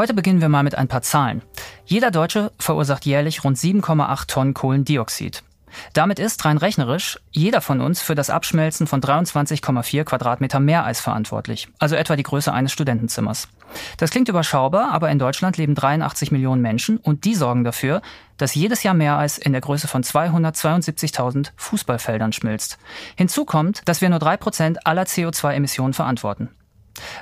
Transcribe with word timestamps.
Heute 0.00 0.14
beginnen 0.14 0.40
wir 0.40 0.48
mal 0.48 0.62
mit 0.62 0.76
ein 0.76 0.88
paar 0.88 1.02
Zahlen. 1.02 1.42
Jeder 1.84 2.10
Deutsche 2.10 2.52
verursacht 2.58 3.04
jährlich 3.04 3.44
rund 3.44 3.58
7,8 3.58 4.28
Tonnen 4.28 4.54
Kohlendioxid. 4.54 5.42
Damit 5.92 6.18
ist 6.18 6.42
rein 6.46 6.56
rechnerisch 6.56 7.20
jeder 7.32 7.60
von 7.60 7.82
uns 7.82 8.00
für 8.00 8.14
das 8.14 8.30
Abschmelzen 8.30 8.86
von 8.86 9.02
23,4 9.02 10.04
Quadratmeter 10.04 10.58
Meereis 10.58 11.02
verantwortlich, 11.02 11.68
also 11.78 11.96
etwa 11.96 12.16
die 12.16 12.22
Größe 12.22 12.50
eines 12.50 12.72
Studentenzimmers. 12.72 13.48
Das 13.98 14.10
klingt 14.10 14.30
überschaubar, 14.30 14.90
aber 14.90 15.10
in 15.10 15.18
Deutschland 15.18 15.58
leben 15.58 15.74
83 15.74 16.32
Millionen 16.32 16.62
Menschen 16.62 16.96
und 16.96 17.26
die 17.26 17.34
sorgen 17.34 17.62
dafür, 17.62 18.00
dass 18.38 18.54
jedes 18.54 18.82
Jahr 18.82 18.94
Meereis 18.94 19.36
in 19.36 19.52
der 19.52 19.60
Größe 19.60 19.86
von 19.86 20.02
272.000 20.02 21.50
Fußballfeldern 21.56 22.32
schmilzt. 22.32 22.78
Hinzu 23.16 23.44
kommt, 23.44 23.82
dass 23.84 24.00
wir 24.00 24.08
nur 24.08 24.18
drei 24.18 24.38
Prozent 24.38 24.86
aller 24.86 25.02
CO2-Emissionen 25.02 25.92
verantworten. 25.92 26.48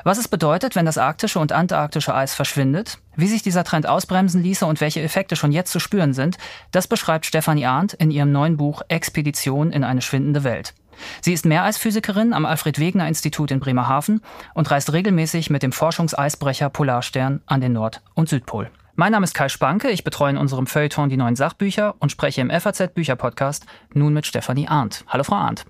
Was 0.04 0.18
es 0.18 0.28
bedeutet, 0.28 0.76
wenn 0.76 0.86
das 0.86 0.98
arktische 0.98 1.38
und 1.38 1.52
antarktische 1.52 2.14
Eis 2.14 2.34
verschwindet, 2.34 2.98
wie 3.16 3.26
sich 3.26 3.42
dieser 3.42 3.64
Trend 3.64 3.86
ausbremsen 3.86 4.42
ließe 4.42 4.66
und 4.66 4.80
welche 4.80 5.02
Effekte 5.02 5.36
schon 5.36 5.52
jetzt 5.52 5.72
zu 5.72 5.80
spüren 5.80 6.14
sind, 6.14 6.38
das 6.70 6.86
beschreibt 6.86 7.26
Stefanie 7.26 7.66
Arndt 7.66 7.94
in 7.94 8.10
ihrem 8.10 8.32
neuen 8.32 8.56
Buch 8.56 8.82
Expedition 8.88 9.72
in 9.72 9.84
eine 9.84 10.02
schwindende 10.02 10.44
Welt. 10.44 10.74
Sie 11.20 11.32
ist 11.32 11.46
Meereisphysikerin 11.46 12.32
am 12.32 12.44
Alfred-Wegener-Institut 12.44 13.50
in 13.50 13.60
Bremerhaven 13.60 14.20
und 14.54 14.70
reist 14.70 14.92
regelmäßig 14.92 15.50
mit 15.50 15.62
dem 15.62 15.72
Forschungseisbrecher 15.72 16.70
Polarstern 16.70 17.40
an 17.46 17.60
den 17.60 17.72
Nord- 17.72 18.02
und 18.14 18.28
Südpol. 18.28 18.70
Mein 18.96 19.12
Name 19.12 19.24
ist 19.24 19.34
Kai 19.34 19.48
Spanke, 19.48 19.90
ich 19.90 20.02
betreue 20.02 20.30
in 20.30 20.36
unserem 20.36 20.66
Feuilleton 20.66 21.08
die 21.08 21.16
neuen 21.16 21.36
Sachbücher 21.36 21.94
und 22.00 22.10
spreche 22.10 22.40
im 22.40 22.50
FAZ 22.50 22.94
Bücherpodcast 22.94 23.64
nun 23.94 24.12
mit 24.12 24.26
Stefanie 24.26 24.66
Arndt. 24.66 25.04
Hallo 25.06 25.22
Frau 25.22 25.36
Arndt. 25.36 25.66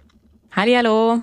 Hallo. 0.56 1.22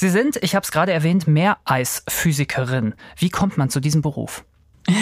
Sie 0.00 0.08
sind, 0.08 0.42
ich 0.42 0.54
habe 0.54 0.64
es 0.64 0.72
gerade 0.72 0.92
erwähnt, 0.92 1.28
Meereisphysikerin. 1.28 2.94
Wie 3.18 3.28
kommt 3.28 3.58
man 3.58 3.68
zu 3.68 3.80
diesem 3.80 4.00
Beruf? 4.00 4.46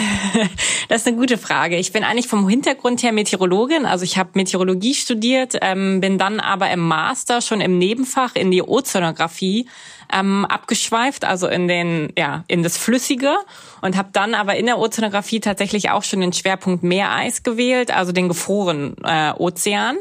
Das 0.89 1.01
ist 1.01 1.07
eine 1.07 1.17
gute 1.17 1.37
Frage. 1.37 1.77
Ich 1.77 1.93
bin 1.93 2.03
eigentlich 2.03 2.27
vom 2.27 2.49
Hintergrund 2.49 3.01
her 3.03 3.13
Meteorologin, 3.13 3.85
also 3.85 4.03
ich 4.03 4.17
habe 4.17 4.31
Meteorologie 4.33 4.95
studiert, 4.95 5.55
ähm, 5.61 6.01
bin 6.01 6.17
dann 6.17 6.39
aber 6.39 6.69
im 6.71 6.79
Master 6.79 7.41
schon 7.41 7.61
im 7.61 7.77
Nebenfach 7.77 8.35
in 8.35 8.49
die 8.51 8.63
Ozeanographie 8.63 9.69
ähm, 10.11 10.45
abgeschweift, 10.45 11.23
also 11.23 11.47
in 11.47 11.67
den 11.67 12.11
ja 12.17 12.43
in 12.47 12.63
das 12.63 12.77
Flüssige 12.77 13.35
und 13.81 13.95
habe 13.95 14.09
dann 14.11 14.33
aber 14.33 14.55
in 14.55 14.65
der 14.65 14.79
Ozeanographie 14.79 15.39
tatsächlich 15.39 15.91
auch 15.91 16.03
schon 16.03 16.21
den 16.21 16.33
Schwerpunkt 16.33 16.83
Meereis 16.83 17.43
gewählt, 17.43 17.95
also 17.95 18.11
den 18.11 18.27
gefrorenen 18.27 18.97
äh, 19.05 19.31
Ozean. 19.37 19.97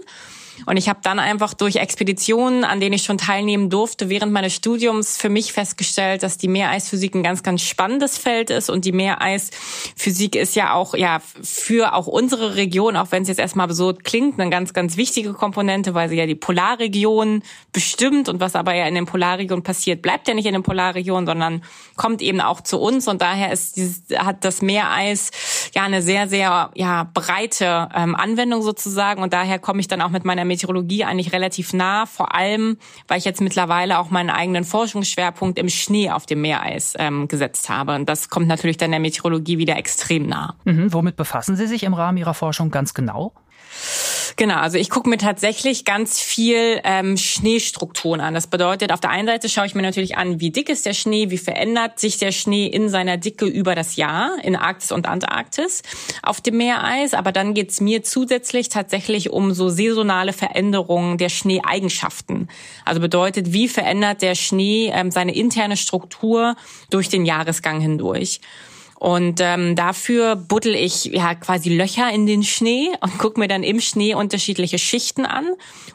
Und 0.67 0.77
ich 0.77 0.89
habe 0.89 1.01
dann 1.03 1.19
einfach 1.19 1.55
durch 1.55 1.77
Expeditionen, 1.77 2.65
an 2.65 2.81
denen 2.81 2.95
ich 2.95 3.05
schon 3.05 3.19
teilnehmen 3.19 3.71
durfte, 3.71 4.09
während 4.09 4.33
meines 4.33 4.55
Studiums 4.55 5.17
für 5.17 5.29
mich 5.29 5.53
festgestellt, 5.53 6.23
dass 6.23 6.39
die 6.39 6.49
Meereisphysik 6.49 7.15
ein 7.15 7.23
ganz, 7.23 7.43
ganz 7.43 7.63
spannendes 7.63 8.19
Feld 8.19 8.51
ist. 8.51 8.71
Und 8.71 8.85
die 8.85 8.93
Meereisphysik 8.93 10.37
ist 10.37 10.57
ja 10.57 10.73
auch 10.73 10.95
ja 10.95 11.21
für 11.43 11.95
auch 11.95 12.07
unsere 12.07 12.57
Region, 12.57 12.97
auch 12.97 13.11
wenn 13.11 13.23
es 13.23 13.29
jetzt 13.29 13.41
erstmal 13.41 13.73
so 13.73 13.93
klingt, 13.95 14.41
eine 14.41 14.51
ganz, 14.51 14.73
ganz 14.73 14.97
wichtige 14.97 15.33
Komponente, 15.33 15.95
weil 15.95 16.09
sie 16.09 16.17
ja 16.17 16.27
die 16.27 16.35
Polarregion 16.35 17.43
bestimmt. 17.73 18.29
Und 18.29 18.41
was 18.41 18.55
aber 18.55 18.75
ja 18.75 18.87
in 18.87 18.95
den 18.95 19.07
Polarregionen 19.07 19.63
passiert, 19.63 20.03
bleibt 20.03 20.29
ja 20.29 20.35
nicht 20.35 20.47
in 20.47 20.55
den 20.55 20.63
Polarregionen, 20.63 21.27
sondern 21.27 21.63
kommt 21.97 22.23
eben 22.23 22.41
auch 22.41 22.61
zu 22.61 22.79
uns. 22.79 23.09
Und 23.09 23.23
daher 23.23 23.53
ist 23.53 23.77
dieses, 23.77 24.03
hat 24.17 24.45
das 24.45 24.63
Meereis 24.63 25.31
ja 25.75 25.83
eine 25.83 26.03
sehr, 26.03 26.29
sehr 26.29 26.71
ja, 26.75 27.09
breite 27.15 27.89
ähm, 27.95 28.15
Anwendung 28.15 28.63
sozusagen. 28.63 29.23
Und 29.23 29.33
daher 29.33 29.59
komme 29.59 29.81
ich 29.81 29.89
dann 29.89 30.01
auch 30.01 30.11
mit 30.11 30.25
meiner 30.25 30.45
Meteorologie 30.45 31.05
eigentlich 31.05 31.33
relativ 31.33 31.73
nah, 31.73 32.07
vor 32.07 32.35
allem, 32.35 32.79
weil 33.07 33.19
ich 33.19 33.25
jetzt 33.25 33.41
mittlerweile 33.41 33.99
auch 33.99 34.11
meinen 34.11 34.31
eigenen 34.31 34.65
Forschungsschwerpunkt 34.65 35.59
im 35.59 35.69
Schnee 35.69 36.11
auf 36.11 36.27
dem 36.27 36.41
Meereis 36.41 36.95
ähm, 36.99 37.29
gesetzt 37.29 37.69
habe. 37.69 37.95
Und 37.95 38.09
das 38.09 38.29
kommt 38.29 38.49
natürlich 38.49 38.77
dann 38.77 38.91
der 38.91 39.01
Meteorologie 39.01 39.59
wieder 39.59 39.77
extrem 39.77 40.27
nah. 40.27 40.57
Mhm, 40.65 40.93
womit 40.93 41.17
befassen 41.17 41.57
Sie 41.57 41.67
sich 41.67 41.83
im 41.83 41.95
Rahmen 41.95 42.19
Ihrer 42.19 42.35
Forschung 42.35 42.71
ganz 42.71 42.95
genau? 42.95 43.33
Genau, 44.39 44.59
also 44.59 44.79
ich 44.79 44.89
gucke 44.89 45.09
mir 45.09 45.19
tatsächlich 45.19 45.85
ganz 45.85 46.21
viel 46.21 46.81
ähm, 46.85 47.17
Schneestrukturen 47.17 48.21
an. 48.21 48.35
Das 48.35 48.47
bedeutet, 48.47 48.93
auf 48.93 49.01
der 49.01 49.11
einen 49.11 49.27
Seite 49.27 49.49
schaue 49.49 49.67
ich 49.67 49.75
mir 49.75 49.83
natürlich 49.83 50.17
an, 50.17 50.39
wie 50.39 50.53
dick 50.53 50.69
ist 50.69 50.87
der 50.87 50.95
Schnee, 50.95 51.31
wie 51.31 51.39
verändert 51.39 51.99
sich 51.99 52.19
der 52.19 52.31
Schnee 52.31 52.69
in 52.69 52.89
seiner 52.89 53.17
Dicke 53.17 53.47
über 53.47 53.75
das 53.75 53.97
Jahr 53.97 54.31
in 54.45 54.55
Arktis 54.55 54.93
und 54.93 55.09
Antarktis 55.09 55.83
auf 56.23 56.41
dem 56.41 56.57
Meereis. 56.59 57.15
Aber 57.15 57.33
dann 57.33 57.53
geht's 57.53 57.81
mir 57.81 58.05
zusätzlich 58.05 58.69
tatsächlich 58.69 59.31
um 59.31 59.53
so 59.55 59.71
saisonale 59.71 60.33
Veränderungen 60.33 61.19
der 61.19 61.31
Schneeeigenschaften. 61.31 62.49
Also 62.85 63.01
bedeutet, 63.01 63.53
wie 63.53 63.67
verändert 63.67 64.23
der 64.23 64.37
Schnee 64.37 64.93
ähm, 64.95 65.11
seine 65.11 65.35
interne 65.35 65.77
Struktur 65.77 66.55
durch 66.91 67.09
den 67.09 67.27
Jahresgang 67.27 67.81
hindurch. 67.81 68.41
Und 68.99 69.41
ähm, 69.41 69.77
dafür 69.77 70.35
buddel 70.35 70.75
ich 70.75 71.05
ja 71.05 71.37
quasi 71.37 71.69
Löcher 71.69 72.11
in 72.11 72.27
den 72.27 72.43
Schnee 72.43 72.89
und 73.01 73.17
gucke 73.19 73.39
mir 73.39 73.47
dann 73.47 73.63
im 73.63 73.81
Schnee 73.81 74.15
unterschiedliche 74.15 74.79
Schichten 74.79 75.25
an. 75.25 75.47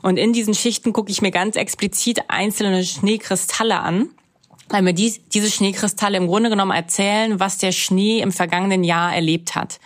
Und 0.01 0.15
in 0.17 0.31
diesen 0.31 0.53
Schichten 0.53 0.93
gucke 0.93 1.11
ich 1.11 1.21
mir 1.21 1.31
ganz 1.31 1.57
explizit 1.57 2.29
einzelne 2.29 2.83
Schneekristalle 2.83 3.79
an 3.79 4.09
weil 4.69 4.81
mir 4.81 4.93
die, 4.93 5.13
diese 5.33 5.51
Schneekristalle 5.51 6.17
im 6.17 6.25
Grunde 6.25 6.49
genommen 6.49 6.71
erzählen, 6.71 7.39
was 7.39 7.59
der 7.59 7.71
Schnee 7.71 8.21
im 8.21 8.31
vergangenen 8.31 8.83
Jahr 8.83 9.13
erlebt 9.13 9.55
hat. 9.55 9.79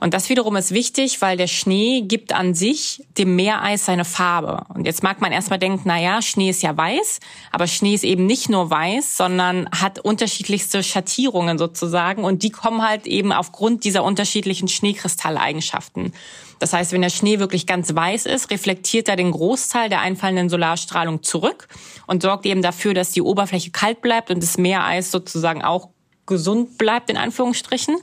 Und 0.00 0.14
das 0.14 0.28
wiederum 0.28 0.56
ist 0.56 0.72
wichtig, 0.72 1.22
weil 1.22 1.36
der 1.36 1.46
Schnee 1.46 2.02
gibt 2.02 2.32
an 2.32 2.54
sich 2.54 3.04
dem 3.16 3.36
Meereis 3.36 3.86
seine 3.86 4.04
Farbe. 4.04 4.64
Und 4.74 4.86
jetzt 4.86 5.02
mag 5.02 5.20
man 5.20 5.32
erstmal 5.32 5.58
denken, 5.58 5.82
na 5.84 6.00
ja, 6.00 6.22
Schnee 6.22 6.50
ist 6.50 6.62
ja 6.62 6.76
weiß, 6.76 7.20
aber 7.52 7.66
Schnee 7.66 7.94
ist 7.94 8.04
eben 8.04 8.26
nicht 8.26 8.48
nur 8.48 8.70
weiß, 8.70 9.16
sondern 9.16 9.68
hat 9.70 9.98
unterschiedlichste 9.98 10.82
Schattierungen 10.82 11.58
sozusagen 11.58 12.24
und 12.24 12.42
die 12.42 12.50
kommen 12.50 12.82
halt 12.82 13.06
eben 13.06 13.32
aufgrund 13.32 13.84
dieser 13.84 14.04
unterschiedlichen 14.04 14.68
Schneekristalleigenschaften. 14.68 16.12
Das 16.58 16.72
heißt, 16.72 16.92
wenn 16.92 17.02
der 17.02 17.10
Schnee 17.10 17.38
wirklich 17.38 17.66
ganz 17.66 17.94
weiß 17.94 18.26
ist, 18.26 18.50
reflektiert 18.50 19.08
er 19.08 19.16
den 19.16 19.30
Großteil 19.30 19.88
der 19.88 20.00
einfallenden 20.00 20.48
Solarstrahlung 20.48 21.22
zurück 21.22 21.68
und 22.06 22.22
sorgt 22.22 22.46
eben 22.46 22.62
dafür, 22.62 22.94
dass 22.94 23.10
die 23.10 23.22
Oberfläche 23.22 23.70
kalt 23.70 24.00
bleibt 24.00 24.30
und 24.30 24.42
das 24.42 24.56
Meereis 24.56 25.10
sozusagen 25.10 25.62
auch 25.62 25.90
gesund 26.24 26.78
bleibt, 26.78 27.10
in 27.10 27.16
Anführungsstrichen. 27.16 27.96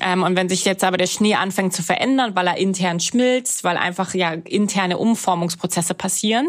Ähm, 0.00 0.22
und 0.22 0.36
wenn 0.36 0.48
sich 0.48 0.64
jetzt 0.64 0.84
aber 0.84 0.96
der 0.96 1.06
Schnee 1.06 1.34
anfängt 1.34 1.72
zu 1.72 1.82
verändern, 1.82 2.32
weil 2.34 2.46
er 2.46 2.56
intern 2.56 3.00
schmilzt, 3.00 3.64
weil 3.64 3.76
einfach 3.76 4.14
ja 4.14 4.32
interne 4.32 4.98
Umformungsprozesse 4.98 5.94
passieren, 5.94 6.48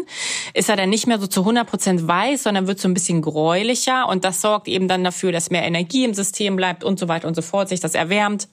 ist 0.54 0.68
er 0.68 0.76
dann 0.76 0.90
nicht 0.90 1.06
mehr 1.06 1.18
so 1.18 1.26
zu 1.26 1.40
100 1.40 1.68
Prozent 1.68 2.06
weiß, 2.06 2.44
sondern 2.44 2.66
wird 2.66 2.80
so 2.80 2.88
ein 2.88 2.94
bisschen 2.94 3.22
gräulicher 3.22 4.08
und 4.08 4.24
das 4.24 4.40
sorgt 4.40 4.68
eben 4.68 4.88
dann 4.88 5.04
dafür, 5.04 5.32
dass 5.32 5.50
mehr 5.50 5.62
Energie 5.62 6.04
im 6.04 6.14
System 6.14 6.56
bleibt 6.56 6.84
und 6.84 6.98
so 6.98 7.08
weiter 7.08 7.28
und 7.28 7.34
so 7.34 7.42
fort, 7.42 7.68
sich 7.68 7.80
das 7.80 7.94
erwärmt. 7.94 8.48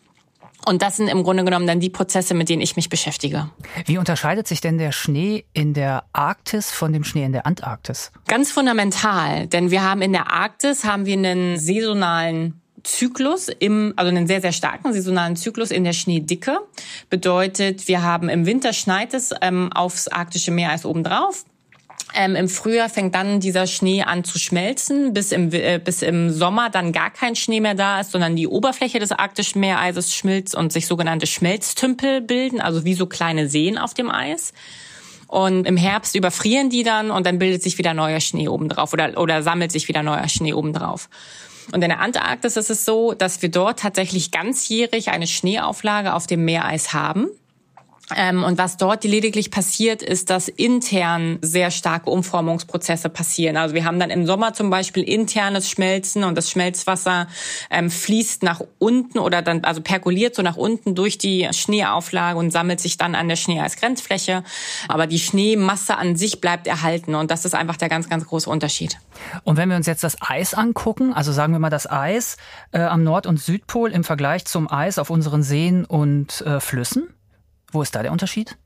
Und 0.67 0.81
das 0.81 0.97
sind 0.97 1.09
im 1.09 1.23
Grunde 1.23 1.43
genommen 1.43 1.67
dann 1.67 1.79
die 1.79 1.91
Prozesse, 1.91 2.33
mit 2.33 2.49
denen 2.49 2.61
ich 2.61 2.75
mich 2.75 2.89
beschäftige. 2.89 3.49
Wie 3.85 3.99
unterscheidet 3.99 4.47
sich 4.47 4.61
denn 4.61 4.79
der 4.79 4.91
Schnee 4.91 5.45
in 5.53 5.73
der 5.73 6.05
Arktis 6.11 6.71
von 6.71 6.91
dem 6.91 7.03
Schnee 7.03 7.23
in 7.23 7.33
der 7.33 7.45
Antarktis? 7.45 8.11
Ganz 8.27 8.51
fundamental, 8.51 9.47
denn 9.47 9.69
wir 9.69 9.83
haben 9.83 10.01
in 10.01 10.11
der 10.11 10.31
Arktis 10.31 10.83
haben 10.83 11.05
wir 11.05 11.13
einen 11.13 11.59
saisonalen 11.59 12.61
Zyklus 12.85 13.49
im, 13.49 13.93
also 13.95 14.09
einen 14.09 14.27
sehr, 14.27 14.41
sehr 14.41 14.51
starken 14.51 14.93
saisonalen 14.93 15.35
Zyklus 15.35 15.71
in 15.71 15.83
der 15.83 15.93
Schneedicke. 15.93 16.59
Bedeutet, 17.09 17.87
wir 17.87 18.03
haben 18.03 18.29
im 18.29 18.45
Winter 18.45 18.73
schneit 18.73 19.13
es 19.13 19.33
ähm, 19.41 19.71
aufs 19.73 20.07
arktische 20.07 20.51
Meereis 20.51 20.85
obendrauf. 20.85 21.45
Ähm, 22.13 22.35
Im 22.35 22.47
Frühjahr 22.47 22.87
fängt 22.87 23.13
dann 23.13 23.41
dieser 23.41 23.67
Schnee 23.67 24.03
an 24.03 24.23
zu 24.23 24.39
schmelzen, 24.39 25.13
bis 25.13 25.33
im, 25.33 25.51
äh, 25.51 25.79
bis 25.83 26.01
im 26.01 26.29
Sommer 26.31 26.69
dann 26.69 26.93
gar 26.93 27.09
kein 27.09 27.35
Schnee 27.35 27.59
mehr 27.59 27.75
da 27.75 27.99
ist, 27.99 28.11
sondern 28.11 28.37
die 28.37 28.47
Oberfläche 28.47 28.99
des 28.99 29.11
arktischen 29.11 29.59
Meereises 29.59 30.13
schmilzt 30.13 30.55
und 30.55 30.71
sich 30.71 30.87
sogenannte 30.87 31.27
Schmelztümpel 31.27 32.21
bilden, 32.21 32.61
also 32.61 32.85
wie 32.85 32.93
so 32.93 33.05
kleine 33.05 33.49
Seen 33.49 33.77
auf 33.77 33.93
dem 33.93 34.09
Eis. 34.09 34.53
Und 35.27 35.65
im 35.67 35.75
Herbst 35.75 36.15
überfrieren 36.15 36.69
die 36.69 36.83
dann 36.83 37.11
und 37.11 37.25
dann 37.25 37.39
bildet 37.39 37.63
sich 37.63 37.77
wieder 37.77 37.93
neuer 37.93 38.21
Schnee 38.21 38.47
obendrauf 38.47 38.93
oder, 38.93 39.19
oder 39.19 39.43
sammelt 39.43 39.71
sich 39.71 39.87
wieder 39.87 40.03
neuer 40.03 40.29
Schnee 40.29 40.53
obendrauf. 40.53 41.09
Und 41.71 41.81
in 41.81 41.89
der 41.89 41.99
Antarktis 41.99 42.57
ist 42.57 42.69
es 42.69 42.85
so, 42.85 43.13
dass 43.13 43.41
wir 43.41 43.49
dort 43.49 43.79
tatsächlich 43.79 44.31
ganzjährig 44.31 45.09
eine 45.09 45.27
Schneeauflage 45.27 46.13
auf 46.13 46.27
dem 46.27 46.45
Meereis 46.45 46.93
haben. 46.93 47.29
Ähm, 48.15 48.43
und 48.43 48.59
was 48.59 48.77
dort 48.77 49.03
lediglich 49.03 49.49
passiert, 49.49 50.03
ist, 50.03 50.29
dass 50.29 50.47
intern 50.47 51.39
sehr 51.41 51.71
starke 51.71 52.11
Umformungsprozesse 52.11 53.09
passieren. 53.09 53.57
Also 53.57 53.73
wir 53.73 53.83
haben 53.83 53.99
dann 53.99 54.11
im 54.11 54.27
Sommer 54.27 54.53
zum 54.53 54.69
Beispiel 54.69 55.01
internes 55.01 55.69
Schmelzen 55.69 56.23
und 56.23 56.37
das 56.37 56.51
Schmelzwasser 56.51 57.27
ähm, 57.71 57.89
fließt 57.89 58.43
nach 58.43 58.61
unten 58.77 59.17
oder 59.17 59.41
dann 59.41 59.63
also 59.63 59.81
perkuliert 59.81 60.35
so 60.35 60.43
nach 60.43 60.55
unten 60.55 60.93
durch 60.93 61.17
die 61.17 61.49
Schneeauflage 61.51 62.37
und 62.37 62.51
sammelt 62.51 62.79
sich 62.79 62.97
dann 62.97 63.15
an 63.15 63.27
der 63.27 63.37
Schneeeisgrenzfläche. 63.37 64.43
Aber 64.87 65.07
die 65.07 65.19
Schneemasse 65.19 65.97
an 65.97 66.15
sich 66.15 66.41
bleibt 66.41 66.67
erhalten 66.67 67.15
und 67.15 67.31
das 67.31 67.43
ist 67.43 67.55
einfach 67.55 67.77
der 67.77 67.89
ganz, 67.89 68.07
ganz 68.07 68.25
große 68.27 68.49
Unterschied. 68.49 68.99
Und 69.43 69.57
wenn 69.57 69.69
wir 69.69 69.77
uns 69.77 69.87
jetzt 69.87 70.03
das 70.03 70.17
Eis 70.21 70.53
angucken, 70.53 71.11
also 71.11 71.31
sagen 71.31 71.53
wir 71.53 71.59
mal 71.59 71.71
das 71.71 71.89
Eis 71.89 72.37
äh, 72.71 72.81
am 72.81 73.03
Nord- 73.03 73.25
und 73.25 73.39
Südpol 73.39 73.91
im 73.91 74.03
Vergleich 74.03 74.45
zum 74.45 74.71
Eis 74.71 74.99
auf 74.99 75.09
unseren 75.09 75.41
Seen 75.41 75.85
und 75.85 76.41
äh, 76.41 76.59
Flüssen, 76.59 77.07
wo 77.71 77.81
ist 77.81 77.95
da 77.95 78.03
der 78.03 78.11
Unterschied? 78.11 78.57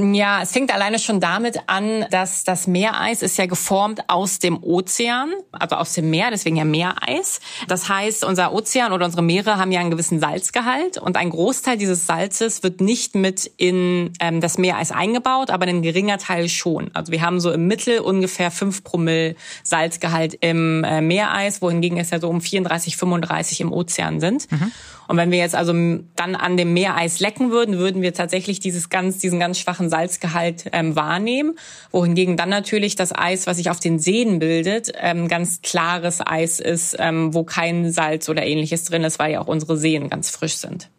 Ja, 0.00 0.40
es 0.42 0.52
fängt 0.52 0.72
alleine 0.72 0.98
schon 0.98 1.20
damit 1.20 1.58
an, 1.66 2.06
dass 2.10 2.44
das 2.44 2.66
Meereis 2.66 3.22
ist 3.22 3.36
ja 3.36 3.46
geformt 3.46 4.08
aus 4.08 4.38
dem 4.38 4.62
Ozean, 4.62 5.32
also 5.52 5.76
aus 5.76 5.92
dem 5.92 6.08
Meer, 6.10 6.30
deswegen 6.30 6.56
ja 6.56 6.64
Meereis. 6.64 7.40
Das 7.68 7.88
heißt, 7.88 8.24
unser 8.24 8.52
Ozean 8.52 8.92
oder 8.92 9.04
unsere 9.04 9.22
Meere 9.22 9.58
haben 9.58 9.72
ja 9.72 9.80
einen 9.80 9.90
gewissen 9.90 10.18
Salzgehalt 10.18 10.96
und 10.96 11.16
ein 11.16 11.28
Großteil 11.30 11.76
dieses 11.76 12.06
Salzes 12.06 12.62
wird 12.62 12.80
nicht 12.80 13.14
mit 13.14 13.50
in 13.56 14.12
ähm, 14.20 14.40
das 14.40 14.56
Meereis 14.58 14.90
eingebaut, 14.90 15.50
aber 15.50 15.66
ein 15.66 15.82
geringer 15.82 16.18
Teil 16.18 16.48
schon. 16.48 16.90
Also 16.94 17.12
wir 17.12 17.20
haben 17.20 17.40
so 17.40 17.50
im 17.50 17.66
Mittel 17.66 18.00
ungefähr 18.00 18.50
fünf 18.50 18.84
Promille 18.84 19.34
Salzgehalt 19.64 20.34
im 20.40 20.82
äh, 20.84 21.02
Meereis, 21.02 21.60
wohingegen 21.60 21.98
es 21.98 22.10
ja 22.10 22.20
so 22.20 22.30
um 22.30 22.40
34, 22.40 22.96
35 22.96 23.60
im 23.60 23.72
Ozean 23.72 24.20
sind. 24.20 24.50
Mhm. 24.50 24.72
Und 25.10 25.16
wenn 25.16 25.32
wir 25.32 25.38
jetzt 25.38 25.56
also 25.56 25.72
dann 26.14 26.36
an 26.36 26.56
dem 26.56 26.72
Meereis 26.72 27.18
lecken 27.18 27.50
würden, 27.50 27.78
würden 27.78 28.00
wir 28.00 28.14
tatsächlich 28.14 28.60
dieses 28.60 28.90
ganz, 28.90 29.18
diesen 29.18 29.40
ganz 29.40 29.58
schwachen 29.58 29.90
Salzgehalt 29.90 30.66
ähm, 30.72 30.94
wahrnehmen. 30.94 31.58
Wohingegen 31.90 32.36
dann 32.36 32.48
natürlich 32.48 32.94
das 32.94 33.12
Eis, 33.12 33.48
was 33.48 33.56
sich 33.56 33.70
auf 33.70 33.80
den 33.80 33.98
Seen 33.98 34.38
bildet, 34.38 34.92
ähm, 35.00 35.26
ganz 35.26 35.62
klares 35.62 36.20
Eis 36.24 36.60
ist, 36.60 36.94
ähm, 37.00 37.34
wo 37.34 37.42
kein 37.42 37.90
Salz 37.90 38.28
oder 38.28 38.46
ähnliches 38.46 38.84
drin 38.84 39.02
ist, 39.02 39.18
weil 39.18 39.32
ja 39.32 39.40
auch 39.40 39.48
unsere 39.48 39.76
Seen 39.76 40.10
ganz 40.10 40.30
frisch 40.30 40.58
sind. 40.58 40.90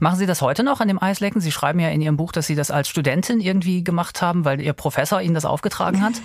Machen 0.00 0.18
Sie 0.18 0.26
das 0.26 0.42
heute 0.42 0.64
noch 0.64 0.80
an 0.80 0.88
dem 0.88 1.00
Eislecken? 1.00 1.40
Sie 1.40 1.52
schreiben 1.52 1.78
ja 1.78 1.88
in 1.90 2.00
Ihrem 2.00 2.16
Buch, 2.16 2.32
dass 2.32 2.48
Sie 2.48 2.56
das 2.56 2.72
als 2.72 2.88
Studentin 2.88 3.38
irgendwie 3.38 3.84
gemacht 3.84 4.22
haben, 4.22 4.44
weil 4.44 4.60
Ihr 4.60 4.72
Professor 4.72 5.20
Ihnen 5.20 5.34
das 5.34 5.44
aufgetragen 5.44 6.02
hat. 6.02 6.14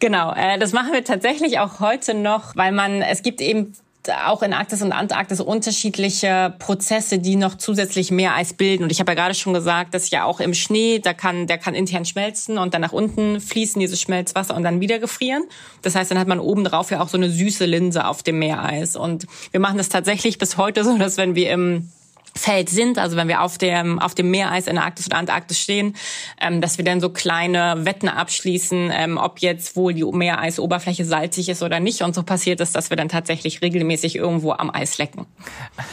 Genau, 0.00 0.34
äh, 0.34 0.58
das 0.58 0.72
machen 0.72 0.92
wir 0.92 1.04
tatsächlich 1.04 1.60
auch 1.60 1.80
heute 1.80 2.12
noch, 2.12 2.56
weil 2.56 2.72
man, 2.72 3.00
es 3.00 3.22
gibt 3.22 3.40
eben 3.40 3.72
auch 4.10 4.42
in 4.42 4.52
Arktis 4.52 4.82
und 4.82 4.92
Antarktis 4.92 5.40
unterschiedliche 5.40 6.54
Prozesse, 6.58 7.18
die 7.18 7.36
noch 7.36 7.56
zusätzlich 7.56 8.10
mehr 8.10 8.34
Eis 8.34 8.52
bilden. 8.52 8.84
Und 8.84 8.92
ich 8.92 9.00
habe 9.00 9.12
ja 9.12 9.14
gerade 9.14 9.34
schon 9.34 9.54
gesagt, 9.54 9.94
dass 9.94 10.10
ja 10.10 10.24
auch 10.24 10.40
im 10.40 10.54
Schnee, 10.54 10.98
da 10.98 11.14
kann, 11.14 11.46
der 11.46 11.58
kann 11.58 11.74
intern 11.74 12.04
schmelzen 12.04 12.58
und 12.58 12.74
dann 12.74 12.80
nach 12.80 12.92
unten 12.92 13.40
fließen 13.40 13.80
dieses 13.80 14.00
Schmelzwasser 14.00 14.54
und 14.54 14.62
dann 14.62 14.80
wieder 14.80 14.98
gefrieren. 14.98 15.44
Das 15.82 15.94
heißt, 15.94 16.10
dann 16.10 16.18
hat 16.18 16.28
man 16.28 16.40
oben 16.40 16.64
drauf 16.64 16.90
ja 16.90 17.00
auch 17.00 17.08
so 17.08 17.16
eine 17.16 17.30
süße 17.30 17.64
Linse 17.64 18.06
auf 18.06 18.22
dem 18.22 18.38
Meereis. 18.38 18.96
Und 18.96 19.26
wir 19.50 19.60
machen 19.60 19.78
das 19.78 19.88
tatsächlich 19.88 20.38
bis 20.38 20.56
heute 20.56 20.84
so, 20.84 20.98
dass 20.98 21.16
wenn 21.16 21.34
wir 21.34 21.50
im 21.50 21.90
Feld 22.36 22.68
sind, 22.68 22.98
also 22.98 23.16
wenn 23.16 23.28
wir 23.28 23.42
auf 23.42 23.58
dem, 23.58 24.00
auf 24.00 24.14
dem 24.14 24.30
Meereis 24.30 24.66
in 24.66 24.74
der 24.74 24.84
Arktis 24.84 25.06
oder 25.06 25.18
Antarktis 25.18 25.58
stehen, 25.60 25.94
ähm, 26.40 26.60
dass 26.60 26.78
wir 26.78 26.84
dann 26.84 27.00
so 27.00 27.10
kleine 27.10 27.84
Wetten 27.84 28.08
abschließen, 28.08 28.90
ähm, 28.92 29.18
ob 29.18 29.38
jetzt 29.38 29.76
wohl 29.76 29.94
die 29.94 30.04
Meereisoberfläche 30.04 31.04
salzig 31.04 31.48
ist 31.48 31.62
oder 31.62 31.78
nicht. 31.78 32.02
Und 32.02 32.14
so 32.14 32.24
passiert 32.24 32.60
es, 32.60 32.72
dass 32.72 32.90
wir 32.90 32.96
dann 32.96 33.08
tatsächlich 33.08 33.62
regelmäßig 33.62 34.16
irgendwo 34.16 34.52
am 34.52 34.70
Eis 34.70 34.98
lecken. 34.98 35.26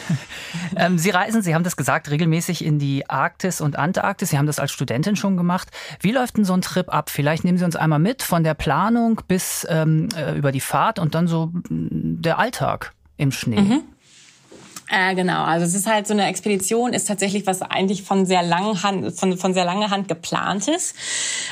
ähm, 0.76 0.98
Sie 0.98 1.12
reisen, 1.12 1.44
Sie 1.44 1.54
haben 1.54 1.64
das 1.64 1.78
gesagt, 1.78 2.10
regelmäßig 2.10 2.66
in 2.66 2.80
die 2.80 3.08
Arktis 3.08 3.62
und 3.62 3.78
Antarktis. 3.78 4.32
Sie 4.32 4.38
haben 4.38 4.48
das 4.48 4.58
als 4.58 4.72
Studentin 4.72 5.16
schon 5.16 5.38
gemacht. 5.38 5.70
Wie 6.00 6.12
läuft 6.12 6.38
denn 6.38 6.46
so 6.46 6.54
ein 6.54 6.62
Trip 6.62 6.90
ab? 6.90 7.12
Vielleicht 7.12 7.44
nehmen 7.44 7.60
Sie 7.60 7.66
uns 7.66 7.76
einmal 7.76 8.00
mit 8.00 8.24
von 8.24 8.44
der 8.44 8.56
Planung 8.56 9.22
bis 9.28 9.68
ähm, 9.70 10.10
äh, 10.16 10.36
über 10.36 10.52
die 10.52 10.60
Fahrt 10.60 10.98
und 10.98 11.14
dann 11.14 11.28
so 11.28 11.48
mm, 11.48 12.22
der 12.22 12.40
Alltag 12.40 12.94
im 13.18 13.32
Schnee. 13.32 13.62
Mhm. 13.62 13.84
Äh, 14.94 15.16
genau, 15.16 15.46
also 15.46 15.66
es 15.66 15.74
ist 15.74 15.88
halt 15.88 16.06
so 16.06 16.14
eine 16.14 16.28
Expedition, 16.28 16.92
ist 16.92 17.08
tatsächlich 17.08 17.48
was 17.48 17.62
eigentlich 17.62 18.04
von 18.04 18.26
sehr 18.26 18.44
langen 18.44 18.84
Hand, 18.84 19.18
von, 19.18 19.38
von 19.38 19.54
sehr 19.54 19.64
langer 19.64 19.90
Hand 19.90 20.10
geplant 20.10 20.68
ist. 20.68 20.98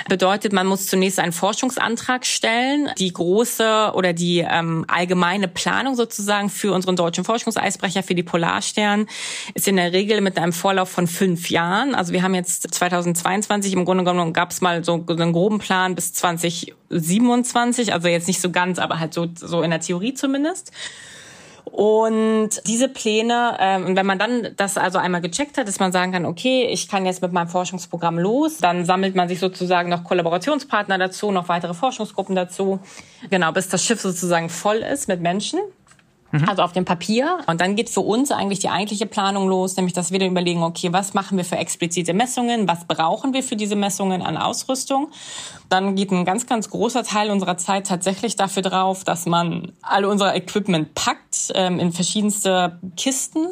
Bedeutet, 0.10 0.52
man 0.52 0.68
muss 0.68 0.88
zunächst 0.88 1.20
einen 1.20 1.32
Forschungsantrag 1.32 2.26
stellen. 2.26 2.90
Die 2.98 3.14
große 3.14 3.94
oder 3.94 4.12
die 4.12 4.40
ähm, 4.40 4.84
allgemeine 4.90 5.48
Planung 5.48 5.96
sozusagen 5.96 6.50
für 6.50 6.74
unseren 6.74 6.98
deutschen 6.98 7.24
Forschungseisbrecher, 7.24 8.04
für 8.04 8.14
die 8.14 8.24
Polarstern, 8.24 9.08
ist 9.54 9.70
in 9.70 9.78
der 9.78 9.94
Regel 9.94 10.20
mit 10.20 10.38
einem 10.38 10.52
Vorlauf 10.52 10.90
von 10.90 11.08
fünf 11.08 11.50
Jahren. 11.50 11.96
Also 11.96 12.12
wir 12.12 12.24
haben 12.24 12.36
jetzt 12.36 12.74
2022, 12.74 13.72
im 13.72 13.86
Grunde 13.86 14.04
genommen 14.04 14.34
gab 14.34 14.52
es 14.52 14.60
mal 14.60 14.84
so, 14.84 15.06
so 15.08 15.16
einen 15.16 15.32
groben 15.32 15.60
Plan 15.60 15.96
bis 15.96 16.12
2027, 16.12 17.94
also 17.94 18.10
jetzt 18.10 18.28
nicht 18.28 18.42
so 18.42 18.52
ganz, 18.52 18.80
aber 18.80 19.00
halt 19.00 19.14
so, 19.14 19.28
so 19.34 19.62
in 19.62 19.70
der 19.70 19.80
Theorie 19.80 20.14
zumindest. 20.14 20.74
Und 21.72 22.50
diese 22.68 22.90
Pläne, 22.90 23.56
ähm, 23.60 23.96
wenn 23.96 24.06
man 24.06 24.20
dann 24.20 24.50
das 24.58 24.78
also 24.78 24.98
einmal 24.98 25.22
gecheckt 25.22 25.58
hat, 25.58 25.68
dass 25.68 25.80
man 25.80 25.92
sagen 25.92 26.12
kann, 26.12 26.26
okay, 26.26 26.68
ich 26.72 26.88
kann 26.88 27.06
jetzt 27.06 27.22
mit 27.22 27.32
meinem 27.32 27.48
Forschungsprogramm 27.48 28.18
los, 28.18 28.58
dann 28.58 28.86
sammelt 28.86 29.16
man 29.16 29.30
sich 29.30 29.40
sozusagen 29.40 29.90
noch 29.90 30.04
Kollaborationspartner 30.04 30.98
dazu, 30.98 31.32
noch 31.32 31.48
weitere 31.48 31.74
Forschungsgruppen 31.74 32.36
dazu, 32.36 32.80
genau, 33.30 33.52
bis 33.52 33.70
das 33.70 33.84
Schiff 33.84 34.02
sozusagen 34.02 34.50
voll 34.50 34.78
ist 34.78 35.08
mit 35.08 35.22
Menschen. 35.22 35.60
Mhm. 36.32 36.48
Also 36.48 36.62
auf 36.62 36.72
dem 36.74 36.86
Papier. 36.86 37.40
Und 37.48 37.62
dann 37.62 37.76
geht 37.76 37.90
für 37.90 38.02
uns 38.02 38.32
eigentlich 38.32 38.60
die 38.60 38.70
eigentliche 38.70 39.06
Planung 39.06 39.48
los, 39.48 39.76
nämlich 39.76 39.94
dass 39.94 40.12
wir 40.12 40.20
dann 40.20 40.30
überlegen, 40.30 40.64
okay, 40.64 40.94
was 40.94 41.14
machen 41.14 41.38
wir 41.38 41.46
für 41.46 41.58
explizite 41.58 42.14
Messungen, 42.14 42.68
was 42.68 42.86
brauchen 42.86 43.34
wir 43.34 43.44
für 43.44 43.56
diese 43.56 43.76
Messungen 43.76 44.22
an 44.22 44.38
Ausrüstung. 44.38 45.10
Dann 45.70 45.96
geht 45.96 46.12
ein 46.12 46.26
ganz, 46.26 46.46
ganz 46.46 46.70
großer 46.70 47.04
Teil 47.04 47.32
unserer 47.32 47.58
Zeit 47.58 47.88
tatsächlich 47.88 48.36
dafür 48.36 48.62
drauf, 48.62 49.04
dass 49.04 49.26
man 49.26 49.72
alle 49.82 50.10
unser 50.10 50.36
Equipment 50.36 50.94
packt 50.94 51.52
ähm, 51.54 51.80
in 51.80 51.92
verschiedenste 51.92 52.80
Kisten 52.96 53.48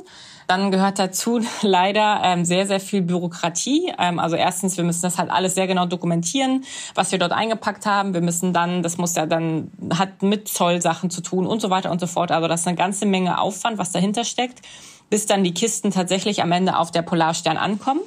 dann 0.48 0.72
gehört 0.72 0.98
dazu 0.98 1.42
leider 1.62 2.22
ähm, 2.24 2.46
sehr, 2.46 2.66
sehr 2.66 2.80
viel 2.80 3.02
Bürokratie. 3.02 3.92
Ähm, 4.00 4.20
also 4.20 4.36
erstens, 4.36 4.78
wir 4.78 4.84
müssen 4.84 5.02
das 5.02 5.18
halt 5.18 5.30
alles 5.30 5.56
sehr 5.56 5.68
genau 5.68 5.86
dokumentieren, 5.86 6.64
was 6.96 7.12
wir 7.12 7.20
dort 7.20 7.34
eingepackt 7.34 7.86
haben. 7.86 8.14
Wir 8.14 8.22
müssen 8.22 8.54
dann, 8.54 8.82
das 8.82 8.98
muss 8.98 9.16
ja 9.16 9.26
dann, 9.26 9.72
hat 9.94 10.24
mit 10.24 10.48
Zollsachen 10.48 11.10
zu 11.10 11.22
tun 11.22 11.46
und 11.46 11.62
so 11.62 11.70
weiter 11.70 11.92
und 11.92 12.00
so 12.00 12.08
fort. 12.08 12.32
Also 12.32 12.48
das 12.48 12.62
ist 12.62 12.68
eine 12.68 12.78
ganze 12.78 13.06
Menge 13.06 13.40
Aufwand, 13.40 13.78
was 13.78 13.92
dahinter 13.92 14.24
steckt, 14.24 14.62
bis 15.10 15.26
dann 15.26 15.44
die 15.44 15.54
Kisten 15.54 15.92
tatsächlich 15.92 16.42
am 16.42 16.52
Ende 16.52 16.78
auf 16.78 16.92
der 16.92 17.02
Polarstern 17.02 17.58
ankommen. 17.58 18.02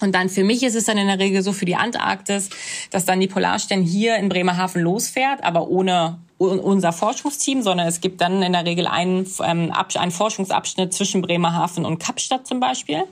Und 0.00 0.14
dann 0.14 0.28
für 0.28 0.44
mich 0.44 0.62
ist 0.62 0.76
es 0.76 0.84
dann 0.84 0.96
in 0.96 1.08
der 1.08 1.18
Regel 1.18 1.42
so 1.42 1.52
für 1.52 1.64
die 1.64 1.74
Antarktis, 1.76 2.50
dass 2.90 3.04
dann 3.04 3.20
die 3.20 3.26
Polarstern 3.26 3.82
hier 3.82 4.16
in 4.16 4.28
Bremerhaven 4.28 4.80
losfährt, 4.80 5.42
aber 5.42 5.68
ohne 5.68 6.18
unser 6.38 6.92
Forschungsteam, 6.92 7.62
sondern 7.62 7.88
es 7.88 8.00
gibt 8.00 8.20
dann 8.20 8.42
in 8.42 8.52
der 8.52 8.64
Regel 8.64 8.86
einen, 8.86 9.26
ähm, 9.42 9.72
einen 9.72 10.10
Forschungsabschnitt 10.12 10.94
zwischen 10.94 11.20
Bremerhaven 11.20 11.84
und 11.84 11.98
Kapstadt 11.98 12.46
zum 12.46 12.60
Beispiel. 12.60 13.02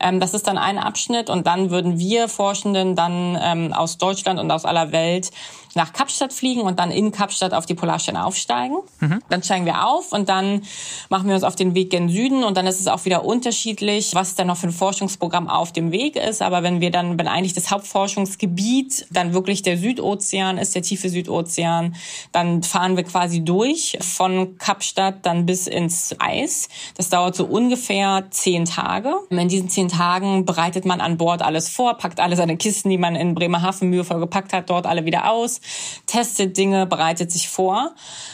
Ähm, 0.00 0.20
das 0.20 0.32
ist 0.32 0.46
dann 0.46 0.56
ein 0.56 0.78
Abschnitt 0.78 1.28
und 1.28 1.46
dann 1.46 1.70
würden 1.70 1.98
wir 1.98 2.28
Forschenden 2.28 2.96
dann 2.96 3.38
ähm, 3.40 3.72
aus 3.74 3.98
Deutschland 3.98 4.40
und 4.40 4.50
aus 4.50 4.64
aller 4.64 4.90
Welt 4.90 5.30
nach 5.74 5.92
Kapstadt 5.92 6.32
fliegen 6.32 6.62
und 6.62 6.78
dann 6.78 6.90
in 6.90 7.12
Kapstadt 7.12 7.54
auf 7.54 7.66
die 7.66 7.74
Polarstern 7.74 8.16
aufsteigen. 8.16 8.76
Mhm. 9.00 9.22
Dann 9.28 9.42
steigen 9.42 9.64
wir 9.64 9.86
auf 9.86 10.12
und 10.12 10.28
dann 10.28 10.62
machen 11.08 11.28
wir 11.28 11.34
uns 11.34 11.44
auf 11.44 11.56
den 11.56 11.74
Weg 11.74 11.90
gen 11.90 12.08
Süden 12.08 12.44
und 12.44 12.56
dann 12.56 12.66
ist 12.66 12.80
es 12.80 12.88
auch 12.88 13.04
wieder 13.04 13.24
unterschiedlich, 13.24 14.14
was 14.14 14.34
dann 14.34 14.48
noch 14.48 14.56
für 14.56 14.68
ein 14.68 14.72
Forschungsprogramm 14.72 15.48
auf 15.48 15.72
dem 15.72 15.90
Weg 15.92 16.16
ist. 16.16 16.42
Aber 16.42 16.62
wenn 16.62 16.80
wir 16.80 16.90
dann, 16.90 17.18
wenn 17.18 17.28
eigentlich 17.28 17.54
das 17.54 17.70
Hauptforschungsgebiet 17.70 19.06
dann 19.10 19.32
wirklich 19.32 19.62
der 19.62 19.78
Südozean 19.78 20.58
ist, 20.58 20.74
der 20.74 20.82
tiefe 20.82 21.08
Südozean, 21.08 21.94
dann 22.32 22.61
fahren 22.66 22.96
wir 22.96 23.04
quasi 23.04 23.44
durch 23.44 23.98
von 24.00 24.56
Kapstadt 24.58 25.24
dann 25.26 25.46
bis 25.46 25.66
ins 25.66 26.14
Eis. 26.18 26.68
Das 26.96 27.08
dauert 27.08 27.34
so 27.36 27.44
ungefähr 27.44 28.26
zehn 28.30 28.64
Tage. 28.64 29.14
In 29.30 29.48
diesen 29.48 29.68
zehn 29.68 29.88
Tagen 29.88 30.44
bereitet 30.44 30.84
man 30.84 31.00
an 31.00 31.18
Bord 31.18 31.42
alles 31.42 31.68
vor, 31.68 31.94
packt 31.94 32.20
alle 32.20 32.36
seine 32.36 32.56
Kisten, 32.56 32.90
die 32.90 32.98
man 32.98 33.14
in 33.14 33.34
Bremerhaven 33.34 33.90
mühevoll 33.90 34.20
gepackt 34.20 34.52
hat, 34.52 34.70
dort 34.70 34.86
alle 34.86 35.04
wieder 35.04 35.30
aus, 35.30 35.60
testet 36.06 36.56
Dinge, 36.56 36.86
bereitet 36.86 37.30
sich 37.30 37.48
vor. 37.48 37.92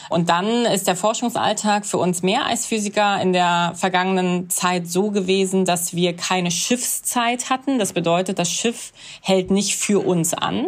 Und 0.09 0.29
dann 0.29 0.65
ist 0.65 0.87
der 0.87 0.95
Forschungsalltag 0.95 1.85
für 1.85 1.97
uns 1.97 2.23
Meereisphysiker 2.23 3.21
in 3.21 3.33
der 3.33 3.73
vergangenen 3.75 4.49
Zeit 4.49 4.87
so 4.87 5.11
gewesen, 5.11 5.65
dass 5.65 5.93
wir 5.93 6.15
keine 6.15 6.51
Schiffszeit 6.51 7.49
hatten. 7.49 7.79
Das 7.79 7.93
bedeutet, 7.93 8.39
das 8.39 8.51
Schiff 8.51 8.91
hält 9.21 9.51
nicht 9.51 9.75
für 9.75 10.05
uns 10.05 10.33
an, 10.33 10.67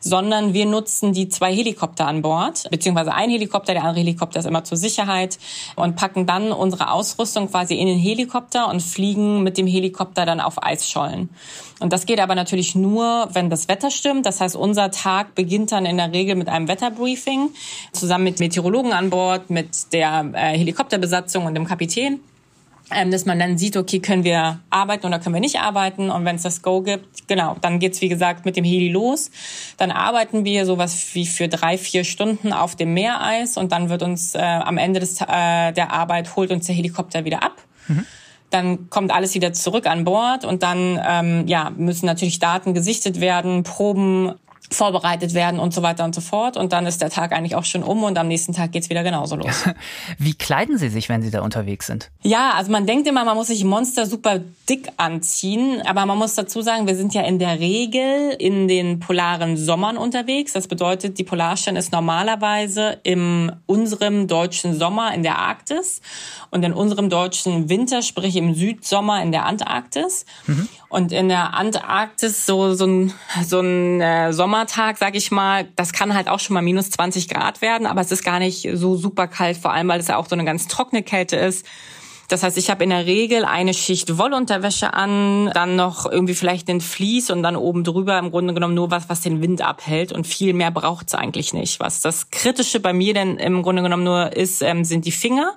sondern 0.00 0.54
wir 0.54 0.66
nutzen 0.66 1.12
die 1.12 1.28
zwei 1.28 1.54
Helikopter 1.54 2.06
an 2.06 2.22
Bord, 2.22 2.68
beziehungsweise 2.70 3.12
ein 3.14 3.30
Helikopter, 3.30 3.72
der 3.72 3.84
andere 3.84 4.00
Helikopter 4.00 4.40
ist 4.40 4.46
immer 4.46 4.64
zur 4.64 4.76
Sicherheit 4.76 5.38
und 5.76 5.96
packen 5.96 6.26
dann 6.26 6.52
unsere 6.52 6.90
Ausrüstung 6.90 7.50
quasi 7.50 7.74
in 7.74 7.86
den 7.86 7.98
Helikopter 7.98 8.68
und 8.68 8.82
fliegen 8.82 9.42
mit 9.42 9.58
dem 9.58 9.66
Helikopter 9.66 10.26
dann 10.26 10.40
auf 10.40 10.62
Eisschollen. 10.62 11.28
Und 11.80 11.92
das 11.92 12.06
geht 12.06 12.20
aber 12.20 12.34
natürlich 12.34 12.74
nur, 12.74 13.28
wenn 13.32 13.50
das 13.50 13.68
Wetter 13.68 13.90
stimmt. 13.90 14.26
Das 14.26 14.40
heißt, 14.40 14.56
unser 14.56 14.90
Tag 14.90 15.34
beginnt 15.34 15.72
dann 15.72 15.86
in 15.86 15.96
der 15.96 16.12
Regel 16.12 16.34
mit 16.34 16.48
einem 16.48 16.66
Wetterbriefing 16.66 17.50
zusammen 17.92 18.24
mit 18.24 18.40
Meteorologen 18.40 18.92
an 18.92 19.10
Bord, 19.10 19.50
mit 19.50 19.92
der 19.92 20.30
äh, 20.32 20.58
Helikopterbesatzung 20.58 21.46
und 21.46 21.54
dem 21.54 21.66
Kapitän. 21.66 22.20
Ähm, 22.94 23.10
dass 23.10 23.26
man 23.26 23.38
dann 23.38 23.58
sieht, 23.58 23.76
okay, 23.76 24.00
können 24.00 24.24
wir 24.24 24.60
arbeiten 24.70 25.06
oder 25.06 25.18
können 25.18 25.34
wir 25.34 25.40
nicht 25.40 25.60
arbeiten. 25.60 26.10
Und 26.10 26.24
wenn 26.24 26.36
es 26.36 26.42
das 26.42 26.62
Go 26.62 26.80
gibt, 26.80 27.28
genau, 27.28 27.56
dann 27.60 27.78
geht's 27.78 28.00
wie 28.00 28.08
gesagt 28.08 28.44
mit 28.44 28.56
dem 28.56 28.64
Heli 28.64 28.88
los. 28.88 29.30
Dann 29.76 29.90
arbeiten 29.90 30.44
wir 30.44 30.64
sowas 30.64 31.14
wie 31.14 31.26
für 31.26 31.48
drei, 31.48 31.76
vier 31.76 32.04
Stunden 32.04 32.52
auf 32.52 32.76
dem 32.76 32.94
Meereis 32.94 33.56
und 33.56 33.72
dann 33.72 33.88
wird 33.90 34.02
uns 34.02 34.34
äh, 34.34 34.38
am 34.38 34.78
Ende 34.78 35.00
des, 35.00 35.20
äh, 35.20 35.72
der 35.72 35.92
Arbeit 35.92 36.34
holt 36.36 36.50
uns 36.50 36.66
der 36.66 36.74
Helikopter 36.74 37.24
wieder 37.24 37.42
ab. 37.42 37.62
Mhm. 37.88 38.06
Dann 38.50 38.88
kommt 38.88 39.12
alles 39.12 39.34
wieder 39.34 39.52
zurück 39.52 39.86
an 39.86 40.04
Bord 40.04 40.46
und 40.46 40.62
dann 40.62 40.98
ähm, 41.06 41.46
ja, 41.46 41.70
müssen 41.76 42.06
natürlich 42.06 42.38
Daten 42.38 42.72
gesichtet 42.72 43.20
werden, 43.20 43.62
Proben 43.62 44.34
vorbereitet 44.70 45.34
werden 45.34 45.60
und 45.60 45.72
so 45.72 45.82
weiter 45.82 46.04
und 46.04 46.14
so 46.14 46.20
fort. 46.20 46.56
Und 46.56 46.72
dann 46.72 46.86
ist 46.86 47.00
der 47.00 47.10
Tag 47.10 47.32
eigentlich 47.32 47.54
auch 47.54 47.64
schon 47.64 47.82
um 47.82 48.04
und 48.04 48.18
am 48.18 48.28
nächsten 48.28 48.52
Tag 48.52 48.72
geht's 48.72 48.90
wieder 48.90 49.02
genauso 49.02 49.36
los. 49.36 49.64
Wie 50.18 50.34
kleiden 50.34 50.78
Sie 50.78 50.88
sich, 50.88 51.08
wenn 51.08 51.22
Sie 51.22 51.30
da 51.30 51.40
unterwegs 51.40 51.86
sind? 51.86 52.10
Ja, 52.22 52.52
also 52.54 52.70
man 52.70 52.86
denkt 52.86 53.08
immer, 53.08 53.24
man 53.24 53.36
muss 53.36 53.46
sich 53.48 53.64
Monster 53.64 54.06
super 54.06 54.40
dick 54.68 54.88
anziehen. 54.96 55.82
Aber 55.86 56.04
man 56.06 56.18
muss 56.18 56.34
dazu 56.34 56.60
sagen, 56.62 56.86
wir 56.86 56.96
sind 56.96 57.14
ja 57.14 57.22
in 57.22 57.38
der 57.38 57.60
Regel 57.60 58.36
in 58.38 58.68
den 58.68 59.00
polaren 59.00 59.56
Sommern 59.56 59.96
unterwegs. 59.96 60.52
Das 60.52 60.68
bedeutet, 60.68 61.18
die 61.18 61.24
Polarstern 61.24 61.76
ist 61.76 61.92
normalerweise 61.92 62.98
im 63.02 63.52
unserem 63.66 64.28
deutschen 64.28 64.78
Sommer 64.78 65.14
in 65.14 65.22
der 65.22 65.38
Arktis 65.38 66.00
und 66.50 66.64
in 66.64 66.72
unserem 66.72 67.08
deutschen 67.08 67.68
Winter, 67.68 68.02
sprich 68.02 68.36
im 68.36 68.54
Südsommer 68.54 69.22
in 69.22 69.32
der 69.32 69.46
Antarktis. 69.46 70.24
Mhm. 70.46 70.68
Und 70.88 71.12
in 71.12 71.28
der 71.28 71.54
Antarktis 71.54 72.46
so, 72.46 72.72
so 72.72 72.86
ein, 72.86 73.12
so 73.44 73.60
ein 73.60 74.00
äh, 74.00 74.32
Sommertag, 74.32 74.96
sag 74.96 75.14
ich 75.16 75.30
mal, 75.30 75.68
das 75.76 75.92
kann 75.92 76.14
halt 76.14 76.28
auch 76.28 76.40
schon 76.40 76.54
mal 76.54 76.62
minus 76.62 76.90
20 76.90 77.28
Grad 77.28 77.60
werden, 77.60 77.86
aber 77.86 78.00
es 78.00 78.10
ist 78.10 78.24
gar 78.24 78.38
nicht 78.38 78.66
so 78.72 78.96
super 78.96 79.28
kalt, 79.28 79.58
vor 79.58 79.72
allem 79.72 79.88
weil 79.88 80.00
es 80.00 80.08
ja 80.08 80.16
auch 80.16 80.26
so 80.26 80.34
eine 80.34 80.46
ganz 80.46 80.66
trockene 80.66 81.02
Kälte 81.02 81.36
ist. 81.36 81.66
Das 82.28 82.42
heißt, 82.42 82.58
ich 82.58 82.68
habe 82.68 82.84
in 82.84 82.90
der 82.90 83.06
Regel 83.06 83.46
eine 83.46 83.72
Schicht 83.72 84.18
Wollunterwäsche 84.18 84.92
an, 84.92 85.50
dann 85.54 85.76
noch 85.76 86.04
irgendwie 86.04 86.34
vielleicht 86.34 86.68
den 86.68 86.82
Vlies 86.82 87.30
und 87.30 87.42
dann 87.42 87.56
oben 87.56 87.84
drüber 87.84 88.18
im 88.18 88.30
Grunde 88.30 88.52
genommen 88.52 88.74
nur 88.74 88.90
was, 88.90 89.08
was 89.08 89.22
den 89.22 89.40
Wind 89.40 89.62
abhält 89.62 90.12
und 90.12 90.26
viel 90.26 90.52
mehr 90.52 90.70
braucht's 90.70 91.14
eigentlich 91.14 91.54
nicht. 91.54 91.80
Was 91.80 92.02
das 92.02 92.30
Kritische 92.30 92.80
bei 92.80 92.92
mir 92.92 93.14
denn 93.14 93.38
im 93.38 93.62
Grunde 93.62 93.82
genommen 93.82 94.04
nur 94.04 94.36
ist, 94.36 94.60
ähm, 94.60 94.84
sind 94.84 95.06
die 95.06 95.12
Finger. 95.12 95.56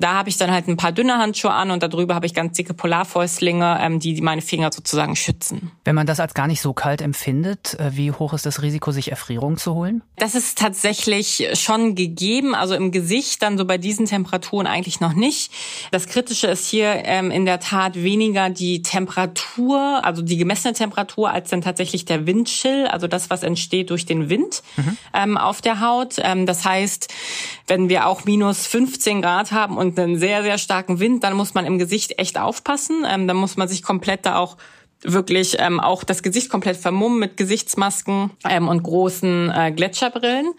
Da 0.00 0.14
habe 0.14 0.30
ich 0.30 0.38
dann 0.38 0.50
halt 0.50 0.66
ein 0.66 0.78
paar 0.78 0.92
dünne 0.92 1.18
Handschuhe 1.18 1.52
an 1.52 1.70
und 1.70 1.82
darüber 1.82 2.14
habe 2.14 2.24
ich 2.24 2.32
ganz 2.32 2.56
dicke 2.56 2.72
Polarfäustlinge, 2.72 3.78
ähm, 3.82 4.00
die 4.00 4.20
meine 4.22 4.40
Finger 4.40 4.72
sozusagen 4.72 5.14
schützen. 5.14 5.72
Wenn 5.84 5.94
man 5.94 6.06
das 6.06 6.20
als 6.20 6.32
gar 6.32 6.46
nicht 6.46 6.62
so 6.62 6.72
kalt 6.72 7.02
empfindet, 7.02 7.78
äh, 7.78 7.96
wie 7.96 8.10
hoch 8.10 8.32
ist 8.32 8.46
das 8.46 8.62
Risiko, 8.62 8.92
sich 8.92 9.10
Erfrierung 9.10 9.58
zu 9.58 9.74
holen? 9.74 10.02
Das 10.16 10.34
ist 10.34 10.56
tatsächlich 10.56 11.48
schon 11.52 11.94
gegeben. 11.94 12.54
Also 12.54 12.74
im 12.74 12.92
Gesicht 12.92 13.42
dann 13.42 13.58
so 13.58 13.66
bei 13.66 13.76
diesen 13.76 14.06
Temperaturen 14.06 14.66
eigentlich 14.66 15.00
noch 15.00 15.12
nicht. 15.12 15.52
Das 15.90 16.06
Kritische 16.10 16.46
ist 16.46 16.68
hier 16.68 17.02
ähm, 17.04 17.30
in 17.30 17.44
der 17.44 17.60
Tat 17.60 18.02
weniger 18.02 18.48
die 18.48 18.82
Temperatur, 18.82 20.00
also 20.02 20.22
die 20.22 20.38
gemessene 20.38 20.72
Temperatur, 20.72 21.30
als 21.30 21.50
dann 21.50 21.60
tatsächlich 21.60 22.06
der 22.06 22.26
Windchill, 22.26 22.86
also 22.86 23.06
das, 23.06 23.28
was 23.28 23.42
entsteht 23.42 23.90
durch 23.90 24.06
den 24.06 24.30
Wind 24.30 24.62
mhm. 24.76 24.96
ähm, 25.12 25.36
auf 25.36 25.60
der 25.60 25.80
Haut. 25.80 26.14
Ähm, 26.18 26.46
das 26.46 26.64
heißt, 26.64 27.12
wenn 27.66 27.88
wir 27.88 28.06
auch 28.06 28.24
minus 28.24 28.66
15 28.66 29.20
Grad 29.20 29.52
haben 29.52 29.76
und 29.76 29.90
und 29.90 29.98
einen 29.98 30.18
sehr, 30.18 30.42
sehr 30.42 30.58
starken 30.58 31.00
Wind, 31.00 31.24
dann 31.24 31.34
muss 31.34 31.54
man 31.54 31.66
im 31.66 31.78
Gesicht 31.78 32.18
echt 32.18 32.38
aufpassen. 32.38 33.04
Ähm, 33.08 33.26
dann 33.26 33.36
muss 33.36 33.56
man 33.56 33.68
sich 33.68 33.82
komplett 33.82 34.24
da 34.24 34.36
auch 34.36 34.56
wirklich 35.02 35.56
ähm, 35.58 35.80
auch 35.80 36.04
das 36.04 36.22
Gesicht 36.22 36.50
komplett 36.50 36.76
vermummen 36.76 37.18
mit 37.18 37.36
Gesichtsmasken 37.36 38.30
ähm, 38.48 38.68
und 38.68 38.82
großen 38.82 39.50
äh, 39.50 39.72
Gletscherbrillen, 39.72 40.52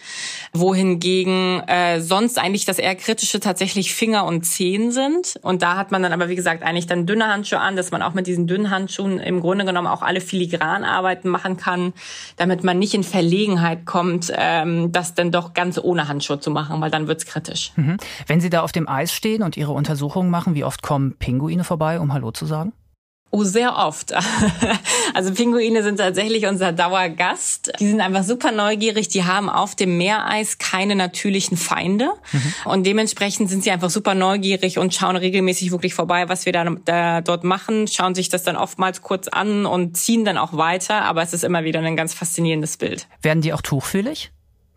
wohingegen 0.53 1.61
äh, 1.67 2.01
sonst 2.01 2.39
eigentlich 2.39 2.65
das 2.65 2.79
eher 2.79 2.95
kritische 2.95 3.39
tatsächlich 3.39 3.93
Finger 3.93 4.25
und 4.25 4.43
Zehen 4.43 4.91
sind. 4.91 5.39
Und 5.41 5.61
da 5.61 5.77
hat 5.77 5.91
man 5.91 6.03
dann 6.03 6.13
aber, 6.13 6.29
wie 6.29 6.35
gesagt, 6.35 6.63
eigentlich 6.63 6.87
dann 6.87 7.05
dünne 7.05 7.27
Handschuhe 7.27 7.59
an, 7.59 7.75
dass 7.75 7.91
man 7.91 8.01
auch 8.01 8.13
mit 8.13 8.27
diesen 8.27 8.47
dünnen 8.47 8.69
Handschuhen 8.69 9.19
im 9.19 9.39
Grunde 9.39 9.65
genommen 9.65 9.87
auch 9.87 10.01
alle 10.01 10.21
Filigranarbeiten 10.21 11.29
machen 11.29 11.57
kann, 11.57 11.93
damit 12.37 12.63
man 12.63 12.79
nicht 12.79 12.93
in 12.93 13.03
Verlegenheit 13.03 13.85
kommt, 13.85 14.31
ähm, 14.35 14.91
das 14.91 15.13
dann 15.13 15.31
doch 15.31 15.53
ganz 15.53 15.77
ohne 15.77 16.07
Handschuhe 16.07 16.39
zu 16.39 16.51
machen, 16.51 16.81
weil 16.81 16.91
dann 16.91 17.07
wird's 17.07 17.25
kritisch. 17.25 17.71
Mhm. 17.75 17.97
Wenn 18.27 18.41
Sie 18.41 18.49
da 18.49 18.61
auf 18.61 18.71
dem 18.71 18.87
Eis 18.87 19.13
stehen 19.13 19.43
und 19.43 19.57
Ihre 19.57 19.71
Untersuchungen 19.71 20.29
machen, 20.29 20.55
wie 20.55 20.63
oft 20.63 20.81
kommen 20.81 21.15
Pinguine 21.17 21.63
vorbei, 21.63 21.99
um 21.99 22.13
Hallo 22.13 22.31
zu 22.31 22.45
sagen? 22.45 22.73
Oh, 23.31 23.43
sehr 23.43 23.77
oft. 23.77 24.13
Also 25.13 25.33
Pinguine 25.33 25.83
sind 25.83 25.97
tatsächlich 25.97 26.47
unser 26.47 26.71
Dauergast. 26.71 27.73
Die 27.81 27.87
sind 27.87 27.99
einfach 27.99 28.23
super 28.23 28.53
neugierig. 28.53 29.09
Die 29.09 29.25
haben 29.25 29.49
auf 29.49 29.75
dem 29.75 29.97
Meereis 29.97 30.57
keine 30.57 30.95
natürlichen 30.95 31.57
Feinde. 31.57 32.11
Mhm. 32.31 32.53
Und 32.63 32.85
dementsprechend 32.85 33.49
sind 33.49 33.61
sie 33.61 33.71
einfach 33.71 33.89
super 33.89 34.15
neugierig 34.15 34.79
und 34.79 34.93
schauen 34.93 35.17
regelmäßig 35.17 35.71
wirklich 35.71 35.93
vorbei, 35.93 36.29
was 36.29 36.45
wir 36.45 36.53
da, 36.53 36.63
da 36.85 37.19
dort 37.19 37.43
machen, 37.43 37.87
schauen 37.87 38.15
sich 38.15 38.29
das 38.29 38.43
dann 38.43 38.55
oftmals 38.55 39.01
kurz 39.01 39.27
an 39.27 39.65
und 39.65 39.97
ziehen 39.97 40.23
dann 40.23 40.37
auch 40.37 40.55
weiter. 40.55 41.01
Aber 41.01 41.21
es 41.21 41.33
ist 41.33 41.43
immer 41.43 41.65
wieder 41.65 41.81
ein 41.81 41.97
ganz 41.97 42.13
faszinierendes 42.13 42.77
Bild. 42.77 43.07
Werden 43.21 43.41
die 43.41 43.51
auch 43.51 43.61
tuchfühlig? 43.61 44.31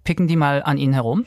Picken 0.05 0.29
die 0.29 0.37
mal 0.37 0.63
an 0.63 0.77
Ihnen 0.77 0.93
herum? 0.93 1.25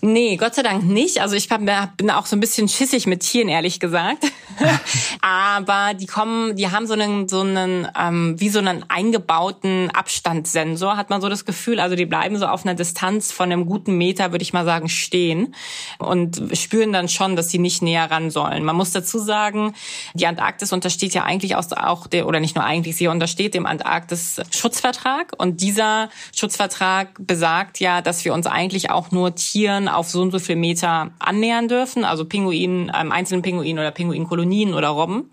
Nee, 0.00 0.36
Gott 0.36 0.54
sei 0.54 0.62
Dank 0.62 0.84
nicht. 0.84 1.20
Also 1.20 1.36
ich 1.36 1.48
bin 1.48 2.10
auch 2.10 2.26
so 2.26 2.34
ein 2.34 2.40
bisschen 2.40 2.68
schissig 2.68 3.06
mit 3.06 3.20
Tieren, 3.20 3.48
ehrlich 3.48 3.78
gesagt. 3.78 4.24
Aber 5.20 5.92
die 5.94 6.06
kommen, 6.06 6.56
die 6.56 6.70
haben 6.70 6.86
so 6.86 6.94
einen, 6.94 7.28
so 7.28 7.40
einen, 7.40 7.86
ähm, 7.98 8.34
wie 8.38 8.48
so 8.48 8.58
einen 8.58 8.84
eingebauten 8.88 9.90
Abstandssensor, 9.90 10.96
hat 10.96 11.10
man 11.10 11.20
so 11.20 11.28
das 11.28 11.44
Gefühl. 11.44 11.78
Also 11.78 11.94
die 11.94 12.06
bleiben 12.06 12.38
so 12.38 12.46
auf 12.46 12.64
einer 12.64 12.74
Distanz 12.74 13.32
von 13.32 13.52
einem 13.52 13.66
guten 13.66 13.98
Meter, 13.98 14.32
würde 14.32 14.42
ich 14.42 14.54
mal 14.54 14.64
sagen, 14.64 14.88
stehen 14.88 15.54
und 15.98 16.40
spüren 16.54 16.92
dann 16.92 17.08
schon, 17.08 17.36
dass 17.36 17.50
sie 17.50 17.58
nicht 17.58 17.82
näher 17.82 18.10
ran 18.10 18.30
sollen. 18.30 18.64
Man 18.64 18.76
muss 18.76 18.92
dazu 18.92 19.18
sagen, 19.18 19.74
die 20.14 20.26
Antarktis 20.26 20.72
untersteht 20.72 21.12
ja 21.12 21.24
eigentlich 21.24 21.54
auch 21.56 22.06
der, 22.06 22.26
oder 22.26 22.40
nicht 22.40 22.56
nur 22.56 22.64
eigentlich, 22.64 22.96
sie 22.96 23.08
untersteht 23.08 23.52
dem 23.52 23.66
Antarktis-Schutzvertrag 23.66 25.32
und 25.36 25.60
dieser 25.60 26.08
Schutzvertrag 26.34 27.08
besagt 27.18 27.78
ja, 27.80 28.00
dass 28.06 28.24
wir 28.24 28.32
uns 28.32 28.46
eigentlich 28.46 28.90
auch 28.90 29.10
nur 29.10 29.34
Tieren 29.34 29.88
auf 29.88 30.08
so 30.08 30.22
und 30.22 30.30
so 30.30 30.38
viel 30.38 30.56
Meter 30.56 31.10
annähern 31.18 31.68
dürfen, 31.68 32.04
also 32.04 32.24
Pinguinen, 32.24 32.90
einem 32.90 33.10
einzelnen 33.10 33.42
Pinguin 33.42 33.78
oder 33.78 33.90
Pinguinkolonien 33.90 34.74
oder 34.74 34.88
Robben. 34.88 35.30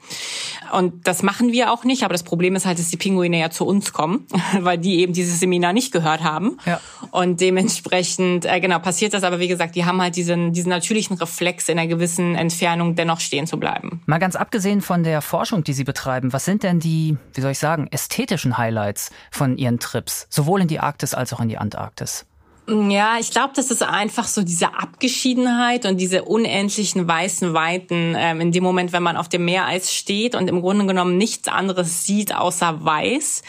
Und 0.71 1.07
das 1.07 1.21
machen 1.21 1.51
wir 1.51 1.71
auch 1.71 1.83
nicht, 1.83 2.03
aber 2.03 2.13
das 2.13 2.23
Problem 2.23 2.55
ist 2.55 2.65
halt, 2.65 2.79
dass 2.79 2.89
die 2.89 2.97
Pinguine 2.97 3.39
ja 3.39 3.51
zu 3.51 3.65
uns 3.65 3.93
kommen, 3.93 4.25
weil 4.59 4.79
die 4.79 4.99
eben 4.99 5.13
dieses 5.13 5.39
Seminar 5.39 5.71
nicht 5.71 5.91
gehört 5.91 6.23
haben. 6.23 6.57
Ja. 6.65 6.81
Und 7.11 7.41
dementsprechend, 7.41 8.45
äh, 8.45 8.59
genau, 8.59 8.79
passiert 8.79 9.13
das, 9.13 9.23
aber 9.23 9.39
wie 9.39 9.47
gesagt, 9.47 9.75
die 9.75 9.85
haben 9.85 10.01
halt 10.01 10.15
diesen, 10.15 10.51
diesen 10.53 10.69
natürlichen 10.69 11.17
Reflex 11.17 11.69
in 11.69 11.77
einer 11.77 11.87
gewissen 11.87 12.35
Entfernung 12.35 12.95
dennoch 12.95 13.19
stehen 13.19 13.45
zu 13.45 13.59
bleiben. 13.59 14.01
Mal 14.07 14.17
ganz 14.17 14.35
abgesehen 14.35 14.81
von 14.81 15.03
der 15.03 15.21
Forschung, 15.21 15.63
die 15.63 15.73
Sie 15.73 15.83
betreiben, 15.83 16.33
was 16.33 16.45
sind 16.45 16.63
denn 16.63 16.79
die, 16.79 17.17
wie 17.33 17.41
soll 17.41 17.51
ich 17.51 17.59
sagen, 17.59 17.87
ästhetischen 17.91 18.57
Highlights 18.57 19.11
von 19.29 19.57
Ihren 19.57 19.79
Trips, 19.79 20.25
sowohl 20.29 20.61
in 20.61 20.67
die 20.67 20.79
Arktis 20.79 21.13
als 21.13 21.33
auch 21.33 21.39
in 21.39 21.49
die 21.49 21.57
Antarktis? 21.57 22.25
Ja, 22.65 23.17
ich 23.19 23.31
glaube, 23.31 23.51
das 23.53 23.71
ist 23.71 23.83
einfach 23.83 24.25
so 24.25 24.41
diese 24.41 24.73
Abgeschiedenheit 24.73 25.85
und 25.85 25.97
diese 25.97 26.23
unendlichen 26.23 27.05
weißen 27.05 27.53
Weiten 27.53 28.15
ähm, 28.17 28.39
in 28.39 28.53
dem 28.53 28.63
Moment, 28.63 28.93
wenn 28.93 29.03
man 29.03 29.17
auf 29.17 29.27
dem 29.27 29.43
Meereis 29.43 29.93
steht 29.93 30.33
und 30.33 30.47
im 30.47 30.61
Grunde 30.61 30.85
genommen 30.85 31.17
nichts 31.17 31.49
anderes 31.49 32.05
sieht 32.05 32.33
außer 32.33 32.85
weiß. 32.85 33.41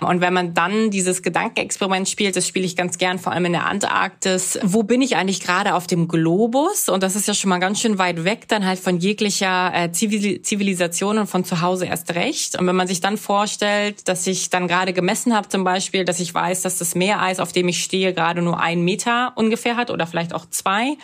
Und 0.00 0.22
wenn 0.22 0.32
man 0.32 0.54
dann 0.54 0.90
dieses 0.90 1.22
Gedankenexperiment 1.22 2.08
spielt, 2.08 2.36
das 2.36 2.48
spiele 2.48 2.64
ich 2.64 2.74
ganz 2.74 2.96
gern, 2.96 3.18
vor 3.18 3.34
allem 3.34 3.44
in 3.44 3.52
der 3.52 3.66
Antarktis. 3.66 4.58
Wo 4.62 4.82
bin 4.82 5.02
ich 5.02 5.16
eigentlich 5.16 5.40
gerade 5.40 5.74
auf 5.74 5.86
dem 5.86 6.08
Globus? 6.08 6.88
Und 6.88 7.02
das 7.02 7.16
ist 7.16 7.28
ja 7.28 7.34
schon 7.34 7.50
mal 7.50 7.58
ganz 7.58 7.80
schön 7.80 7.98
weit 7.98 8.24
weg, 8.24 8.48
dann 8.48 8.64
halt 8.64 8.78
von 8.78 8.96
jeglicher 8.96 9.72
äh, 9.74 9.92
Zivilisation 9.92 11.18
und 11.18 11.26
von 11.26 11.44
zu 11.44 11.60
Hause 11.60 11.84
erst 11.84 12.14
recht. 12.14 12.58
Und 12.58 12.66
wenn 12.66 12.76
man 12.76 12.86
sich 12.86 13.02
dann 13.02 13.18
vorstellt, 13.18 14.08
dass 14.08 14.26
ich 14.26 14.48
dann 14.48 14.68
gerade 14.68 14.94
gemessen 14.94 15.34
habe 15.34 15.50
zum 15.50 15.64
Beispiel, 15.64 16.06
dass 16.06 16.18
ich 16.18 16.32
weiß, 16.32 16.62
dass 16.62 16.78
das 16.78 16.94
Meereis, 16.94 17.40
auf 17.40 17.52
dem 17.52 17.68
ich 17.68 17.84
stehe, 17.84 18.14
gerade 18.14 18.40
nur 18.40 18.53
nur 18.54 18.60
einen 18.60 18.84
Meter 18.84 19.32
ungefähr 19.34 19.76
hat 19.76 19.90
oder 19.90 20.06
vielleicht 20.06 20.34
auch 20.34 20.46
zwei 20.48 20.96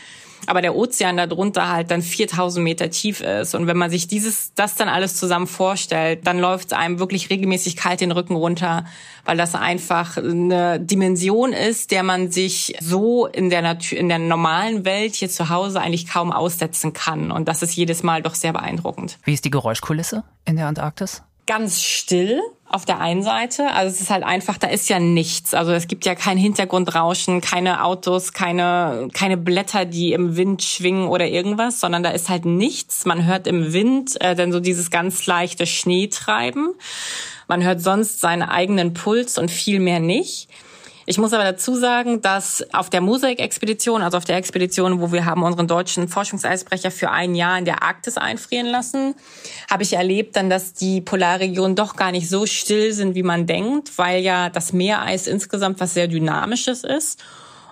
aber 0.47 0.62
der 0.62 0.75
Ozean 0.75 1.16
darunter 1.16 1.69
halt 1.69 1.90
dann 1.90 2.02
4000 2.02 2.62
Meter 2.62 2.90
tief 2.90 3.21
ist. 3.21 3.54
Und 3.54 3.66
wenn 3.66 3.76
man 3.76 3.90
sich 3.90 4.07
dieses, 4.07 4.54
das 4.54 4.75
dann 4.75 4.88
alles 4.88 5.16
zusammen 5.16 5.47
vorstellt, 5.47 6.26
dann 6.26 6.38
läuft 6.38 6.73
es 6.73 6.73
einem 6.73 6.99
wirklich 6.99 7.30
regelmäßig 7.30 7.76
kalt 7.76 8.00
den 8.00 8.12
Rücken 8.12 8.37
runter, 8.37 8.85
weil 9.25 9.37
das 9.37 9.54
einfach 9.54 10.16
eine 10.16 10.80
Dimension 10.80 11.52
ist, 11.52 11.90
der 11.90 12.02
man 12.02 12.30
sich 12.30 12.76
so 12.80 13.26
in 13.26 13.50
der 13.50 13.62
Natur, 13.62 13.99
in 13.99 14.09
der 14.09 14.19
normalen 14.19 14.85
Welt 14.85 15.14
hier 15.14 15.28
zu 15.28 15.49
Hause 15.50 15.80
eigentlich 15.80 16.09
kaum 16.09 16.33
aussetzen 16.33 16.92
kann. 16.92 17.30
Und 17.30 17.49
das 17.49 17.62
ist 17.62 17.76
jedes 17.76 18.02
Mal 18.02 18.23
doch 18.23 18.35
sehr 18.35 18.52
beeindruckend. 18.52 19.19
Wie 19.25 19.35
ist 19.35 19.45
die 19.45 19.50
Geräuschkulisse 19.50 20.25
in 20.47 20.57
der 20.57 20.66
Antarktis? 20.66 21.23
Ganz 21.47 21.83
still 21.83 22.40
auf 22.71 22.85
der 22.85 23.00
einen 23.00 23.25
Seite. 23.25 23.73
Also 23.73 23.93
es 23.93 24.00
ist 24.00 24.11
halt 24.11 24.23
einfach, 24.23 24.57
da 24.57 24.69
ist 24.69 24.89
ja 24.89 25.00
nichts. 25.00 25.55
Also 25.55 25.73
es 25.73 25.89
gibt 25.89 26.07
ja 26.07 26.15
kein 26.15 26.39
Hintergrundrauschen, 26.39 27.41
keine 27.41 27.85
Autos, 27.85 28.33
keine, 28.33 29.09
keine 29.12 29.37
Blätter, 29.37 29.85
die 29.85 30.12
im 30.12 30.37
Wind 30.37 30.62
schwingen 30.62 31.09
oder 31.09 31.27
irgendwas, 31.27 31.81
sondern 31.81 32.05
da 32.05 32.11
ist 32.11 32.29
halt 32.29 32.45
nichts. 32.45 33.05
Man 33.07 33.27
hört 33.27 33.49
im 33.49 33.73
Wind 33.73 34.21
äh, 34.21 34.37
dann 34.37 34.53
so 34.53 34.61
dieses 34.61 34.91
ganz 34.91 35.27
leichte 35.27 35.67
Schneetreiben. 35.67 36.75
Man 37.49 37.65
hört 37.65 37.83
sonst 37.83 38.21
seinen 38.21 38.43
eigenen 38.43 38.95
Puls 38.95 39.37
und 39.37 39.50
viel 39.50 39.81
mehr 39.81 39.99
nicht. 39.99 40.49
Ich 41.11 41.19
muss 41.19 41.33
aber 41.33 41.43
dazu 41.43 41.75
sagen, 41.75 42.21
dass 42.21 42.64
auf 42.73 42.88
der 42.88 43.00
Mosaik-Expedition, 43.00 44.00
also 44.00 44.17
auf 44.17 44.25
der 44.25 44.37
Expedition, 44.37 45.00
wo 45.00 45.11
wir 45.11 45.25
haben 45.25 45.43
unseren 45.43 45.67
deutschen 45.67 46.07
Forschungseisbrecher 46.07 46.93
für 46.93 47.11
ein 47.11 47.35
Jahr 47.35 47.59
in 47.59 47.64
der 47.64 47.83
Arktis 47.83 48.17
einfrieren 48.17 48.67
lassen, 48.67 49.17
habe 49.69 49.83
ich 49.83 49.95
erlebt 49.95 50.37
dann, 50.37 50.49
dass 50.49 50.73
die 50.73 51.00
Polarregionen 51.00 51.75
doch 51.75 51.97
gar 51.97 52.12
nicht 52.12 52.29
so 52.29 52.47
still 52.47 52.93
sind, 52.93 53.17
wie 53.17 53.25
man 53.25 53.49
denkt, 53.49 53.99
weil 53.99 54.23
ja 54.23 54.50
das 54.50 54.73
Meereis 54.73 55.26
insgesamt 55.26 55.81
was 55.81 55.95
sehr 55.95 56.07
Dynamisches 56.07 56.85
ist. 56.85 57.19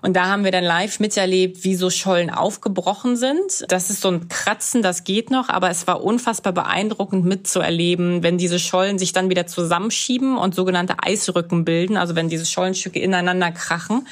Und 0.03 0.15
da 0.15 0.27
haben 0.27 0.45
wir 0.45 0.53
dann 0.53 0.65
live 0.65 1.01
miterlebt, 1.01 1.65
wie 1.65 1.75
so 1.75 1.91
Schollen 1.91 2.31
aufgebrochen 2.31 3.17
sind. 3.17 3.65
Das 3.69 3.91
ist 3.91 4.01
so 4.01 4.09
ein 4.09 4.29
Kratzen, 4.29 4.83
das 4.83 5.05
geht 5.05 5.31
noch, 5.31 5.49
aber 5.49 5.71
es 5.71 5.87
war 5.87 6.03
unfassbar 6.03 6.53
beeindruckend 6.53 7.25
mitzuerleben, 7.25 8.23
wenn 8.23 8.39
diese 8.39 8.59
Schollen 8.59 8.99
sich 8.99 9.13
dann 9.13 9.31
wieder 9.31 9.47
zusammenschieben 9.47 10.39
und 10.39 10.55
sogenannte 10.55 10.97
Eisrücken 11.03 11.65
bilden, 11.65 11.97
also 11.97 12.15
wenn 12.15 12.29
diese 12.29 12.47
Schollenstücke 12.47 13.01
ineinander 13.01 13.51
krachen. 13.51 14.07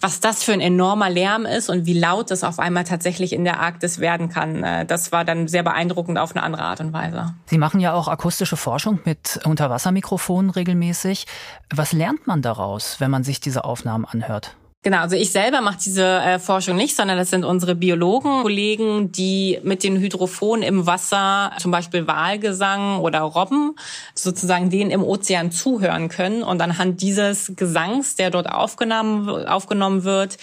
Was 0.00 0.20
das 0.20 0.44
für 0.44 0.52
ein 0.52 0.60
enormer 0.60 1.08
Lärm 1.08 1.46
ist 1.46 1.70
und 1.70 1.86
wie 1.86 1.98
laut 1.98 2.30
es 2.30 2.44
auf 2.44 2.58
einmal 2.58 2.84
tatsächlich 2.84 3.32
in 3.32 3.44
der 3.44 3.60
Arktis 3.60 4.00
werden 4.00 4.28
kann, 4.28 4.62
äh, 4.62 4.84
das 4.84 5.12
war 5.12 5.24
dann 5.24 5.48
sehr 5.48 5.62
beeindruckend 5.62 6.18
auf 6.18 6.36
eine 6.36 6.42
andere 6.42 6.62
Art 6.62 6.80
und 6.80 6.92
Weise. 6.92 7.34
Sie 7.46 7.58
machen 7.58 7.80
ja 7.80 7.94
auch 7.94 8.08
akustische 8.08 8.56
Forschung 8.56 9.00
mit 9.04 9.40
Unterwassermikrofonen 9.44 10.50
regelmäßig. 10.50 11.26
Was 11.72 11.92
lernt 11.92 12.26
man 12.26 12.42
daraus, 12.42 13.00
wenn 13.00 13.10
man 13.10 13.24
sich 13.24 13.40
diese 13.40 13.64
Aufnahmen 13.64 14.04
anhört? 14.04 14.56
Genau, 14.84 14.98
also 14.98 15.16
ich 15.16 15.32
selber 15.32 15.62
mache 15.62 15.78
diese 15.82 16.04
äh, 16.04 16.38
Forschung 16.38 16.76
nicht, 16.76 16.94
sondern 16.94 17.16
das 17.16 17.30
sind 17.30 17.42
unsere 17.42 17.74
Biologen, 17.74 18.42
Kollegen, 18.42 19.10
die 19.10 19.58
mit 19.62 19.82
den 19.82 19.96
Hydrophonen 19.96 20.62
im 20.62 20.86
Wasser, 20.86 21.52
zum 21.58 21.70
Beispiel 21.70 22.06
Walgesang 22.06 23.00
oder 23.00 23.20
Robben, 23.20 23.76
sozusagen 24.14 24.68
denen 24.68 24.90
im 24.90 25.02
Ozean 25.02 25.50
zuhören 25.50 26.10
können. 26.10 26.42
Und 26.42 26.60
anhand 26.60 27.00
dieses 27.00 27.54
Gesangs, 27.56 28.16
der 28.16 28.30
dort 28.30 28.46
aufgenommen, 28.46 29.46
aufgenommen 29.46 30.04
wird, 30.04 30.36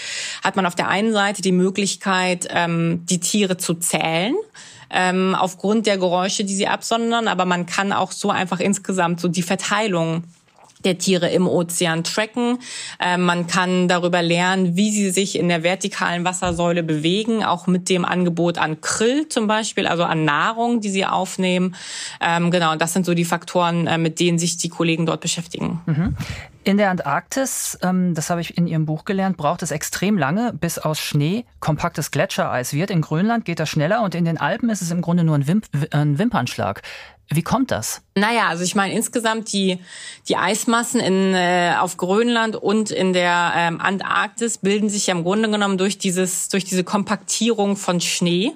hat 0.43 0.55
man 0.55 0.65
auf 0.65 0.73
der 0.73 0.87
einen 0.87 1.13
Seite 1.13 1.43
die 1.43 1.51
Möglichkeit, 1.51 2.47
ähm, 2.49 3.05
die 3.05 3.19
Tiere 3.19 3.57
zu 3.57 3.75
zählen 3.75 4.33
ähm, 4.89 5.35
aufgrund 5.35 5.85
der 5.85 5.99
Geräusche, 5.99 6.45
die 6.45 6.55
sie 6.55 6.67
absondern. 6.67 7.27
Aber 7.27 7.45
man 7.45 7.67
kann 7.67 7.93
auch 7.93 8.11
so 8.11 8.31
einfach 8.31 8.59
insgesamt 8.59 9.19
so 9.19 9.27
die 9.27 9.43
Verteilung 9.43 10.23
der 10.83 10.97
Tiere 10.97 11.29
im 11.29 11.47
Ozean 11.47 12.03
tracken. 12.03 12.59
Äh, 12.99 13.17
man 13.17 13.47
kann 13.47 13.87
darüber 13.87 14.21
lernen, 14.21 14.75
wie 14.75 14.91
sie 14.91 15.11
sich 15.11 15.37
in 15.37 15.49
der 15.49 15.63
vertikalen 15.63 16.25
Wassersäule 16.25 16.83
bewegen, 16.83 17.43
auch 17.43 17.67
mit 17.67 17.89
dem 17.89 18.05
Angebot 18.05 18.57
an 18.57 18.81
Krill 18.81 19.27
zum 19.27 19.47
Beispiel, 19.47 19.87
also 19.87 20.03
an 20.03 20.25
Nahrung, 20.25 20.81
die 20.81 20.89
sie 20.89 21.05
aufnehmen. 21.05 21.75
Ähm, 22.19 22.51
genau, 22.51 22.75
das 22.75 22.93
sind 22.93 23.05
so 23.05 23.13
die 23.13 23.25
Faktoren, 23.25 23.87
äh, 23.87 23.97
mit 23.97 24.19
denen 24.19 24.39
sich 24.39 24.57
die 24.57 24.69
Kollegen 24.69 25.05
dort 25.05 25.21
beschäftigen. 25.21 25.81
Mhm. 25.85 26.17
In 26.63 26.77
der 26.77 26.91
Antarktis, 26.91 27.77
ähm, 27.81 28.13
das 28.13 28.29
habe 28.29 28.41
ich 28.41 28.55
in 28.55 28.67
Ihrem 28.67 28.85
Buch 28.85 29.03
gelernt, 29.03 29.35
braucht 29.35 29.63
es 29.63 29.71
extrem 29.71 30.17
lange, 30.17 30.53
bis 30.53 30.77
aus 30.77 30.99
Schnee 30.99 31.45
kompaktes 31.59 32.11
Gletschereis 32.11 32.73
wird. 32.73 32.91
In 32.91 33.01
Grönland 33.01 33.45
geht 33.45 33.59
das 33.59 33.69
schneller 33.69 34.03
und 34.03 34.13
in 34.13 34.25
den 34.25 34.37
Alpen 34.37 34.69
ist 34.69 34.83
es 34.83 34.91
im 34.91 35.01
Grunde 35.01 35.23
nur 35.23 35.35
ein, 35.35 35.47
Wimp 35.47 35.65
ein 35.91 36.19
Wimpernschlag. 36.19 36.83
Wie 37.33 37.41
kommt 37.41 37.71
das? 37.71 38.01
Naja, 38.15 38.47
also 38.49 38.63
ich 38.63 38.75
meine 38.75 38.93
insgesamt 38.93 39.51
die, 39.53 39.79
die 40.27 40.35
Eismassen 40.35 40.99
in, 40.99 41.33
äh, 41.33 41.73
auf 41.79 41.97
Grönland 41.97 42.57
und 42.57 42.91
in 42.91 43.13
der 43.13 43.53
ähm, 43.55 43.81
Antarktis 43.81 44.59
bilden 44.59 44.89
sich 44.89 45.07
ja 45.07 45.15
im 45.15 45.23
Grunde 45.23 45.49
genommen 45.49 45.79
durch, 45.79 45.97
dieses, 45.97 46.49
durch 46.49 46.65
diese 46.65 46.83
Kompaktierung 46.83 47.75
von 47.75 48.01
Schnee. 48.01 48.51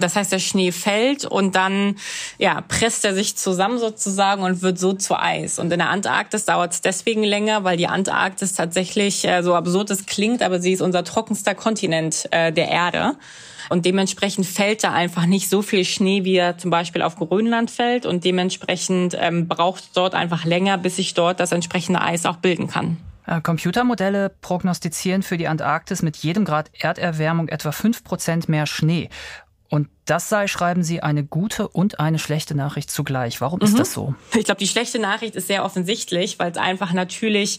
Das 0.00 0.16
heißt, 0.16 0.32
der 0.32 0.38
Schnee 0.38 0.72
fällt 0.72 1.24
und 1.24 1.54
dann 1.54 1.96
ja, 2.38 2.60
presst 2.62 3.04
er 3.04 3.14
sich 3.14 3.36
zusammen 3.36 3.78
sozusagen 3.78 4.42
und 4.42 4.62
wird 4.62 4.78
so 4.78 4.92
zu 4.92 5.18
Eis. 5.18 5.58
Und 5.58 5.72
in 5.72 5.78
der 5.78 5.90
Antarktis 5.90 6.44
dauert 6.44 6.72
es 6.72 6.80
deswegen 6.80 7.22
länger, 7.22 7.64
weil 7.64 7.76
die 7.76 7.86
Antarktis 7.86 8.54
tatsächlich, 8.54 9.26
äh, 9.26 9.42
so 9.42 9.54
absurd 9.54 9.90
es 9.90 10.06
klingt, 10.06 10.42
aber 10.42 10.60
sie 10.60 10.72
ist 10.72 10.80
unser 10.80 11.04
trockenster 11.04 11.54
Kontinent 11.54 12.28
äh, 12.30 12.52
der 12.52 12.68
Erde. 12.68 13.16
Und 13.70 13.86
dementsprechend 13.86 14.46
fällt 14.46 14.84
da 14.84 14.92
einfach 14.92 15.26
nicht 15.26 15.48
so 15.48 15.62
viel 15.62 15.84
Schnee, 15.84 16.24
wie 16.24 16.36
er 16.36 16.58
zum 16.58 16.70
Beispiel 16.70 17.02
auf 17.02 17.16
Grönland 17.16 17.70
fällt. 17.70 18.06
Und 18.06 18.24
dementsprechend 18.24 19.16
ähm, 19.18 19.48
braucht 19.48 19.84
es 19.84 19.92
dort 19.92 20.14
einfach 20.14 20.44
länger, 20.44 20.78
bis 20.78 20.96
sich 20.96 21.14
dort 21.14 21.40
das 21.40 21.52
entsprechende 21.52 22.00
Eis 22.00 22.26
auch 22.26 22.36
bilden 22.36 22.68
kann. 22.68 22.98
Äh, 23.26 23.40
Computermodelle 23.40 24.30
prognostizieren 24.42 25.22
für 25.22 25.38
die 25.38 25.48
Antarktis 25.48 26.02
mit 26.02 26.16
jedem 26.18 26.44
Grad 26.44 26.70
Erderwärmung 26.78 27.48
etwa 27.48 27.72
fünf 27.72 28.04
Prozent 28.04 28.48
mehr 28.48 28.66
Schnee. 28.66 29.08
Und 29.74 29.88
das 30.04 30.28
sei, 30.28 30.46
schreiben 30.46 30.84
Sie, 30.84 31.02
eine 31.02 31.24
gute 31.24 31.66
und 31.66 31.98
eine 31.98 32.20
schlechte 32.20 32.54
Nachricht 32.54 32.90
zugleich. 32.90 33.40
Warum 33.40 33.60
ist 33.60 33.72
mhm. 33.72 33.78
das 33.78 33.92
so? 33.92 34.14
Ich 34.36 34.44
glaube, 34.44 34.58
die 34.58 34.68
schlechte 34.68 35.00
Nachricht 35.00 35.34
ist 35.34 35.48
sehr 35.48 35.64
offensichtlich, 35.64 36.38
weil 36.38 36.52
es 36.52 36.58
einfach 36.58 36.92
natürlich 36.92 37.58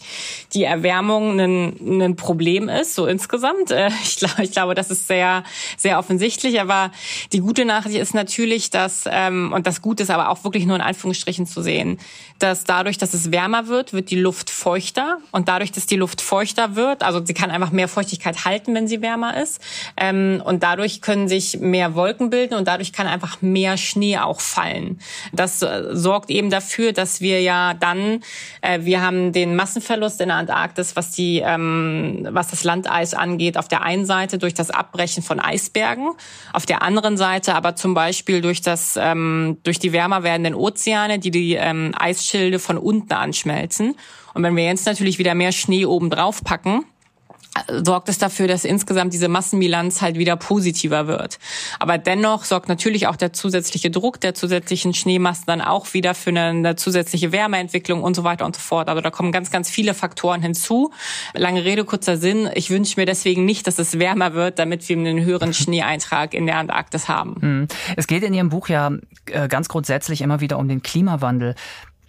die 0.54 0.62
Erwärmung 0.62 1.38
ein, 1.38 2.02
ein 2.02 2.16
Problem 2.16 2.68
ist, 2.70 2.94
so 2.94 3.06
insgesamt. 3.06 3.70
Äh, 3.70 3.90
ich 4.02 4.16
glaube, 4.16 4.44
ich 4.44 4.52
glaube, 4.52 4.74
das 4.74 4.90
ist 4.90 5.08
sehr, 5.08 5.42
sehr 5.76 5.98
offensichtlich. 5.98 6.58
Aber 6.60 6.90
die 7.32 7.40
gute 7.40 7.66
Nachricht 7.66 7.98
ist 7.98 8.14
natürlich, 8.14 8.70
dass, 8.70 9.04
ähm, 9.10 9.52
und 9.52 9.66
das 9.66 9.82
Gute 9.82 10.04
ist 10.04 10.10
aber 10.10 10.30
auch 10.30 10.42
wirklich 10.44 10.64
nur 10.64 10.76
in 10.76 10.82
Anführungsstrichen 10.82 11.46
zu 11.46 11.62
sehen, 11.62 11.98
dass 12.38 12.64
dadurch, 12.64 12.96
dass 12.96 13.12
es 13.12 13.30
wärmer 13.32 13.66
wird, 13.66 13.92
wird 13.92 14.10
die 14.10 14.20
Luft 14.20 14.48
feuchter. 14.48 15.18
Und 15.32 15.48
dadurch, 15.48 15.72
dass 15.72 15.84
die 15.86 15.96
Luft 15.96 16.22
feuchter 16.22 16.76
wird, 16.76 17.02
also 17.02 17.24
sie 17.24 17.34
kann 17.34 17.50
einfach 17.50 17.72
mehr 17.72 17.88
Feuchtigkeit 17.88 18.44
halten, 18.44 18.72
wenn 18.74 18.86
sie 18.86 19.02
wärmer 19.02 19.42
ist. 19.42 19.60
Ähm, 19.96 20.40
und 20.44 20.62
dadurch 20.62 21.00
können 21.00 21.26
sich 21.26 21.58
mehr 21.58 21.94
Wolken 21.96 22.05
bilden 22.14 22.54
und 22.54 22.68
dadurch 22.68 22.92
kann 22.92 23.06
einfach 23.06 23.42
mehr 23.42 23.76
Schnee 23.76 24.18
auch 24.18 24.40
fallen. 24.40 25.00
Das 25.32 25.62
äh, 25.62 25.88
sorgt 25.92 26.30
eben 26.30 26.50
dafür, 26.50 26.92
dass 26.92 27.20
wir 27.20 27.40
ja 27.42 27.74
dann, 27.74 28.22
äh, 28.62 28.80
wir 28.82 29.02
haben 29.02 29.32
den 29.32 29.56
Massenverlust 29.56 30.20
in 30.20 30.28
der 30.28 30.36
Antarktis, 30.36 30.96
was 30.96 31.12
die, 31.12 31.42
ähm, 31.44 32.26
was 32.30 32.48
das 32.48 32.64
Landeis 32.64 33.14
angeht, 33.14 33.58
auf 33.58 33.68
der 33.68 33.82
einen 33.82 34.06
Seite 34.06 34.38
durch 34.38 34.54
das 34.54 34.70
Abbrechen 34.70 35.22
von 35.22 35.40
Eisbergen, 35.40 36.12
auf 36.52 36.66
der 36.66 36.82
anderen 36.82 37.16
Seite 37.16 37.54
aber 37.54 37.76
zum 37.76 37.94
Beispiel 37.94 38.40
durch 38.40 38.60
das, 38.62 38.98
ähm, 39.00 39.58
durch 39.62 39.78
die 39.78 39.92
wärmer 39.92 40.22
werdenden 40.22 40.54
Ozeane, 40.54 41.18
die 41.18 41.30
die 41.30 41.54
ähm, 41.54 41.92
Eisschilde 41.98 42.58
von 42.58 42.78
unten 42.78 43.12
anschmelzen. 43.12 43.96
Und 44.34 44.42
wenn 44.42 44.54
wir 44.56 44.64
jetzt 44.64 44.86
natürlich 44.86 45.18
wieder 45.18 45.34
mehr 45.34 45.52
Schnee 45.52 45.86
oben 45.86 46.10
drauf 46.10 46.44
packen, 46.44 46.84
sorgt 47.68 48.08
es 48.08 48.18
dafür, 48.18 48.48
dass 48.48 48.64
insgesamt 48.64 49.12
diese 49.12 49.28
Massenbilanz 49.28 50.02
halt 50.02 50.18
wieder 50.18 50.36
positiver 50.36 51.06
wird. 51.06 51.38
Aber 51.78 51.98
dennoch 51.98 52.44
sorgt 52.44 52.68
natürlich 52.68 53.06
auch 53.06 53.16
der 53.16 53.32
zusätzliche 53.32 53.90
Druck 53.90 54.20
der 54.20 54.34
zusätzlichen 54.34 54.94
Schneemassen 54.94 55.44
dann 55.46 55.60
auch 55.60 55.94
wieder 55.94 56.14
für 56.14 56.30
eine, 56.30 56.44
eine, 56.46 56.76
zusätzliche 56.76 57.32
Wärmeentwicklung 57.32 58.02
und 58.02 58.14
so 58.14 58.24
weiter 58.24 58.44
und 58.44 58.56
so 58.56 58.62
fort. 58.62 58.88
Also 58.88 59.00
da 59.00 59.10
kommen 59.10 59.32
ganz, 59.32 59.50
ganz 59.50 59.70
viele 59.70 59.94
Faktoren 59.94 60.42
hinzu. 60.42 60.92
Lange 61.34 61.64
Rede, 61.64 61.84
kurzer 61.84 62.16
Sinn. 62.16 62.48
Ich 62.54 62.70
wünsche 62.70 62.98
mir 62.98 63.06
deswegen 63.06 63.44
nicht, 63.44 63.66
dass 63.66 63.78
es 63.78 63.98
wärmer 63.98 64.34
wird, 64.34 64.58
damit 64.58 64.88
wir 64.88 64.96
einen 64.96 65.24
höheren 65.24 65.54
Schneeeintrag 65.54 66.34
in 66.34 66.46
der 66.46 66.58
Antarktis 66.58 67.08
haben. 67.08 67.36
Hm. 67.40 67.68
Es 67.96 68.06
geht 68.06 68.22
in 68.22 68.34
Ihrem 68.34 68.48
Buch 68.48 68.68
ja 68.68 68.92
äh, 69.26 69.48
ganz 69.48 69.68
grundsätzlich 69.68 70.20
immer 70.20 70.40
wieder 70.40 70.58
um 70.58 70.68
den 70.68 70.82
Klimawandel. 70.82 71.54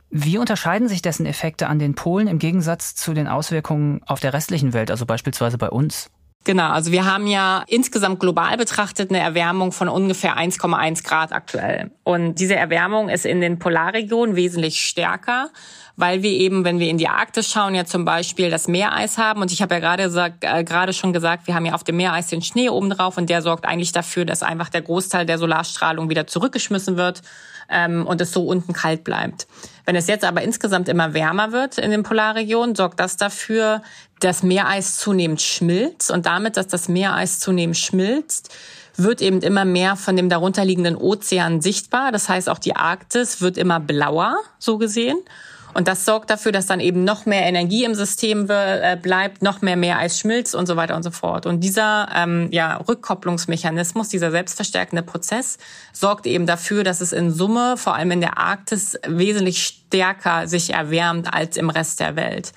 Wie 0.09 0.37
unterscheiden 0.37 0.87
sich 0.87 1.01
dessen 1.01 1.25
Effekte 1.25 1.67
an 1.67 1.79
den 1.79 1.95
Polen 1.95 2.27
im 2.27 2.39
Gegensatz 2.39 2.95
zu 2.95 3.13
den 3.13 3.27
Auswirkungen 3.27 4.01
auf 4.05 4.19
der 4.19 4.33
restlichen 4.33 4.73
Welt, 4.73 4.89
also 4.89 5.05
beispielsweise 5.05 5.57
bei 5.57 5.69
uns? 5.69 6.09
Genau, 6.47 6.69
also 6.69 6.93
wir 6.93 7.03
haben 7.03 7.27
ja 7.27 7.65
insgesamt 7.67 8.21
global 8.21 8.55
betrachtet 8.55 9.09
eine 9.09 9.19
Erwärmung 9.19 9.73
von 9.73 9.89
ungefähr 9.89 10.37
1,1 10.37 11.03
Grad 11.03 11.33
aktuell. 11.33 11.91
Und 12.05 12.35
diese 12.35 12.55
Erwärmung 12.55 13.09
ist 13.09 13.25
in 13.25 13.41
den 13.41 13.59
Polarregionen 13.59 14.37
wesentlich 14.37 14.79
stärker, 14.79 15.49
weil 15.97 16.23
wir 16.23 16.31
eben, 16.31 16.63
wenn 16.63 16.79
wir 16.79 16.87
in 16.87 16.97
die 16.97 17.09
Arktis 17.09 17.51
schauen, 17.51 17.75
ja 17.75 17.83
zum 17.83 18.05
Beispiel 18.05 18.49
das 18.49 18.69
Meereis 18.69 19.17
haben. 19.17 19.41
Und 19.41 19.51
ich 19.51 19.61
habe 19.61 19.75
ja 19.75 19.81
gerade 19.81 20.03
äh, 20.39 20.63
gerade 20.63 20.93
schon 20.93 21.11
gesagt, 21.11 21.47
wir 21.47 21.55
haben 21.55 21.65
ja 21.65 21.73
auf 21.73 21.83
dem 21.83 21.97
Meereis 21.97 22.27
den 22.27 22.41
Schnee 22.41 22.69
oben 22.69 22.91
drauf 22.91 23.17
und 23.17 23.29
der 23.29 23.41
sorgt 23.41 23.65
eigentlich 23.65 23.91
dafür, 23.91 24.23
dass 24.23 24.41
einfach 24.41 24.69
der 24.69 24.83
Großteil 24.83 25.25
der 25.25 25.39
Solarstrahlung 25.39 26.09
wieder 26.09 26.27
zurückgeschmissen 26.27 26.95
wird 26.95 27.23
ähm, 27.69 28.05
und 28.05 28.21
es 28.21 28.31
so 28.31 28.45
unten 28.45 28.73
kalt 28.73 29.03
bleibt. 29.03 29.47
Wenn 29.85 29.95
es 29.95 30.07
jetzt 30.07 30.25
aber 30.25 30.41
insgesamt 30.41 30.89
immer 30.89 31.13
wärmer 31.13 31.51
wird 31.51 31.77
in 31.77 31.91
den 31.91 32.03
Polarregionen, 32.03 32.75
sorgt 32.75 32.99
das 32.99 33.17
dafür, 33.17 33.81
dass 34.19 34.43
Meereis 34.43 34.97
zunehmend 34.97 35.41
schmilzt 35.41 36.11
und 36.11 36.25
damit, 36.25 36.57
dass 36.57 36.67
das 36.67 36.89
Meereis 36.89 37.39
zunehmend 37.39 37.77
schmilzt, 37.77 38.53
wird 38.97 39.21
eben 39.21 39.41
immer 39.41 39.63
mehr 39.63 39.95
von 39.95 40.15
dem 40.15 40.27
darunterliegenden 40.27 40.95
Ozean 40.95 41.61
sichtbar. 41.61 42.11
Das 42.11 42.27
heißt, 42.27 42.49
auch 42.49 42.59
die 42.59 42.75
Arktis 42.75 43.41
wird 43.41 43.57
immer 43.57 43.79
blauer, 43.79 44.37
so 44.57 44.77
gesehen. 44.77 45.17
Und 45.73 45.87
das 45.87 46.05
sorgt 46.05 46.29
dafür, 46.29 46.51
dass 46.51 46.65
dann 46.65 46.79
eben 46.79 47.03
noch 47.03 47.25
mehr 47.25 47.43
Energie 47.43 47.83
im 47.83 47.93
System 47.93 48.49
äh, 48.49 48.97
bleibt, 48.99 49.41
noch 49.41 49.61
mehr 49.61 49.77
Meereis 49.77 50.19
schmilzt 50.19 50.55
und 50.55 50.65
so 50.65 50.75
weiter 50.75 50.95
und 50.95 51.03
so 51.03 51.11
fort. 51.11 51.45
Und 51.45 51.59
dieser 51.59 52.09
ähm, 52.15 52.47
ja, 52.51 52.77
Rückkopplungsmechanismus, 52.77 54.09
dieser 54.09 54.31
selbstverstärkende 54.31 55.03
Prozess 55.03 55.57
sorgt 55.93 56.25
eben 56.25 56.45
dafür, 56.45 56.83
dass 56.83 57.01
es 57.01 57.13
in 57.13 57.31
Summe, 57.31 57.77
vor 57.77 57.95
allem 57.95 58.11
in 58.11 58.21
der 58.21 58.37
Arktis, 58.37 58.97
wesentlich 59.05 59.63
stärker 59.63 60.47
sich 60.47 60.73
erwärmt 60.73 61.33
als 61.33 61.57
im 61.57 61.69
Rest 61.69 61.99
der 61.99 62.15
Welt. 62.15 62.53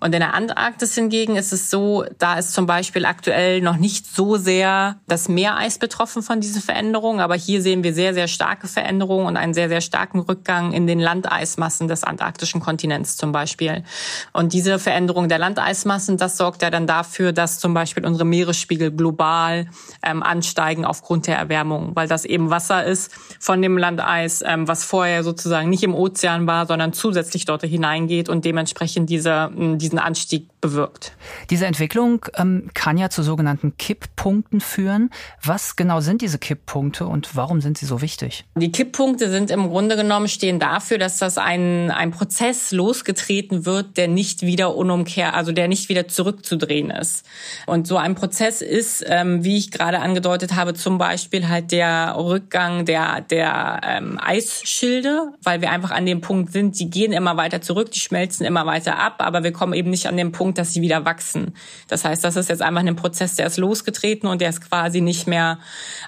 Und 0.00 0.14
in 0.14 0.20
der 0.20 0.34
Antarktis 0.34 0.94
hingegen 0.94 1.36
ist 1.36 1.52
es 1.52 1.70
so, 1.70 2.04
da 2.18 2.38
ist 2.38 2.52
zum 2.52 2.66
Beispiel 2.66 3.04
aktuell 3.04 3.60
noch 3.60 3.76
nicht 3.76 4.06
so 4.06 4.36
sehr 4.36 4.96
das 5.06 5.28
Meereis 5.28 5.78
betroffen 5.78 6.22
von 6.22 6.40
dieser 6.40 6.60
Veränderung, 6.60 7.20
aber 7.20 7.34
hier 7.34 7.62
sehen 7.62 7.82
wir 7.82 7.92
sehr, 7.92 8.14
sehr 8.14 8.28
starke 8.28 8.68
Veränderungen 8.68 9.26
und 9.26 9.36
einen 9.36 9.54
sehr, 9.54 9.68
sehr 9.68 9.80
starken 9.80 10.20
Rückgang 10.20 10.72
in 10.72 10.86
den 10.86 11.00
Landeismassen 11.00 11.88
des 11.88 12.04
antarktischen 12.04 12.60
Kontinents 12.60 13.16
zum 13.16 13.32
Beispiel. 13.32 13.84
Und 14.32 14.52
diese 14.52 14.78
Veränderung 14.78 15.28
der 15.28 15.38
Landeismassen, 15.38 16.16
das 16.16 16.36
sorgt 16.36 16.62
ja 16.62 16.70
dann 16.70 16.86
dafür, 16.86 17.32
dass 17.32 17.58
zum 17.58 17.74
Beispiel 17.74 18.06
unsere 18.06 18.24
Meeresspiegel 18.24 18.90
global 18.90 19.66
ähm, 20.02 20.22
ansteigen 20.22 20.84
aufgrund 20.84 21.26
der 21.26 21.36
Erwärmung, 21.36 21.92
weil 21.94 22.08
das 22.08 22.24
eben 22.24 22.50
Wasser 22.50 22.84
ist 22.84 23.10
von 23.40 23.60
dem 23.62 23.78
Landeis, 23.78 24.42
ähm, 24.46 24.68
was 24.68 24.84
vorher 24.84 25.24
sozusagen 25.24 25.70
nicht 25.70 25.82
im 25.82 25.94
Ozean 25.94 26.46
war, 26.46 26.66
sondern 26.66 26.92
zusätzlich 26.92 27.44
dort 27.44 27.62
hineingeht 27.62 28.28
und 28.28 28.44
dementsprechend 28.44 29.10
diese, 29.10 29.50
diesen 29.88 29.98
Anstieg 29.98 30.48
bewirkt. 30.60 31.12
Diese 31.50 31.66
Entwicklung 31.66 32.26
ähm, 32.36 32.70
kann 32.74 32.98
ja 32.98 33.08
zu 33.08 33.22
sogenannten 33.22 33.76
Kipppunkten 33.78 34.60
führen. 34.60 35.10
Was 35.42 35.76
genau 35.76 36.00
sind 36.00 36.20
diese 36.20 36.38
Kipppunkte 36.38 37.06
und 37.06 37.34
warum 37.36 37.60
sind 37.60 37.78
sie 37.78 37.86
so 37.86 38.02
wichtig? 38.02 38.44
Die 38.56 38.70
Kipppunkte 38.70 39.30
sind 39.30 39.50
im 39.50 39.68
Grunde 39.68 39.96
genommen 39.96 40.28
stehen 40.28 40.58
dafür, 40.58 40.98
dass 40.98 41.18
das 41.18 41.38
ein, 41.38 41.90
ein 41.90 42.10
Prozess 42.10 42.70
losgetreten 42.72 43.64
wird, 43.64 43.96
der 43.96 44.08
nicht 44.08 44.42
wieder 44.42 44.74
unumkehr, 44.74 45.34
also 45.34 45.52
der 45.52 45.68
nicht 45.68 45.88
wieder 45.88 46.08
zurückzudrehen 46.08 46.90
ist. 46.90 47.24
Und 47.66 47.86
so 47.86 47.96
ein 47.96 48.14
Prozess 48.14 48.60
ist, 48.60 49.04
ähm, 49.06 49.44
wie 49.44 49.56
ich 49.56 49.70
gerade 49.70 50.00
angedeutet 50.00 50.54
habe, 50.54 50.74
zum 50.74 50.98
Beispiel 50.98 51.48
halt 51.48 51.72
der 51.72 52.14
Rückgang 52.18 52.84
der, 52.84 53.22
der 53.22 53.80
ähm, 53.84 54.18
Eisschilde, 54.20 55.32
weil 55.42 55.62
wir 55.62 55.70
einfach 55.70 55.92
an 55.92 56.04
dem 56.04 56.20
Punkt 56.20 56.52
sind, 56.52 56.78
die 56.78 56.90
gehen 56.90 57.12
immer 57.12 57.36
weiter 57.36 57.62
zurück, 57.62 57.90
die 57.92 58.00
schmelzen 58.00 58.44
immer 58.44 58.66
weiter 58.66 58.98
ab, 58.98 59.16
aber 59.18 59.44
wir 59.44 59.52
kommen 59.52 59.72
eben 59.78 59.90
nicht 59.90 60.06
an 60.06 60.16
den 60.16 60.32
Punkt, 60.32 60.58
dass 60.58 60.72
sie 60.74 60.82
wieder 60.82 61.04
wachsen. 61.04 61.54
Das 61.86 62.04
heißt, 62.04 62.22
das 62.24 62.36
ist 62.36 62.48
jetzt 62.48 62.62
einfach 62.62 62.84
ein 62.84 62.96
Prozess, 62.96 63.36
der 63.36 63.46
ist 63.46 63.56
losgetreten 63.56 64.28
und 64.28 64.40
der 64.40 64.50
ist 64.50 64.68
quasi 64.68 65.00
nicht 65.00 65.26
mehr, 65.26 65.58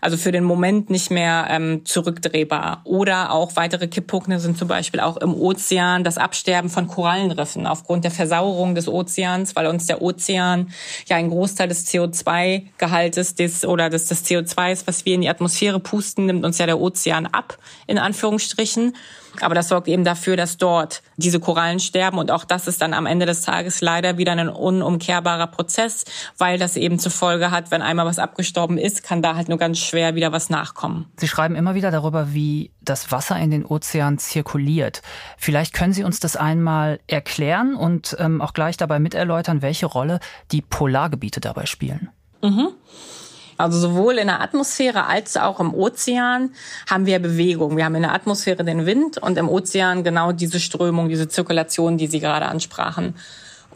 also 0.00 0.16
für 0.16 0.32
den 0.32 0.44
Moment 0.44 0.90
nicht 0.90 1.10
mehr 1.10 1.46
ähm, 1.48 1.86
zurückdrehbar. 1.86 2.82
Oder 2.84 3.32
auch 3.32 3.56
weitere 3.56 3.88
Kipppunkte 3.88 4.38
sind 4.40 4.58
zum 4.58 4.68
Beispiel 4.68 5.00
auch 5.00 5.16
im 5.16 5.34
Ozean 5.34 6.04
das 6.04 6.18
Absterben 6.18 6.68
von 6.68 6.88
Korallenriffen 6.88 7.66
aufgrund 7.66 8.04
der 8.04 8.10
Versauerung 8.10 8.74
des 8.74 8.88
Ozeans, 8.88 9.54
weil 9.56 9.66
uns 9.66 9.86
der 9.86 10.02
Ozean 10.02 10.72
ja 11.06 11.16
einen 11.16 11.30
Großteil 11.30 11.68
des 11.68 11.86
CO2-Gehaltes 11.86 13.36
des 13.36 13.64
oder 13.64 13.88
des, 13.88 14.06
des 14.06 14.24
CO2s, 14.24 14.82
was 14.86 15.04
wir 15.04 15.14
in 15.14 15.20
die 15.20 15.28
Atmosphäre 15.28 15.80
pusten, 15.80 16.26
nimmt 16.26 16.44
uns 16.44 16.58
ja 16.58 16.66
der 16.66 16.80
Ozean 16.80 17.26
ab, 17.26 17.58
in 17.86 17.98
Anführungsstrichen. 17.98 18.94
Aber 19.40 19.54
das 19.54 19.68
sorgt 19.68 19.88
eben 19.88 20.04
dafür, 20.04 20.36
dass 20.36 20.56
dort 20.56 21.02
diese 21.16 21.40
Korallen 21.40 21.80
sterben. 21.80 22.18
Und 22.18 22.30
auch 22.30 22.44
das 22.44 22.66
ist 22.66 22.82
dann 22.82 22.94
am 22.94 23.06
Ende 23.06 23.26
des 23.26 23.42
Tages 23.42 23.80
leider 23.80 24.18
wieder 24.18 24.32
ein 24.32 24.48
unumkehrbarer 24.48 25.46
Prozess, 25.46 26.04
weil 26.38 26.58
das 26.58 26.76
eben 26.76 26.98
zur 26.98 27.12
Folge 27.12 27.50
hat, 27.50 27.70
wenn 27.70 27.82
einmal 27.82 28.06
was 28.06 28.18
abgestorben 28.18 28.78
ist, 28.78 29.02
kann 29.02 29.22
da 29.22 29.36
halt 29.36 29.48
nur 29.48 29.58
ganz 29.58 29.78
schwer 29.78 30.14
wieder 30.14 30.32
was 30.32 30.50
nachkommen. 30.50 31.06
Sie 31.16 31.28
schreiben 31.28 31.54
immer 31.54 31.74
wieder 31.74 31.90
darüber, 31.90 32.34
wie 32.34 32.72
das 32.80 33.12
Wasser 33.12 33.38
in 33.38 33.50
den 33.50 33.64
Ozeanen 33.64 34.18
zirkuliert. 34.18 35.02
Vielleicht 35.38 35.72
können 35.72 35.92
Sie 35.92 36.04
uns 36.04 36.20
das 36.20 36.36
einmal 36.36 37.00
erklären 37.06 37.74
und 37.74 38.16
ähm, 38.18 38.40
auch 38.40 38.52
gleich 38.52 38.76
dabei 38.76 38.98
miterläutern, 38.98 39.62
welche 39.62 39.86
Rolle 39.86 40.20
die 40.50 40.62
Polargebiete 40.62 41.40
dabei 41.40 41.66
spielen. 41.66 42.10
Mhm. 42.42 42.68
Also 43.60 43.78
sowohl 43.78 44.18
in 44.18 44.26
der 44.26 44.40
Atmosphäre 44.40 45.06
als 45.06 45.36
auch 45.36 45.60
im 45.60 45.74
Ozean 45.74 46.50
haben 46.88 47.06
wir 47.06 47.18
Bewegung. 47.18 47.76
Wir 47.76 47.84
haben 47.84 47.94
in 47.94 48.02
der 48.02 48.14
Atmosphäre 48.14 48.64
den 48.64 48.86
Wind 48.86 49.18
und 49.18 49.36
im 49.38 49.48
Ozean 49.48 50.02
genau 50.04 50.32
diese 50.32 50.60
Strömung, 50.60 51.08
diese 51.08 51.28
Zirkulation, 51.28 51.98
die 51.98 52.06
Sie 52.06 52.20
gerade 52.20 52.46
ansprachen. 52.46 53.14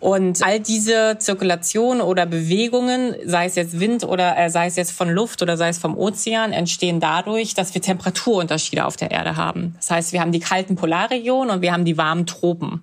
Und 0.00 0.44
all 0.44 0.60
diese 0.60 1.16
Zirkulation 1.18 2.00
oder 2.02 2.26
Bewegungen, 2.26 3.14
sei 3.24 3.46
es 3.46 3.54
jetzt 3.54 3.80
Wind 3.80 4.04
oder 4.04 4.36
äh, 4.36 4.50
sei 4.50 4.66
es 4.66 4.76
jetzt 4.76 4.92
von 4.92 5.08
Luft 5.08 5.40
oder 5.40 5.56
sei 5.56 5.68
es 5.68 5.78
vom 5.78 5.96
Ozean, 5.96 6.52
entstehen 6.52 7.00
dadurch, 7.00 7.54
dass 7.54 7.72
wir 7.72 7.80
Temperaturunterschiede 7.80 8.84
auf 8.84 8.96
der 8.96 9.12
Erde 9.12 9.36
haben. 9.36 9.74
Das 9.78 9.90
heißt, 9.90 10.12
wir 10.12 10.20
haben 10.20 10.32
die 10.32 10.40
kalten 10.40 10.76
Polarregionen 10.76 11.54
und 11.54 11.62
wir 11.62 11.72
haben 11.72 11.86
die 11.86 11.96
warmen 11.96 12.26
Tropen. 12.26 12.82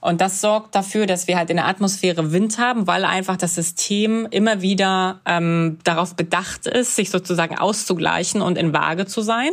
Und 0.00 0.20
das 0.20 0.40
sorgt 0.40 0.74
dafür, 0.74 1.06
dass 1.06 1.26
wir 1.26 1.36
halt 1.36 1.50
in 1.50 1.56
der 1.56 1.66
Atmosphäre 1.66 2.32
Wind 2.32 2.58
haben, 2.58 2.86
weil 2.86 3.04
einfach 3.04 3.36
das 3.36 3.54
System 3.54 4.26
immer 4.30 4.62
wieder 4.62 5.20
ähm, 5.26 5.78
darauf 5.84 6.14
bedacht 6.14 6.66
ist, 6.66 6.96
sich 6.96 7.10
sozusagen 7.10 7.58
auszugleichen 7.58 8.42
und 8.42 8.58
in 8.58 8.72
Waage 8.72 9.06
zu 9.06 9.22
sein. 9.22 9.50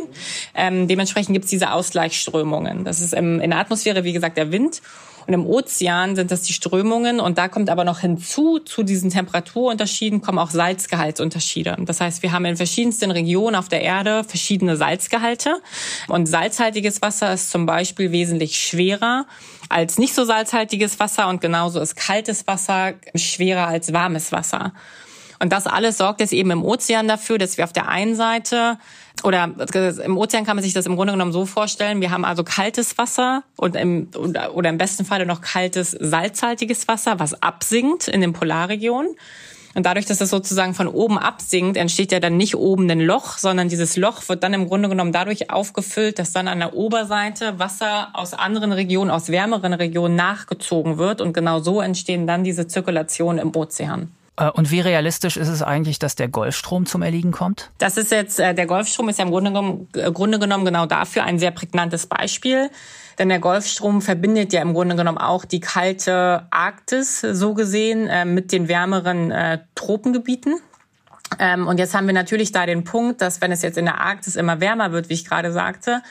Ähm, 0.54 0.88
dementsprechend 0.88 1.32
gibt 1.32 1.44
es 1.44 1.50
diese 1.50 1.72
Ausgleichsströmungen. 1.72 2.84
Das 2.84 3.00
ist 3.00 3.14
im, 3.14 3.40
in 3.40 3.50
der 3.50 3.58
Atmosphäre, 3.58 4.04
wie 4.04 4.12
gesagt, 4.12 4.36
der 4.36 4.52
Wind. 4.52 4.82
Und 5.26 5.34
im 5.34 5.46
Ozean 5.46 6.16
sind 6.16 6.30
das 6.30 6.42
die 6.42 6.52
Strömungen. 6.52 7.20
Und 7.20 7.38
da 7.38 7.48
kommt 7.48 7.70
aber 7.70 7.84
noch 7.84 8.00
hinzu, 8.00 8.58
zu 8.58 8.82
diesen 8.82 9.10
Temperaturunterschieden 9.10 10.20
kommen 10.20 10.38
auch 10.38 10.50
Salzgehaltsunterschiede. 10.50 11.76
Das 11.80 12.00
heißt, 12.00 12.22
wir 12.22 12.32
haben 12.32 12.44
in 12.44 12.56
verschiedensten 12.56 13.10
Regionen 13.10 13.56
auf 13.56 13.68
der 13.68 13.82
Erde 13.82 14.24
verschiedene 14.24 14.76
Salzgehalte. 14.76 15.56
Und 16.08 16.26
salzhaltiges 16.26 17.02
Wasser 17.02 17.32
ist 17.32 17.50
zum 17.50 17.66
Beispiel 17.66 18.12
wesentlich 18.12 18.56
schwerer 18.58 19.26
als 19.68 19.98
nicht 19.98 20.14
so 20.14 20.24
salzhaltiges 20.24 21.00
Wasser. 21.00 21.28
Und 21.28 21.40
genauso 21.40 21.80
ist 21.80 21.96
kaltes 21.96 22.46
Wasser 22.46 22.94
schwerer 23.14 23.66
als 23.66 23.92
warmes 23.92 24.32
Wasser. 24.32 24.72
Und 25.44 25.50
das 25.52 25.66
alles 25.66 25.98
sorgt 25.98 26.20
jetzt 26.20 26.32
eben 26.32 26.50
im 26.52 26.64
Ozean 26.64 27.06
dafür, 27.06 27.36
dass 27.36 27.58
wir 27.58 27.64
auf 27.64 27.72
der 27.74 27.86
einen 27.90 28.16
Seite 28.16 28.78
oder 29.22 29.50
im 30.02 30.16
Ozean 30.16 30.46
kann 30.46 30.56
man 30.56 30.62
sich 30.62 30.72
das 30.72 30.86
im 30.86 30.96
Grunde 30.96 31.12
genommen 31.12 31.32
so 31.32 31.44
vorstellen, 31.44 32.00
wir 32.00 32.10
haben 32.10 32.24
also 32.24 32.44
kaltes 32.44 32.96
Wasser 32.96 33.42
und 33.58 33.76
im, 33.76 34.08
oder 34.54 34.70
im 34.70 34.78
besten 34.78 35.04
Falle 35.04 35.26
noch 35.26 35.42
kaltes, 35.42 35.90
salzhaltiges 35.90 36.88
Wasser, 36.88 37.20
was 37.20 37.42
absinkt 37.42 38.08
in 38.08 38.22
den 38.22 38.32
Polarregionen. 38.32 39.16
Und 39.74 39.84
dadurch, 39.84 40.06
dass 40.06 40.22
es 40.22 40.30
sozusagen 40.30 40.72
von 40.72 40.88
oben 40.88 41.18
absinkt, 41.18 41.76
entsteht 41.76 42.10
ja 42.10 42.20
dann 42.20 42.38
nicht 42.38 42.56
oben 42.56 42.90
ein 42.90 43.00
Loch, 43.00 43.36
sondern 43.36 43.68
dieses 43.68 43.98
Loch 43.98 44.26
wird 44.30 44.42
dann 44.44 44.54
im 44.54 44.66
Grunde 44.66 44.88
genommen 44.88 45.12
dadurch 45.12 45.50
aufgefüllt, 45.50 46.18
dass 46.18 46.32
dann 46.32 46.48
an 46.48 46.60
der 46.60 46.72
Oberseite 46.72 47.58
Wasser 47.58 48.08
aus 48.14 48.32
anderen 48.32 48.72
Regionen, 48.72 49.10
aus 49.10 49.28
wärmeren 49.28 49.74
Regionen 49.74 50.16
nachgezogen 50.16 50.96
wird. 50.96 51.20
Und 51.20 51.34
genau 51.34 51.60
so 51.60 51.82
entstehen 51.82 52.26
dann 52.26 52.44
diese 52.44 52.66
Zirkulationen 52.66 53.38
im 53.38 53.54
Ozean. 53.54 54.10
Äh, 54.36 54.50
und 54.50 54.70
wie 54.70 54.80
realistisch 54.80 55.36
ist 55.36 55.48
es 55.48 55.62
eigentlich, 55.62 55.98
dass 55.98 56.16
der 56.16 56.28
Golfstrom 56.28 56.86
zum 56.86 57.02
Erliegen 57.02 57.32
kommt? 57.32 57.70
Das 57.78 57.96
ist 57.96 58.10
jetzt, 58.10 58.40
äh, 58.40 58.54
der 58.54 58.66
Golfstrom 58.66 59.08
ist 59.08 59.18
ja 59.18 59.24
im 59.24 59.30
Grunde 59.30 59.50
genommen, 59.50 59.88
äh, 59.94 60.10
Grunde 60.10 60.38
genommen 60.38 60.64
genau 60.64 60.86
dafür 60.86 61.24
ein 61.24 61.38
sehr 61.38 61.50
prägnantes 61.50 62.06
Beispiel. 62.06 62.70
Denn 63.18 63.28
der 63.28 63.38
Golfstrom 63.38 64.02
verbindet 64.02 64.52
ja 64.52 64.60
im 64.60 64.74
Grunde 64.74 64.96
genommen 64.96 65.18
auch 65.18 65.44
die 65.44 65.60
kalte 65.60 66.48
Arktis, 66.50 67.20
so 67.20 67.54
gesehen, 67.54 68.34
mit 68.34 68.50
den 68.50 68.66
wärmeren 68.66 69.32
Tropengebieten. 69.76 70.56
Ähm, 71.38 71.68
und 71.68 71.78
jetzt 71.78 71.94
haben 71.94 72.08
wir 72.08 72.12
natürlich 72.12 72.50
da 72.50 72.66
den 72.66 72.82
Punkt, 72.82 73.20
dass 73.20 73.40
wenn 73.40 73.52
es 73.52 73.62
jetzt 73.62 73.78
in 73.78 73.84
der 73.84 74.00
Arktis 74.00 74.34
immer 74.34 74.60
wärmer 74.60 74.90
wird, 74.90 75.10
wie 75.10 75.14
ich 75.14 75.24
gerade 75.24 75.52
sagte, 75.52 76.02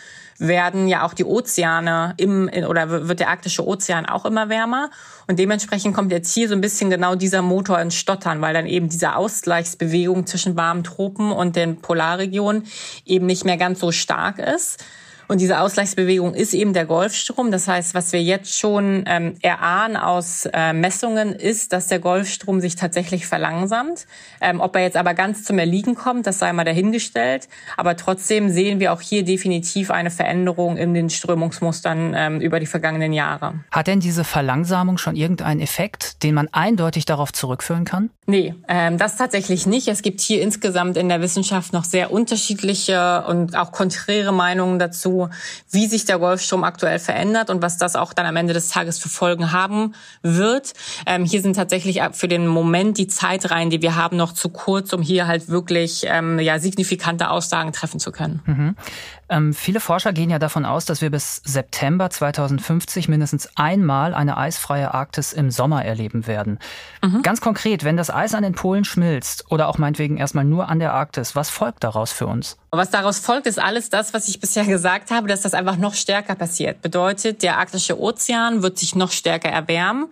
werden 0.47 0.87
ja 0.87 1.05
auch 1.05 1.13
die 1.13 1.23
Ozeane 1.23 2.13
im, 2.17 2.49
oder 2.67 3.07
wird 3.07 3.19
der 3.21 3.29
arktische 3.29 3.65
Ozean 3.65 4.05
auch 4.05 4.25
immer 4.25 4.49
wärmer. 4.49 4.89
Und 5.27 5.39
dementsprechend 5.39 5.95
kommt 5.95 6.11
jetzt 6.11 6.33
hier 6.33 6.49
so 6.49 6.53
ein 6.53 6.61
bisschen 6.61 6.89
genau 6.89 7.15
dieser 7.15 7.41
Motor 7.41 7.79
ins 7.79 7.95
Stottern, 7.95 8.41
weil 8.41 8.53
dann 8.53 8.67
eben 8.67 8.89
diese 8.89 9.15
Ausgleichsbewegung 9.15 10.27
zwischen 10.27 10.57
warmen 10.57 10.83
Tropen 10.83 11.31
und 11.31 11.55
den 11.55 11.81
Polarregionen 11.81 12.65
eben 13.05 13.25
nicht 13.25 13.45
mehr 13.45 13.57
ganz 13.57 13.79
so 13.79 13.91
stark 13.91 14.37
ist. 14.37 14.83
Und 15.27 15.41
diese 15.41 15.59
Ausgleichsbewegung 15.59 16.33
ist 16.33 16.53
eben 16.53 16.73
der 16.73 16.85
Golfstrom. 16.85 17.51
Das 17.51 17.67
heißt, 17.67 17.93
was 17.93 18.13
wir 18.13 18.21
jetzt 18.21 18.57
schon 18.57 19.03
ähm, 19.07 19.35
erahnen 19.41 19.97
aus 19.97 20.47
äh, 20.51 20.73
Messungen, 20.73 21.33
ist, 21.33 21.73
dass 21.73 21.87
der 21.87 21.99
Golfstrom 21.99 22.59
sich 22.59 22.75
tatsächlich 22.75 23.25
verlangsamt. 23.25 24.05
Ähm, 24.41 24.59
ob 24.59 24.75
er 24.75 24.83
jetzt 24.83 24.97
aber 24.97 25.13
ganz 25.13 25.43
zum 25.43 25.59
Erliegen 25.59 25.95
kommt, 25.95 26.27
das 26.27 26.39
sei 26.39 26.51
mal 26.53 26.63
dahingestellt. 26.63 27.47
Aber 27.77 27.95
trotzdem 27.95 28.49
sehen 28.49 28.79
wir 28.79 28.93
auch 28.93 29.01
hier 29.01 29.23
definitiv 29.23 29.91
eine 29.91 30.11
Veränderung 30.11 30.77
in 30.77 30.93
den 30.93 31.09
Strömungsmustern 31.09 32.13
ähm, 32.15 32.41
über 32.41 32.59
die 32.59 32.65
vergangenen 32.65 33.13
Jahre. 33.13 33.55
Hat 33.71 33.87
denn 33.87 33.99
diese 33.99 34.23
Verlangsamung 34.23 34.97
schon 34.97 35.15
irgendeinen 35.15 35.61
Effekt, 35.61 36.23
den 36.23 36.35
man 36.35 36.47
eindeutig 36.51 37.05
darauf 37.05 37.31
zurückführen 37.31 37.85
kann? 37.85 38.09
Nee, 38.25 38.55
ähm, 38.67 38.97
das 38.97 39.17
tatsächlich 39.17 39.65
nicht. 39.65 39.87
Es 39.87 40.01
gibt 40.01 40.21
hier 40.21 40.41
insgesamt 40.41 40.97
in 40.97 41.09
der 41.09 41.21
Wissenschaft 41.21 41.73
noch 41.73 41.83
sehr 41.83 42.11
unterschiedliche 42.11 43.23
und 43.27 43.57
auch 43.57 43.71
konträre 43.71 44.31
Meinungen 44.31 44.79
dazu 44.79 45.12
wie 45.71 45.87
sich 45.87 46.05
der 46.05 46.19
Golfstrom 46.19 46.63
aktuell 46.63 46.99
verändert 46.99 47.49
und 47.49 47.61
was 47.61 47.77
das 47.77 47.95
auch 47.95 48.13
dann 48.13 48.25
am 48.25 48.35
Ende 48.35 48.53
des 48.53 48.69
Tages 48.69 48.99
für 48.99 49.09
Folgen 49.09 49.51
haben 49.51 49.93
wird. 50.21 50.73
Ähm, 51.05 51.25
hier 51.25 51.41
sind 51.41 51.55
tatsächlich 51.55 52.01
für 52.13 52.27
den 52.27 52.47
Moment 52.47 52.97
die 52.97 53.07
Zeitreihen, 53.07 53.69
die 53.69 53.81
wir 53.81 53.95
haben, 53.95 54.17
noch 54.17 54.33
zu 54.33 54.49
kurz, 54.49 54.93
um 54.93 55.01
hier 55.01 55.27
halt 55.27 55.49
wirklich 55.49 56.05
ähm, 56.07 56.39
ja, 56.39 56.59
signifikante 56.59 57.29
Aussagen 57.29 57.73
treffen 57.73 57.99
zu 57.99 58.11
können. 58.11 58.41
Mhm. 58.45 58.75
Ähm, 59.29 59.53
viele 59.53 59.79
Forscher 59.79 60.13
gehen 60.13 60.29
ja 60.29 60.39
davon 60.39 60.65
aus, 60.65 60.85
dass 60.85 61.01
wir 61.01 61.09
bis 61.09 61.41
September 61.45 62.09
2050 62.09 63.07
mindestens 63.07 63.49
einmal 63.55 64.13
eine 64.13 64.37
eisfreie 64.37 64.93
Arktis 64.93 65.33
im 65.33 65.49
Sommer 65.49 65.85
erleben 65.85 66.27
werden. 66.27 66.59
Mhm. 67.01 67.21
Ganz 67.21 67.41
konkret, 67.41 67.83
wenn 67.83 67.97
das 67.97 68.09
Eis 68.09 68.35
an 68.35 68.43
den 68.43 68.53
Polen 68.53 68.83
schmilzt 68.83 69.49
oder 69.49 69.69
auch 69.69 69.77
meinetwegen 69.77 70.17
erstmal 70.17 70.45
nur 70.45 70.69
an 70.69 70.79
der 70.79 70.93
Arktis, 70.93 71.35
was 71.35 71.49
folgt 71.49 71.83
daraus 71.83 72.11
für 72.11 72.27
uns? 72.27 72.57
Was 72.71 72.89
daraus 72.89 73.19
folgt, 73.19 73.47
ist 73.47 73.59
alles 73.59 73.89
das, 73.89 74.13
was 74.13 74.27
ich 74.27 74.39
bisher 74.39 74.65
gesagt 74.65 75.11
habe, 75.11 75.27
dass 75.27 75.41
das 75.41 75.53
einfach 75.53 75.77
noch 75.77 75.93
stärker 75.93 76.35
passiert. 76.35 76.81
Bedeutet, 76.81 77.43
der 77.43 77.57
arktische 77.57 77.99
Ozean 77.99 78.63
wird 78.63 78.77
sich 78.77 78.95
noch 78.95 79.11
stärker 79.11 79.49
erwärmen. 79.49 80.07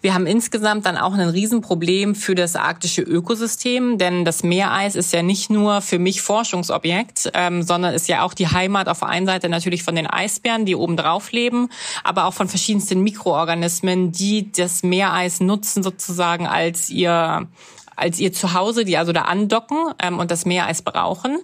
Wir 0.00 0.14
haben 0.14 0.26
insgesamt 0.26 0.86
dann 0.86 0.96
auch 0.96 1.14
ein 1.14 1.28
Riesenproblem 1.28 2.14
für 2.14 2.34
das 2.34 2.56
arktische 2.56 3.02
Ökosystem, 3.02 3.98
denn 3.98 4.24
das 4.24 4.42
Meereis 4.42 4.94
ist 4.94 5.12
ja 5.12 5.22
nicht 5.22 5.50
nur 5.50 5.80
für 5.80 5.98
mich 5.98 6.22
Forschungsobjekt, 6.22 7.30
ähm, 7.34 7.62
sondern 7.62 7.94
ist 7.94 8.08
ja 8.08 8.22
auch 8.22 8.34
die 8.34 8.48
Heimat 8.48 8.88
auf 8.88 9.00
der 9.00 9.08
einen 9.08 9.26
Seite 9.26 9.48
natürlich 9.48 9.82
von 9.82 9.94
den 9.94 10.06
Eisbären, 10.06 10.64
die 10.64 10.76
oben 10.76 10.96
drauf 10.96 11.32
leben, 11.32 11.68
aber 12.04 12.26
auch 12.26 12.34
von 12.34 12.48
verschiedensten 12.48 13.02
Mikroorganismen, 13.02 14.12
die 14.12 14.52
das 14.52 14.82
Meereis 14.82 15.40
nutzen 15.40 15.82
sozusagen 15.82 16.46
als 16.46 16.90
ihr 16.90 17.48
als 17.96 18.20
ihr 18.20 18.32
Zuhause, 18.32 18.84
die 18.84 18.96
also 18.96 19.12
da 19.12 19.22
andocken 19.22 19.78
ähm, 20.02 20.18
und 20.18 20.30
das 20.30 20.44
Meereis 20.44 20.82
brauchen. 20.82 21.38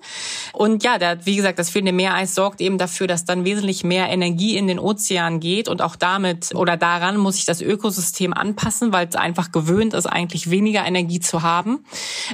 Und 0.52 0.84
ja, 0.84 0.98
da, 0.98 1.24
wie 1.24 1.36
gesagt, 1.36 1.58
das 1.58 1.70
fehlende 1.70 1.92
Meereis 1.92 2.34
sorgt 2.34 2.60
eben 2.60 2.78
dafür, 2.78 3.06
dass 3.06 3.24
dann 3.24 3.44
wesentlich 3.44 3.84
mehr 3.84 4.08
Energie 4.08 4.56
in 4.56 4.66
den 4.66 4.78
Ozean 4.78 5.40
geht 5.40 5.68
und 5.68 5.82
auch 5.82 5.96
damit 5.96 6.54
oder 6.54 6.76
daran 6.76 7.16
muss 7.16 7.36
sich 7.36 7.46
das 7.46 7.60
Ökosystem 7.60 8.32
anpassen, 8.34 8.92
weil 8.92 9.08
es 9.08 9.16
einfach 9.16 9.50
gewöhnt 9.50 9.94
ist, 9.94 10.06
eigentlich 10.06 10.50
weniger 10.50 10.84
Energie 10.84 11.20
zu 11.20 11.42
haben. 11.42 11.84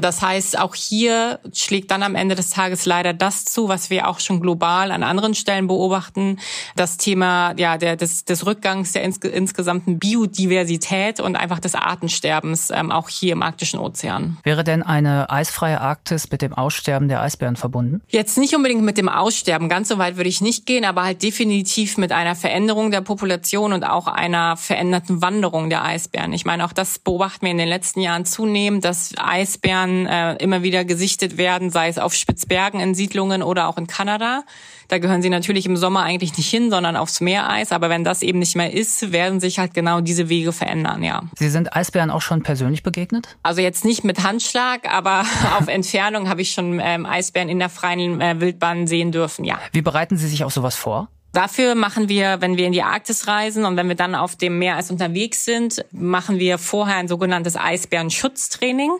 Das 0.00 0.20
heißt, 0.20 0.58
auch 0.58 0.74
hier 0.74 1.38
schlägt 1.52 1.90
dann 1.90 2.02
am 2.02 2.14
Ende 2.14 2.34
des 2.34 2.50
Tages 2.50 2.86
leider 2.86 3.12
das 3.12 3.44
zu, 3.44 3.68
was 3.68 3.90
wir 3.90 4.08
auch 4.08 4.20
schon 4.20 4.40
global 4.40 4.90
an 4.90 5.02
anderen 5.02 5.34
Stellen 5.34 5.68
beobachten, 5.68 6.38
das 6.74 6.96
Thema 6.96 7.54
ja 7.56 7.78
der 7.78 7.96
des, 7.96 8.24
des 8.24 8.46
Rückgangs 8.46 8.92
der 8.92 9.04
ins, 9.04 9.18
insgesamten 9.18 9.98
Biodiversität 9.98 11.20
und 11.20 11.36
einfach 11.36 11.60
des 11.60 11.74
Artensterbens 11.74 12.70
ähm, 12.70 12.90
auch 12.90 13.08
hier 13.08 13.32
im 13.32 13.42
arktischen 13.42 13.78
Ozean. 13.78 14.07
Ozean. 14.08 14.38
Wäre 14.42 14.64
denn 14.64 14.82
eine 14.82 15.30
eisfreie 15.30 15.80
Arktis 15.80 16.30
mit 16.30 16.42
dem 16.42 16.54
Aussterben 16.54 17.08
der 17.08 17.20
Eisbären 17.20 17.56
verbunden? 17.56 18.00
Jetzt 18.08 18.38
nicht 18.38 18.54
unbedingt 18.54 18.82
mit 18.82 18.98
dem 18.98 19.08
Aussterben, 19.08 19.68
ganz 19.68 19.88
so 19.88 19.98
weit 19.98 20.16
würde 20.16 20.28
ich 20.28 20.40
nicht 20.40 20.66
gehen, 20.66 20.84
aber 20.84 21.04
halt 21.04 21.22
definitiv 21.22 21.98
mit 21.98 22.12
einer 22.12 22.34
Veränderung 22.34 22.90
der 22.90 23.00
Population 23.00 23.72
und 23.72 23.84
auch 23.84 24.06
einer 24.06 24.56
veränderten 24.56 25.22
Wanderung 25.22 25.70
der 25.70 25.84
Eisbären. 25.84 26.32
Ich 26.32 26.44
meine, 26.44 26.64
auch 26.64 26.72
das 26.72 26.98
beobachten 26.98 27.42
wir 27.42 27.50
in 27.50 27.58
den 27.58 27.68
letzten 27.68 28.00
Jahren 28.00 28.24
zunehmend, 28.24 28.84
dass 28.84 29.12
Eisbären 29.18 30.06
äh, 30.06 30.34
immer 30.36 30.62
wieder 30.62 30.84
gesichtet 30.84 31.36
werden, 31.36 31.70
sei 31.70 31.88
es 31.88 31.98
auf 31.98 32.14
Spitzbergen 32.14 32.80
in 32.80 32.94
Siedlungen 32.94 33.42
oder 33.42 33.68
auch 33.68 33.76
in 33.76 33.86
Kanada. 33.86 34.44
Da 34.88 34.98
gehören 34.98 35.20
sie 35.20 35.28
natürlich 35.28 35.66
im 35.66 35.76
Sommer 35.76 36.02
eigentlich 36.02 36.36
nicht 36.38 36.48
hin, 36.48 36.70
sondern 36.70 36.96
aufs 36.96 37.20
Meereis. 37.20 37.72
Aber 37.72 37.90
wenn 37.90 38.04
das 38.04 38.22
eben 38.22 38.38
nicht 38.38 38.56
mehr 38.56 38.72
ist, 38.72 39.12
werden 39.12 39.38
sich 39.38 39.58
halt 39.58 39.74
genau 39.74 40.00
diese 40.00 40.30
Wege 40.30 40.52
verändern, 40.52 41.02
ja. 41.02 41.22
Sie 41.38 41.50
sind 41.50 41.76
Eisbären 41.76 42.10
auch 42.10 42.22
schon 42.22 42.42
persönlich 42.42 42.82
begegnet? 42.82 43.36
Also 43.42 43.60
jetzt 43.60 43.84
nicht 43.84 44.02
mit 44.02 44.22
Handschlag, 44.22 44.90
aber 44.92 45.24
auf 45.58 45.68
Entfernung 45.68 46.28
habe 46.28 46.40
ich 46.40 46.52
schon 46.52 46.80
ähm, 46.82 47.04
Eisbären 47.04 47.50
in 47.50 47.58
der 47.58 47.68
freien 47.68 48.20
äh, 48.20 48.40
Wildbahn 48.40 48.86
sehen 48.86 49.12
dürfen, 49.12 49.44
ja. 49.44 49.58
Wie 49.72 49.82
bereiten 49.82 50.16
Sie 50.16 50.26
sich 50.26 50.44
auf 50.44 50.52
sowas 50.52 50.74
vor? 50.74 51.08
Dafür 51.32 51.74
machen 51.74 52.08
wir, 52.08 52.40
wenn 52.40 52.56
wir 52.56 52.66
in 52.66 52.72
die 52.72 52.82
Arktis 52.82 53.28
reisen 53.28 53.66
und 53.66 53.76
wenn 53.76 53.88
wir 53.88 53.94
dann 53.94 54.14
auf 54.14 54.36
dem 54.36 54.58
Meereis 54.58 54.90
unterwegs 54.90 55.44
sind, 55.44 55.84
machen 55.92 56.38
wir 56.38 56.56
vorher 56.56 56.96
ein 56.96 57.08
sogenanntes 57.08 57.56
Eisbärenschutztraining. 57.56 58.90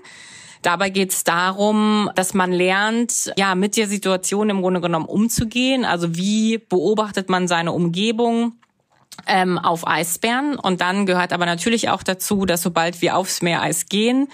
Dabei 0.63 0.91
geht 0.91 1.13
es 1.13 1.25
darum, 1.25 2.11
dass 2.15 2.35
man 2.35 2.53
lernt, 2.53 3.33
ja, 3.37 3.55
mit 3.55 3.77
der 3.77 3.87
Situation 3.87 4.51
im 4.51 4.61
Grunde 4.61 4.81
genommen 4.81 5.07
umzugehen. 5.07 5.85
Also 5.85 6.17
wie 6.17 6.59
beobachtet 6.59 7.29
man 7.29 7.49
seine 7.49 7.73
Umgebung? 7.73 8.55
Ähm, 9.27 9.59
auf 9.59 9.87
Eisbären. 9.87 10.57
Und 10.57 10.81
dann 10.81 11.05
gehört 11.05 11.33
aber 11.33 11.45
natürlich 11.45 11.89
auch 11.89 12.05
dazu, 12.05 12.47
dass 12.47 12.63
sobald 12.63 13.03
wir 13.03 13.17
aufs 13.17 13.43
Meereis 13.43 13.87
gehen, 13.87 14.29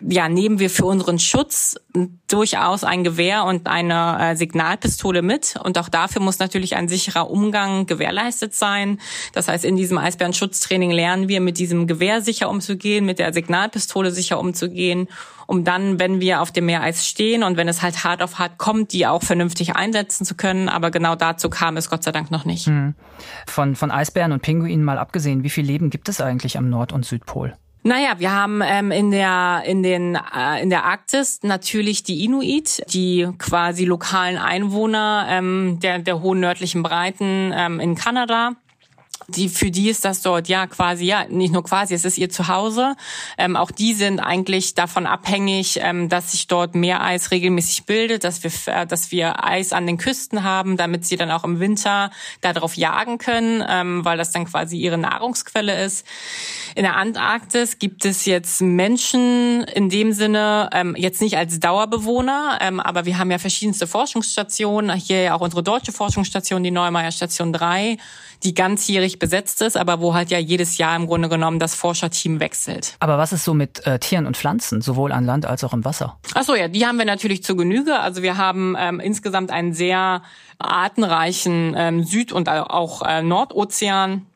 ja, 0.00 0.28
nehmen 0.28 0.58
wir 0.58 0.70
für 0.70 0.84
unseren 0.84 1.18
Schutz 1.18 1.76
durchaus 2.28 2.84
ein 2.84 3.04
Gewehr 3.04 3.44
und 3.44 3.66
eine 3.66 4.18
äh, 4.20 4.36
Signalpistole 4.36 5.22
mit. 5.22 5.56
Und 5.62 5.78
auch 5.78 5.88
dafür 5.88 6.20
muss 6.20 6.38
natürlich 6.38 6.76
ein 6.76 6.88
sicherer 6.88 7.30
Umgang 7.30 7.86
gewährleistet 7.86 8.54
sein. 8.54 9.00
Das 9.32 9.48
heißt, 9.48 9.64
in 9.64 9.76
diesem 9.76 9.96
Eisbärenschutztraining 9.96 10.90
lernen 10.90 11.28
wir, 11.28 11.40
mit 11.40 11.58
diesem 11.58 11.86
Gewehr 11.86 12.20
sicher 12.20 12.50
umzugehen, 12.50 13.06
mit 13.06 13.18
der 13.18 13.32
Signalpistole 13.32 14.10
sicher 14.10 14.38
umzugehen, 14.38 15.08
um 15.46 15.64
dann, 15.64 15.98
wenn 15.98 16.20
wir 16.20 16.42
auf 16.42 16.52
dem 16.52 16.66
Meereis 16.66 17.06
stehen 17.06 17.42
und 17.42 17.56
wenn 17.56 17.68
es 17.68 17.80
halt 17.80 18.04
hart 18.04 18.22
auf 18.22 18.38
hart 18.38 18.58
kommt, 18.58 18.92
die 18.92 19.06
auch 19.06 19.22
vernünftig 19.22 19.76
einsetzen 19.76 20.26
zu 20.26 20.34
können. 20.34 20.68
Aber 20.68 20.90
genau 20.90 21.14
dazu 21.14 21.48
kam 21.48 21.76
es 21.76 21.88
Gott 21.88 22.02
sei 22.02 22.12
Dank 22.12 22.30
noch 22.30 22.44
nicht. 22.44 22.66
Hm. 22.66 22.94
Von, 23.46 23.76
von 23.76 23.90
Eisbären 23.90 24.32
und 24.32 24.42
Pinguinen 24.42 24.84
mal 24.84 24.98
abgesehen, 24.98 25.42
wie 25.44 25.50
viel 25.50 25.64
Leben 25.64 25.88
gibt 25.88 26.08
es 26.08 26.20
eigentlich 26.20 26.58
am 26.58 26.68
Nord- 26.68 26.92
und 26.92 27.06
Südpol? 27.06 27.54
Naja, 27.86 28.18
wir 28.18 28.32
haben 28.32 28.62
ähm, 28.64 28.90
in 28.90 29.12
der 29.12 29.62
in 29.64 29.84
den 29.84 30.16
äh, 30.16 30.60
in 30.60 30.70
der 30.70 30.86
Arktis 30.86 31.38
natürlich 31.44 32.02
die 32.02 32.24
Inuit, 32.24 32.82
die 32.92 33.28
quasi 33.38 33.84
lokalen 33.84 34.38
Einwohner 34.38 35.28
ähm, 35.30 35.78
der 35.80 36.00
der 36.00 36.20
hohen 36.20 36.40
nördlichen 36.40 36.82
Breiten 36.82 37.52
ähm, 37.54 37.78
in 37.78 37.94
Kanada 37.94 38.56
die 39.28 39.48
für 39.48 39.70
die 39.70 39.88
ist 39.88 40.04
das 40.04 40.22
dort 40.22 40.48
ja 40.48 40.66
quasi 40.66 41.04
ja 41.04 41.24
nicht 41.28 41.52
nur 41.52 41.64
quasi 41.64 41.94
es 41.94 42.04
ist 42.04 42.18
ihr 42.18 42.30
Zuhause. 42.30 42.94
Ähm, 43.38 43.56
auch 43.56 43.70
die 43.70 43.94
sind 43.94 44.20
eigentlich 44.20 44.74
davon 44.74 45.06
abhängig 45.06 45.80
ähm, 45.82 46.08
dass 46.08 46.32
sich 46.32 46.46
dort 46.46 46.74
Meereis 46.74 47.30
regelmäßig 47.30 47.84
bildet 47.84 48.24
dass 48.24 48.44
wir 48.44 48.52
äh, 48.66 48.86
dass 48.86 49.10
wir 49.10 49.44
Eis 49.44 49.72
an 49.72 49.86
den 49.86 49.98
Küsten 49.98 50.42
haben 50.42 50.76
damit 50.76 51.04
sie 51.04 51.16
dann 51.16 51.30
auch 51.30 51.44
im 51.44 51.60
Winter 51.60 52.10
darauf 52.40 52.74
jagen 52.74 53.18
können 53.18 53.64
ähm, 53.68 54.04
weil 54.04 54.16
das 54.16 54.30
dann 54.30 54.44
quasi 54.44 54.76
ihre 54.78 54.98
Nahrungsquelle 54.98 55.84
ist. 55.84 56.06
In 56.74 56.82
der 56.82 56.96
Antarktis 56.96 57.78
gibt 57.78 58.04
es 58.04 58.26
jetzt 58.26 58.60
Menschen 58.60 59.64
in 59.64 59.88
dem 59.88 60.12
Sinne 60.12 60.70
ähm, 60.72 60.94
jetzt 60.96 61.20
nicht 61.20 61.36
als 61.36 61.58
Dauerbewohner 61.58 62.58
ähm, 62.60 62.80
aber 62.80 63.06
wir 63.06 63.18
haben 63.18 63.30
ja 63.30 63.38
verschiedenste 63.38 63.86
Forschungsstationen. 63.86 64.96
Hier 64.96 65.22
ja 65.22 65.34
auch 65.34 65.40
unsere 65.40 65.62
deutsche 65.62 65.92
Forschungsstation 65.92 66.62
die 66.62 66.70
Neumeier 66.70 67.10
Station 67.10 67.52
3 67.52 67.98
die 68.42 68.54
ganzjährig 68.54 69.15
besetzt 69.18 69.62
ist, 69.62 69.76
aber 69.76 70.00
wo 70.00 70.14
halt 70.14 70.30
ja 70.30 70.38
jedes 70.38 70.78
Jahr 70.78 70.96
im 70.96 71.06
Grunde 71.06 71.28
genommen 71.28 71.58
das 71.58 71.74
Forscherteam 71.74 72.40
wechselt. 72.40 72.96
Aber 73.00 73.18
was 73.18 73.32
ist 73.32 73.44
so 73.44 73.54
mit 73.54 73.86
äh, 73.86 73.98
Tieren 73.98 74.26
und 74.26 74.36
Pflanzen, 74.36 74.80
sowohl 74.80 75.12
an 75.12 75.24
Land 75.24 75.46
als 75.46 75.64
auch 75.64 75.72
im 75.72 75.84
Wasser? 75.84 76.18
Ach 76.34 76.42
so, 76.42 76.54
ja, 76.54 76.68
die 76.68 76.86
haben 76.86 76.98
wir 76.98 77.04
natürlich 77.04 77.42
zu 77.42 77.56
Genüge. 77.56 77.98
Also 77.98 78.22
wir 78.22 78.36
haben 78.36 78.76
ähm, 78.78 79.00
insgesamt 79.00 79.50
einen 79.50 79.74
sehr 79.74 80.22
artenreichen 80.58 81.74
ähm, 81.76 82.04
Süd- 82.04 82.32
und 82.32 82.48
auch 82.48 83.02
äh, 83.02 83.22
Nordozean 83.22 84.26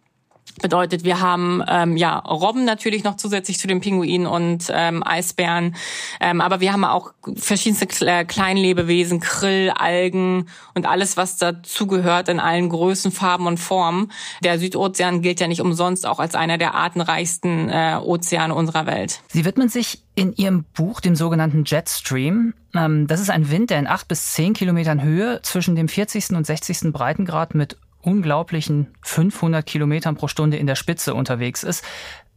Bedeutet, 0.61 1.05
wir 1.05 1.21
haben 1.21 1.63
ähm, 1.69 1.97
ja 1.97 2.19
Robben 2.19 2.65
natürlich 2.65 3.05
noch 3.05 3.17
zusätzlich 3.17 3.59
zu 3.59 3.67
den 3.67 3.81
Pinguinen 3.81 4.27
und 4.27 4.71
ähm, 4.71 5.03
Eisbären, 5.07 5.77
ähm, 6.21 6.41
aber 6.41 6.61
wir 6.61 6.73
haben 6.73 6.85
auch 6.85 7.13
verschiedenste 7.37 7.87
äh, 8.07 8.25
Kleinlebewesen, 8.25 9.21
Krill, 9.21 9.71
Algen 9.71 10.49
und 10.75 10.87
alles, 10.87 11.17
was 11.17 11.37
dazugehört 11.37 12.29
in 12.29 12.41
allen 12.41 12.69
Größen, 12.69 13.11
Farben 13.13 13.47
und 13.47 13.59
Formen. 13.59 14.13
Der 14.43 14.59
Südozean 14.59 15.23
gilt 15.23 15.41
ja 15.41 15.49
nicht 15.49 15.61
umsonst 15.61 16.07
auch 16.07 16.19
als 16.19 16.35
einer 16.35 16.59
der 16.59 16.75
artenreichsten 16.75 17.69
äh, 17.69 17.99
Ozeane 18.03 18.55
unserer 18.55 18.87
Welt. 18.87 19.21
Sie 19.29 19.45
widmen 19.45 19.69
sich 19.69 20.03
in 20.15 20.35
Ihrem 20.35 20.65
Buch 20.75 21.01
dem 21.01 21.17
sogenannten 21.17 21.65
Jetstream. 21.65 22.55
Ähm, 22.75 23.07
das 23.07 23.21
ist 23.21 23.31
ein 23.31 23.51
Wind, 23.51 23.71
der 23.71 23.79
in 23.79 23.87
acht 23.87 24.09
bis 24.09 24.33
zehn 24.33 24.53
Kilometern 24.53 25.03
Höhe 25.03 25.41
zwischen 25.43 25.77
dem 25.77 25.89
40. 25.89 26.31
und 26.31 26.45
60. 26.47 26.93
Breitengrad 26.93 27.55
mit 27.55 27.79
unglaublichen 28.03 28.89
500 29.03 29.65
Kilometern 29.65 30.17
pro 30.17 30.29
Stunde 30.29 30.57
in 30.57 30.67
der 30.67 30.75
Spitze 30.75 31.15
unterwegs 31.15 31.63
ist. 31.63 31.85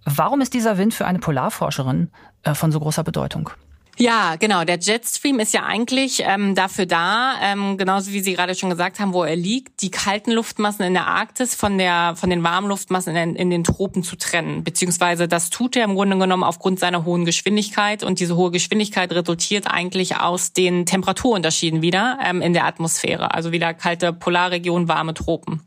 Warum 0.06 0.42
ist 0.42 0.54
dieser 0.54 0.78
Wind 0.78 0.94
für 0.94 1.06
eine 1.06 1.20
Polarforscherin 1.20 2.12
äh, 2.44 2.54
von 2.54 2.72
so 2.72 2.80
großer 2.80 3.04
Bedeutung? 3.04 3.50
Ja, 3.98 4.38
genau. 4.38 4.64
Der 4.64 4.80
Jetstream 4.80 5.40
ist 5.40 5.54
ja 5.54 5.66
eigentlich 5.66 6.24
ähm, 6.26 6.56
dafür 6.56 6.88
da, 6.88 7.36
ähm, 7.42 7.78
genauso 7.78 8.12
wie 8.12 8.22
Sie 8.22 8.34
gerade 8.34 8.56
schon 8.56 8.72
gesagt 8.72 9.00
haben, 9.00 9.14
wo 9.14 9.24
er 9.24 9.36
liegt, 9.36 9.84
die 9.84 9.92
kalten 9.92 10.32
Luftmassen 10.32 10.84
in 10.84 10.94
der 10.94 11.06
Arktis 11.06 11.54
von 11.54 11.78
der 11.78 12.16
von 12.16 12.32
den 12.32 12.44
warmen 12.44 12.70
Luftmassen 12.70 13.16
in, 13.16 13.36
in 13.36 13.52
den 13.52 13.64
Tropen 13.64 14.04
zu 14.04 14.16
trennen. 14.16 14.64
Beziehungsweise 14.64 15.28
das 15.28 15.52
tut 15.52 15.76
er 15.76 15.84
im 15.84 15.94
Grunde 15.94 16.18
genommen 16.18 16.44
aufgrund 16.44 16.80
seiner 16.80 17.06
hohen 17.06 17.24
Geschwindigkeit 17.24 18.04
und 18.04 18.20
diese 18.20 18.36
hohe 18.36 18.50
Geschwindigkeit 18.50 19.12
resultiert 19.12 19.68
eigentlich 19.68 20.18
aus 20.18 20.54
den 20.54 20.88
Temperaturunterschieden 20.88 21.84
wieder 21.84 22.18
ähm, 22.26 22.42
in 22.42 22.54
der 22.54 22.66
Atmosphäre. 22.66 23.34
Also 23.36 23.52
wieder 23.52 23.76
kalte 23.76 24.12
Polarregion, 24.12 24.88
warme 24.88 25.14
Tropen. 25.14 25.62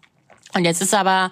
Und 0.53 0.65
jetzt 0.65 0.83
ist 0.83 0.95
aber 0.95 1.31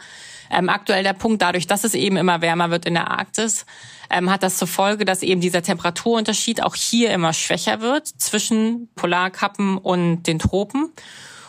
ähm, 0.56 0.68
aktuell 0.68 1.02
der 1.02 1.12
Punkt, 1.12 1.42
dadurch, 1.42 1.66
dass 1.66 1.84
es 1.84 1.94
eben 1.94 2.16
immer 2.16 2.40
wärmer 2.40 2.70
wird 2.70 2.86
in 2.86 2.94
der 2.94 3.10
Arktis, 3.10 3.66
ähm, 4.10 4.30
hat 4.30 4.42
das 4.42 4.56
zur 4.58 4.68
Folge, 4.68 5.04
dass 5.04 5.22
eben 5.22 5.40
dieser 5.40 5.62
Temperaturunterschied 5.62 6.62
auch 6.62 6.74
hier 6.74 7.10
immer 7.10 7.32
schwächer 7.32 7.80
wird 7.80 8.06
zwischen 8.06 8.88
Polarkappen 8.94 9.78
und 9.78 10.24
den 10.24 10.38
Tropen. 10.38 10.92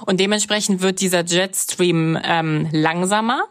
Und 0.06 0.20
dementsprechend 0.20 0.82
wird 0.82 1.02
dieser 1.02 1.24
Jetstream 1.24 2.18
ähm, 2.24 2.68
langsamer. 2.72 3.44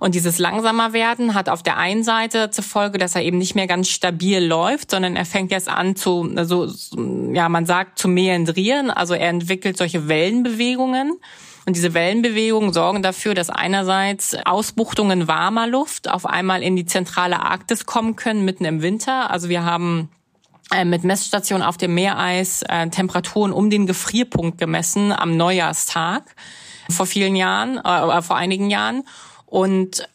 Und 0.00 0.14
dieses 0.14 0.38
langsamer 0.38 0.92
werden 0.92 1.34
hat 1.34 1.48
auf 1.48 1.62
der 1.62 1.76
einen 1.76 2.02
Seite 2.02 2.50
zur 2.50 2.64
Folge, 2.64 2.98
dass 2.98 3.14
er 3.14 3.22
eben 3.22 3.38
nicht 3.38 3.54
mehr 3.54 3.66
ganz 3.66 3.88
stabil 3.88 4.44
läuft, 4.44 4.90
sondern 4.90 5.16
er 5.16 5.24
fängt 5.24 5.50
jetzt 5.50 5.68
an 5.68 5.94
zu, 5.94 6.30
also, 6.36 6.68
ja, 7.32 7.48
man 7.48 7.64
sagt 7.64 7.98
zu 7.98 8.08
meandrieren. 8.08 8.90
Also 8.90 9.14
er 9.14 9.28
entwickelt 9.28 9.76
solche 9.76 10.08
Wellenbewegungen. 10.08 11.18
Und 11.66 11.76
diese 11.76 11.94
Wellenbewegungen 11.94 12.72
sorgen 12.72 13.02
dafür, 13.02 13.34
dass 13.34 13.48
einerseits 13.48 14.36
Ausbuchtungen 14.44 15.28
warmer 15.28 15.66
Luft 15.66 16.10
auf 16.10 16.26
einmal 16.26 16.62
in 16.62 16.76
die 16.76 16.84
zentrale 16.84 17.40
Arktis 17.40 17.86
kommen 17.86 18.16
können, 18.16 18.44
mitten 18.44 18.66
im 18.66 18.82
Winter. 18.82 19.30
Also 19.30 19.48
wir 19.48 19.64
haben 19.64 20.10
äh, 20.70 20.84
mit 20.84 21.04
Messstationen 21.04 21.66
auf 21.66 21.78
dem 21.78 21.94
Meereis 21.94 22.62
äh, 22.68 22.88
Temperaturen 22.88 23.52
um 23.52 23.70
den 23.70 23.86
Gefrierpunkt 23.86 24.58
gemessen 24.58 25.10
am 25.12 25.36
Neujahrstag 25.36 26.34
vor 26.90 27.06
vielen 27.06 27.34
Jahren, 27.34 27.78
äh, 27.78 28.20
vor 28.20 28.36
einigen 28.36 28.68
Jahren. 28.68 29.04
Und 29.46 30.06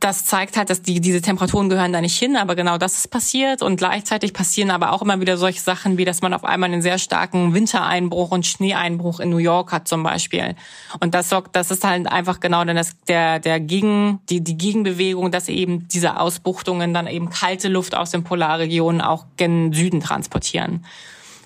das 0.00 0.24
zeigt 0.24 0.56
halt, 0.56 0.70
dass 0.70 0.82
die, 0.82 1.00
diese 1.00 1.20
Temperaturen 1.20 1.68
gehören 1.68 1.92
da 1.92 2.00
nicht 2.00 2.18
hin, 2.18 2.36
aber 2.36 2.54
genau 2.54 2.78
das 2.78 2.98
ist 2.98 3.08
passiert. 3.08 3.62
Und 3.62 3.76
gleichzeitig 3.76 4.32
passieren 4.32 4.70
aber 4.70 4.92
auch 4.92 5.02
immer 5.02 5.20
wieder 5.20 5.36
solche 5.36 5.60
Sachen, 5.60 5.98
wie 5.98 6.04
dass 6.04 6.22
man 6.22 6.34
auf 6.34 6.44
einmal 6.44 6.70
einen 6.70 6.82
sehr 6.82 6.98
starken 6.98 7.54
Wintereinbruch 7.54 8.30
und 8.30 8.46
Schneeeinbruch 8.46 9.20
in 9.20 9.30
New 9.30 9.38
York 9.38 9.72
hat 9.72 9.88
zum 9.88 10.02
Beispiel. 10.02 10.54
Und 11.00 11.14
das 11.14 11.28
sorgt, 11.28 11.56
das 11.56 11.70
ist 11.70 11.84
halt 11.84 12.06
einfach 12.06 12.40
genau 12.40 12.64
dann 12.64 12.76
das, 12.76 12.96
der, 13.08 13.40
der 13.40 13.60
Gegen, 13.60 14.20
die, 14.28 14.42
die 14.42 14.56
Gegenbewegung, 14.56 15.30
dass 15.30 15.48
eben 15.48 15.88
diese 15.88 16.20
Ausbuchtungen 16.20 16.94
dann 16.94 17.06
eben 17.06 17.30
kalte 17.30 17.68
Luft 17.68 17.94
aus 17.94 18.10
den 18.10 18.24
Polarregionen 18.24 19.00
auch 19.00 19.26
gen 19.36 19.72
Süden 19.72 20.00
transportieren. 20.00 20.84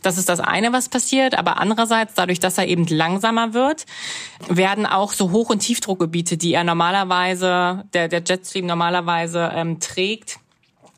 Das 0.03 0.19
ist 0.19 0.29
das 0.29 0.41
eine, 0.41 0.73
was 0.73 0.88
passiert. 0.88 1.38
Aber 1.38 1.59
andererseits, 1.59 2.15
dadurch, 2.15 2.41
dass 2.41 2.59
er 2.59 2.69
eben 2.69 2.87
langsamer 2.87 3.55
wird, 3.55 3.87
werden 4.49 4.87
auch 4.87 5.12
so 5.12 5.31
Hoch- 5.31 5.51
und 5.51 5.61
Tiefdruckgebiete, 5.61 6.37
die 6.37 6.55
er 6.55 6.65
normalerweise, 6.65 7.85
der, 7.95 8.09
der 8.09 8.23
Jetstream 8.27 8.67
normalerweise 8.67 9.51
ähm, 9.55 9.81
trägt, 9.81 10.38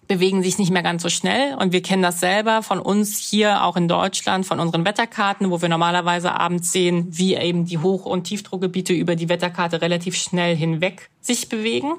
bewegen 0.07 0.43
sich 0.43 0.59
nicht 0.59 0.71
mehr 0.71 0.83
ganz 0.83 1.03
so 1.03 1.09
schnell. 1.09 1.55
Und 1.55 1.73
wir 1.73 1.83
kennen 1.83 2.03
das 2.03 2.21
selber 2.21 2.62
von 2.62 2.79
uns 2.79 3.19
hier 3.19 3.64
auch 3.64 3.77
in 3.77 3.88
Deutschland, 3.88 4.47
von 4.47 4.61
unseren 4.61 4.85
Wetterkarten, 4.85 5.51
wo 5.51 5.62
wir 5.62 5.69
normalerweise 5.69 6.33
abends 6.33 6.73
sehen, 6.73 7.07
wie 7.11 7.35
eben 7.35 7.64
die 7.64 7.79
Hoch- 7.79 8.07
und 8.07 8.25
Tiefdruckgebiete 8.25 8.93
über 8.93 9.17
die 9.17 9.29
Wetterkarte 9.29 9.81
relativ 9.81 10.17
schnell 10.17 10.57
hinweg 10.57 11.11
sich 11.21 11.49
bewegen. 11.49 11.95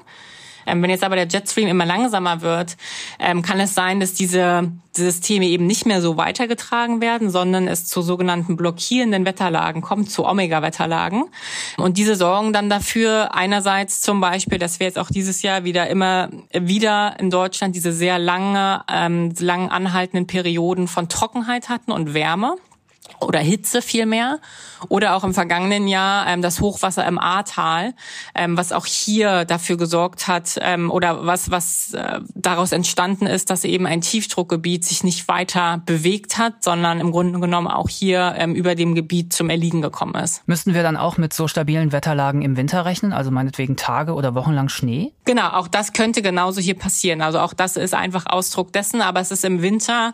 Ähm, 0.66 0.82
wenn 0.82 0.90
jetzt 0.90 1.04
aber 1.04 1.16
der 1.16 1.28
Jetstream 1.28 1.68
immer 1.68 1.86
langsamer 1.86 2.42
wird, 2.42 2.76
ähm, 3.18 3.42
kann 3.42 3.60
es 3.60 3.74
sein, 3.74 4.00
dass 4.00 4.14
diese 4.14 4.70
Systeme 4.94 5.46
eben 5.46 5.66
nicht 5.66 5.86
mehr 5.86 6.00
so 6.00 6.16
weitergetragen 6.16 7.00
werden, 7.00 7.30
sondern 7.30 7.68
es 7.68 7.86
zu 7.86 8.02
sogenannten 8.02 8.56
blockierenden 8.56 9.26
Wetterlagen 9.26 9.82
kommt, 9.82 10.10
zu 10.10 10.26
Omega-Wetterlagen. 10.26 11.24
Und 11.76 11.98
diese 11.98 12.16
sorgen 12.16 12.52
dann 12.52 12.70
dafür 12.70 13.34
einerseits 13.34 14.00
zum 14.00 14.20
Beispiel, 14.20 14.58
dass 14.58 14.80
wir 14.80 14.86
jetzt 14.86 14.98
auch 14.98 15.10
dieses 15.10 15.42
Jahr 15.42 15.64
wieder 15.64 15.88
immer 15.88 16.30
wieder 16.52 17.16
in 17.20 17.30
Deutschland 17.30 17.76
diese 17.76 17.92
sehr 17.92 18.18
lange, 18.18 18.82
ähm, 18.92 19.34
lang 19.38 19.70
anhaltenden 19.70 20.26
Perioden 20.26 20.88
von 20.88 21.08
Trockenheit 21.08 21.68
hatten 21.68 21.92
und 21.92 22.14
Wärme 22.14 22.56
oder 23.20 23.40
Hitze 23.40 23.82
vielmehr 23.82 24.38
oder 24.88 25.16
auch 25.16 25.24
im 25.24 25.34
vergangenen 25.34 25.88
Jahr 25.88 26.26
ähm, 26.26 26.42
das 26.42 26.60
Hochwasser 26.60 27.06
im 27.06 27.18
Ahrtal, 27.18 27.94
ähm, 28.34 28.56
was 28.56 28.72
auch 28.72 28.86
hier 28.86 29.44
dafür 29.44 29.76
gesorgt 29.76 30.28
hat 30.28 30.58
ähm, 30.60 30.90
oder 30.90 31.26
was 31.26 31.50
was 31.50 31.94
äh, 31.94 32.20
daraus 32.34 32.72
entstanden 32.72 33.26
ist, 33.26 33.50
dass 33.50 33.64
eben 33.64 33.86
ein 33.86 34.00
Tiefdruckgebiet 34.00 34.84
sich 34.84 35.04
nicht 35.04 35.28
weiter 35.28 35.82
bewegt 35.86 36.38
hat, 36.38 36.62
sondern 36.62 37.00
im 37.00 37.10
Grunde 37.10 37.40
genommen 37.40 37.68
auch 37.68 37.88
hier 37.88 38.34
ähm, 38.36 38.54
über 38.54 38.74
dem 38.74 38.94
Gebiet 38.94 39.32
zum 39.32 39.50
Erliegen 39.50 39.82
gekommen 39.82 40.14
ist. 40.16 40.46
Müssten 40.46 40.74
wir 40.74 40.82
dann 40.82 40.96
auch 40.96 41.16
mit 41.16 41.32
so 41.32 41.48
stabilen 41.48 41.92
Wetterlagen 41.92 42.42
im 42.42 42.56
Winter 42.56 42.84
rechnen, 42.84 43.12
also 43.12 43.30
meinetwegen 43.30 43.76
Tage 43.76 44.14
oder 44.14 44.34
Wochenlang 44.34 44.68
Schnee? 44.68 45.12
Genau, 45.24 45.48
auch 45.48 45.68
das 45.68 45.92
könnte 45.92 46.22
genauso 46.22 46.60
hier 46.60 46.76
passieren. 46.76 47.22
Also 47.22 47.40
auch 47.40 47.54
das 47.54 47.76
ist 47.76 47.94
einfach 47.94 48.26
Ausdruck 48.26 48.72
dessen, 48.72 49.00
aber 49.00 49.20
es 49.20 49.30
ist 49.30 49.44
im 49.44 49.62
Winter 49.62 50.12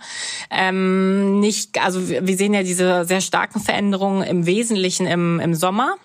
ähm, 0.50 1.40
nicht, 1.40 1.82
also 1.82 2.08
wir 2.08 2.36
sehen 2.36 2.54
ja 2.54 2.62
diese 2.62 2.81
sehr 3.04 3.20
starken 3.20 3.60
Veränderungen 3.60 4.22
im 4.22 4.46
Wesentlichen 4.46 5.06
im, 5.06 5.40
im 5.40 5.54
Sommer. 5.54 5.96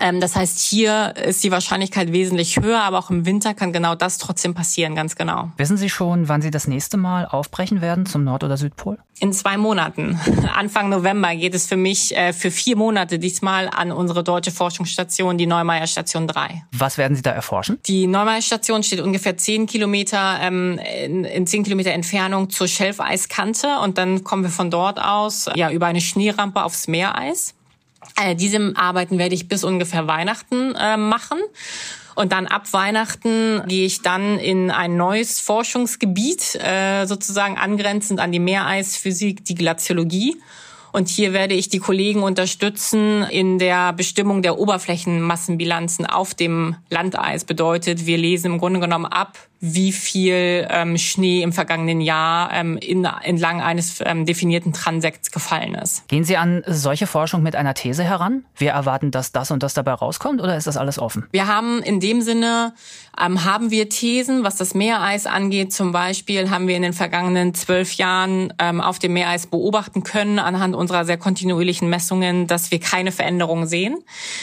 Ähm, 0.00 0.20
das 0.20 0.34
heißt, 0.34 0.58
hier 0.58 1.14
ist 1.16 1.44
die 1.44 1.50
Wahrscheinlichkeit 1.50 2.12
wesentlich 2.12 2.58
höher, 2.60 2.82
aber 2.82 2.98
auch 2.98 3.10
im 3.10 3.24
Winter 3.24 3.54
kann 3.54 3.72
genau 3.72 3.94
das 3.94 4.18
trotzdem 4.18 4.54
passieren, 4.54 4.94
ganz 4.94 5.16
genau. 5.16 5.50
Wissen 5.56 5.76
Sie 5.76 5.88
schon, 5.88 6.28
wann 6.28 6.42
Sie 6.42 6.50
das 6.50 6.66
nächste 6.66 6.96
Mal 6.96 7.26
aufbrechen 7.26 7.80
werden 7.80 8.04
zum 8.06 8.24
Nord- 8.24 8.44
oder 8.44 8.56
Südpol? 8.56 8.98
In 9.18 9.32
zwei 9.32 9.56
Monaten. 9.56 10.20
Anfang 10.54 10.88
November 10.88 11.34
geht 11.34 11.54
es 11.54 11.66
für 11.66 11.76
mich 11.76 12.16
äh, 12.16 12.32
für 12.32 12.50
vier 12.50 12.76
Monate 12.76 13.18
diesmal 13.18 13.68
an 13.68 13.92
unsere 13.92 14.24
deutsche 14.24 14.50
Forschungsstation, 14.50 15.38
die 15.38 15.46
Neumeier 15.46 15.86
Station 15.86 16.26
3. 16.26 16.64
Was 16.72 16.98
werden 16.98 17.16
Sie 17.16 17.22
da 17.22 17.30
erforschen? 17.30 17.78
Die 17.86 18.06
Neumeier 18.06 18.42
Station 18.42 18.82
steht 18.82 19.00
ungefähr 19.00 19.36
zehn 19.36 19.66
Kilometer 19.66 20.38
ähm, 20.42 20.80
in, 21.04 21.24
in 21.24 21.46
zehn 21.46 21.62
Kilometer 21.62 21.92
Entfernung 21.92 22.50
zur 22.50 22.68
Schelfeiskante 22.68 23.78
und 23.82 23.98
dann 23.98 24.24
kommen 24.24 24.42
wir 24.42 24.50
von 24.50 24.70
dort 24.70 25.00
aus 25.00 25.48
ja 25.54 25.70
über 25.70 25.86
eine 25.86 26.00
Schneerampe 26.00 26.62
aufs 26.62 26.88
Meereis. 26.88 27.55
Äh, 28.14 28.34
diese 28.34 28.72
Arbeiten 28.76 29.18
werde 29.18 29.34
ich 29.34 29.48
bis 29.48 29.64
ungefähr 29.64 30.06
Weihnachten 30.06 30.74
äh, 30.74 30.96
machen. 30.96 31.38
Und 32.14 32.32
dann 32.32 32.46
ab 32.46 32.72
Weihnachten 32.72 33.62
gehe 33.68 33.84
ich 33.84 34.00
dann 34.00 34.38
in 34.38 34.70
ein 34.70 34.96
neues 34.96 35.38
Forschungsgebiet, 35.40 36.54
äh, 36.54 37.04
sozusagen 37.04 37.58
angrenzend 37.58 38.20
an 38.20 38.32
die 38.32 38.38
Meereisphysik, 38.38 39.44
die 39.44 39.54
Glaziologie. 39.54 40.36
Und 40.92 41.08
hier 41.08 41.34
werde 41.34 41.52
ich 41.52 41.68
die 41.68 41.78
Kollegen 41.78 42.22
unterstützen 42.22 43.22
in 43.24 43.58
der 43.58 43.92
Bestimmung 43.92 44.40
der 44.40 44.58
Oberflächenmassenbilanzen 44.58 46.06
auf 46.06 46.34
dem 46.34 46.76
Landeis. 46.88 47.44
Bedeutet, 47.44 48.06
wir 48.06 48.16
lesen 48.16 48.52
im 48.52 48.58
Grunde 48.58 48.80
genommen 48.80 49.04
ab, 49.04 49.36
wie 49.60 49.92
viel 49.92 50.66
ähm, 50.70 50.98
Schnee 50.98 51.42
im 51.42 51.52
vergangenen 51.52 52.00
Jahr 52.00 52.52
ähm, 52.52 52.76
in, 52.76 53.04
entlang 53.04 53.62
eines 53.62 54.02
ähm, 54.04 54.26
definierten 54.26 54.72
Transekts 54.72 55.30
gefallen 55.30 55.74
ist. 55.74 56.06
Gehen 56.08 56.24
Sie 56.24 56.36
an 56.36 56.62
solche 56.66 57.06
Forschung 57.06 57.42
mit 57.42 57.56
einer 57.56 57.74
These 57.74 58.04
heran? 58.04 58.44
Wir 58.56 58.72
erwarten, 58.72 59.10
dass 59.10 59.32
das 59.32 59.50
und 59.50 59.62
das 59.62 59.74
dabei 59.74 59.92
rauskommt 59.92 60.40
oder 60.40 60.56
ist 60.56 60.66
das 60.66 60.76
alles 60.76 60.98
offen? 60.98 61.26
Wir 61.32 61.46
haben 61.46 61.82
in 61.82 62.00
dem 62.00 62.20
Sinne, 62.20 62.74
ähm, 63.18 63.44
haben 63.44 63.70
wir 63.70 63.88
Thesen, 63.88 64.44
was 64.44 64.56
das 64.56 64.74
Meereis 64.74 65.26
angeht. 65.26 65.72
Zum 65.72 65.92
Beispiel 65.92 66.50
haben 66.50 66.68
wir 66.68 66.76
in 66.76 66.82
den 66.82 66.92
vergangenen 66.92 67.54
zwölf 67.54 67.94
Jahren 67.94 68.52
ähm, 68.58 68.80
auf 68.80 68.98
dem 68.98 69.14
Meereis 69.14 69.46
beobachten 69.46 70.02
können, 70.02 70.38
anhand 70.38 70.76
unserer 70.76 71.04
sehr 71.04 71.16
kontinuierlichen 71.16 71.88
Messungen, 71.88 72.46
dass 72.46 72.70
wir 72.70 72.78
keine 72.78 73.10
Veränderungen 73.10 73.66
sehen. 73.66 73.98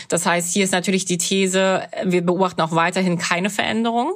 Das 0.09 0.25
heißt, 0.25 0.51
hier 0.53 0.63
ist 0.63 0.71
natürlich 0.71 1.05
die 1.05 1.17
These, 1.19 1.83
wir 2.03 2.25
beobachten 2.25 2.61
auch 2.61 2.71
weiterhin 2.71 3.19
keine 3.19 3.49
Veränderung 3.49 4.13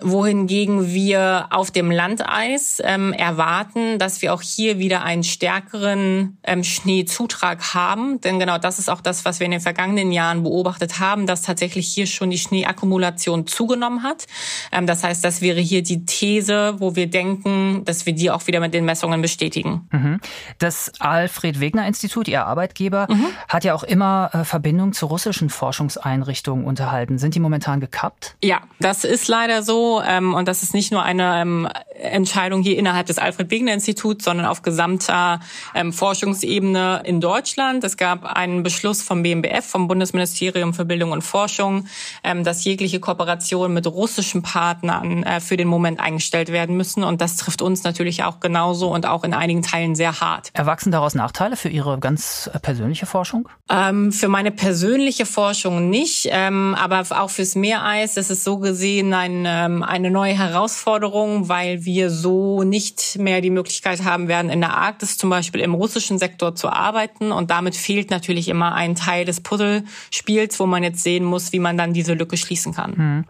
wohingegen 0.00 0.92
wir 0.92 1.46
auf 1.50 1.70
dem 1.70 1.90
Landeis 1.90 2.82
ähm, 2.84 3.12
erwarten, 3.12 3.98
dass 3.98 4.22
wir 4.22 4.34
auch 4.34 4.42
hier 4.42 4.78
wieder 4.78 5.02
einen 5.02 5.24
stärkeren 5.24 6.38
ähm, 6.42 6.64
Schneezutrag 6.64 7.74
haben. 7.74 8.20
Denn 8.20 8.38
genau 8.38 8.58
das 8.58 8.78
ist 8.78 8.90
auch 8.90 9.00
das, 9.00 9.24
was 9.24 9.40
wir 9.40 9.46
in 9.46 9.52
den 9.52 9.60
vergangenen 9.60 10.12
Jahren 10.12 10.42
beobachtet 10.42 10.98
haben, 11.00 11.26
dass 11.26 11.42
tatsächlich 11.42 11.88
hier 11.88 12.06
schon 12.06 12.30
die 12.30 12.38
Schneeakkumulation 12.38 13.46
zugenommen 13.46 14.02
hat. 14.02 14.26
Ähm, 14.72 14.86
das 14.86 15.02
heißt, 15.02 15.24
das 15.24 15.40
wäre 15.40 15.60
hier 15.60 15.82
die 15.82 16.04
These, 16.04 16.76
wo 16.78 16.96
wir 16.96 17.08
denken, 17.08 17.84
dass 17.84 18.06
wir 18.06 18.12
die 18.12 18.30
auch 18.30 18.46
wieder 18.46 18.60
mit 18.60 18.74
den 18.74 18.84
Messungen 18.84 19.22
bestätigen. 19.22 19.88
Mhm. 19.92 20.20
Das 20.58 20.92
Alfred 20.98 21.60
Wegener 21.60 21.86
Institut, 21.86 22.28
Ihr 22.28 22.46
Arbeitgeber, 22.46 23.06
mhm. 23.10 23.26
hat 23.48 23.64
ja 23.64 23.74
auch 23.74 23.84
immer 23.84 24.30
äh, 24.32 24.44
Verbindung 24.44 24.92
zu 24.92 25.06
russischen 25.06 25.50
Forschungseinrichtungen 25.50 26.64
unterhalten. 26.64 27.18
Sind 27.18 27.34
die 27.34 27.40
momentan 27.40 27.80
gekappt? 27.80 28.36
Ja, 28.42 28.60
das 28.80 29.04
ist 29.04 29.28
leider 29.28 29.62
so 29.62 29.85
ähm, 30.06 30.34
und 30.34 30.48
das 30.48 30.62
ist 30.62 30.74
nicht 30.74 30.92
nur 30.92 31.02
eine 31.02 31.40
ähm, 31.40 31.68
Entscheidung 31.94 32.62
hier 32.62 32.78
innerhalb 32.78 33.06
des 33.06 33.18
Alfred 33.18 33.50
Wegener 33.50 33.72
Instituts, 33.72 34.24
sondern 34.24 34.46
auf 34.46 34.62
gesamter 34.62 35.40
ähm, 35.74 35.92
Forschungsebene 35.92 37.02
in 37.04 37.20
Deutschland. 37.20 37.84
Es 37.84 37.96
gab 37.96 38.24
einen 38.24 38.62
Beschluss 38.62 39.02
vom 39.02 39.22
BMBF, 39.22 39.64
vom 39.64 39.88
Bundesministerium 39.88 40.74
für 40.74 40.84
Bildung 40.84 41.12
und 41.12 41.22
Forschung, 41.22 41.86
ähm, 42.22 42.44
dass 42.44 42.64
jegliche 42.64 43.00
Kooperation 43.00 43.72
mit 43.72 43.86
russischen 43.86 44.42
Partnern 44.42 45.22
äh, 45.22 45.40
für 45.40 45.56
den 45.56 45.68
Moment 45.68 46.00
eingestellt 46.00 46.52
werden 46.52 46.76
müssen 46.76 47.04
und 47.04 47.20
das 47.20 47.36
trifft 47.36 47.62
uns 47.62 47.82
natürlich 47.82 48.24
auch 48.24 48.40
genauso 48.40 48.92
und 48.92 49.06
auch 49.06 49.24
in 49.24 49.34
einigen 49.34 49.62
Teilen 49.62 49.94
sehr 49.94 50.20
hart. 50.20 50.50
Erwachsen 50.52 50.92
daraus 50.92 51.14
Nachteile 51.14 51.56
für 51.56 51.68
Ihre 51.68 51.98
ganz 51.98 52.50
persönliche 52.62 53.06
Forschung? 53.06 53.48
Ähm, 53.70 54.12
für 54.12 54.28
meine 54.28 54.50
persönliche 54.50 55.26
Forschung 55.26 55.90
nicht, 55.90 56.28
ähm, 56.30 56.74
aber 56.78 57.04
auch 57.10 57.30
fürs 57.30 57.54
Meereis 57.54 58.16
ist 58.16 58.30
es 58.30 58.44
so 58.44 58.58
gesehen 58.58 59.14
ein 59.14 59.44
ähm, 59.46 59.75
ähm, 59.76 59.82
eine 59.82 60.10
neue 60.10 60.36
Herausforderung, 60.36 61.48
weil 61.48 61.84
wir 61.84 62.10
so 62.10 62.62
nicht 62.62 63.18
mehr 63.18 63.40
die 63.40 63.50
Möglichkeit 63.50 64.04
haben 64.04 64.28
werden, 64.28 64.50
in 64.50 64.60
der 64.60 64.76
Arktis 64.76 65.18
zum 65.18 65.30
Beispiel 65.30 65.60
im 65.60 65.74
russischen 65.74 66.18
Sektor 66.18 66.54
zu 66.54 66.68
arbeiten. 66.68 67.32
Und 67.32 67.50
damit 67.50 67.76
fehlt 67.76 68.10
natürlich 68.10 68.48
immer 68.48 68.74
ein 68.74 68.94
Teil 68.94 69.24
des 69.24 69.40
Puzzlespiels, 69.40 70.58
wo 70.60 70.66
man 70.66 70.82
jetzt 70.82 71.02
sehen 71.02 71.24
muss, 71.24 71.52
wie 71.52 71.58
man 71.58 71.76
dann 71.76 71.92
diese 71.92 72.14
Lücke 72.14 72.36
schließen 72.36 72.74
kann. 72.74 72.96
Hm. 72.96 73.24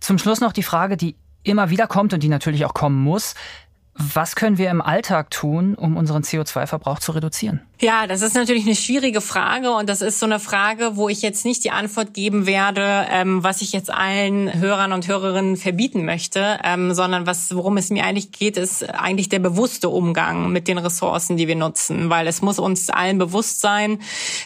Zum 0.00 0.18
Schluss 0.18 0.40
noch 0.40 0.52
die 0.52 0.62
Frage, 0.62 0.96
die 0.96 1.16
immer 1.42 1.70
wieder 1.70 1.86
kommt 1.86 2.12
und 2.12 2.22
die 2.22 2.28
natürlich 2.28 2.64
auch 2.64 2.74
kommen 2.74 3.02
muss. 3.02 3.34
Was 3.98 4.36
können 4.36 4.58
wir 4.58 4.70
im 4.70 4.82
Alltag 4.82 5.30
tun, 5.30 5.74
um 5.74 5.96
unseren 5.96 6.22
CO2-Verbrauch 6.22 6.98
zu 6.98 7.12
reduzieren? 7.12 7.62
Ja, 7.80 8.06
das 8.06 8.20
ist 8.20 8.34
natürlich 8.34 8.64
eine 8.64 8.74
schwierige 8.74 9.22
Frage 9.22 9.70
und 9.70 9.88
das 9.88 10.02
ist 10.02 10.18
so 10.18 10.26
eine 10.26 10.38
Frage, 10.38 10.92
wo 10.96 11.08
ich 11.08 11.22
jetzt 11.22 11.44
nicht 11.44 11.64
die 11.64 11.70
Antwort 11.70 12.12
geben 12.14 12.46
werde, 12.46 13.06
ähm, 13.10 13.42
was 13.42 13.62
ich 13.62 13.72
jetzt 13.72 13.90
allen 13.90 14.52
Hörern 14.52 14.92
und 14.92 15.08
Hörerinnen 15.08 15.56
verbieten 15.56 16.04
möchte, 16.04 16.58
ähm, 16.64 16.94
sondern 16.94 17.26
was, 17.26 17.54
worum 17.54 17.76
es 17.78 17.90
mir 17.90 18.04
eigentlich 18.04 18.32
geht, 18.32 18.56
ist 18.58 18.82
eigentlich 18.88 19.28
der 19.30 19.38
bewusste 19.38 19.88
Umgang 19.88 20.52
mit 20.52 20.68
den 20.68 20.78
Ressourcen, 20.78 21.36
die 21.36 21.48
wir 21.48 21.56
nutzen, 21.56 22.10
weil 22.10 22.26
es 22.26 22.42
muss 22.42 22.58
uns 22.58 22.90
allen 22.90 23.18
bewusst 23.18 23.60
sein, 23.60 23.98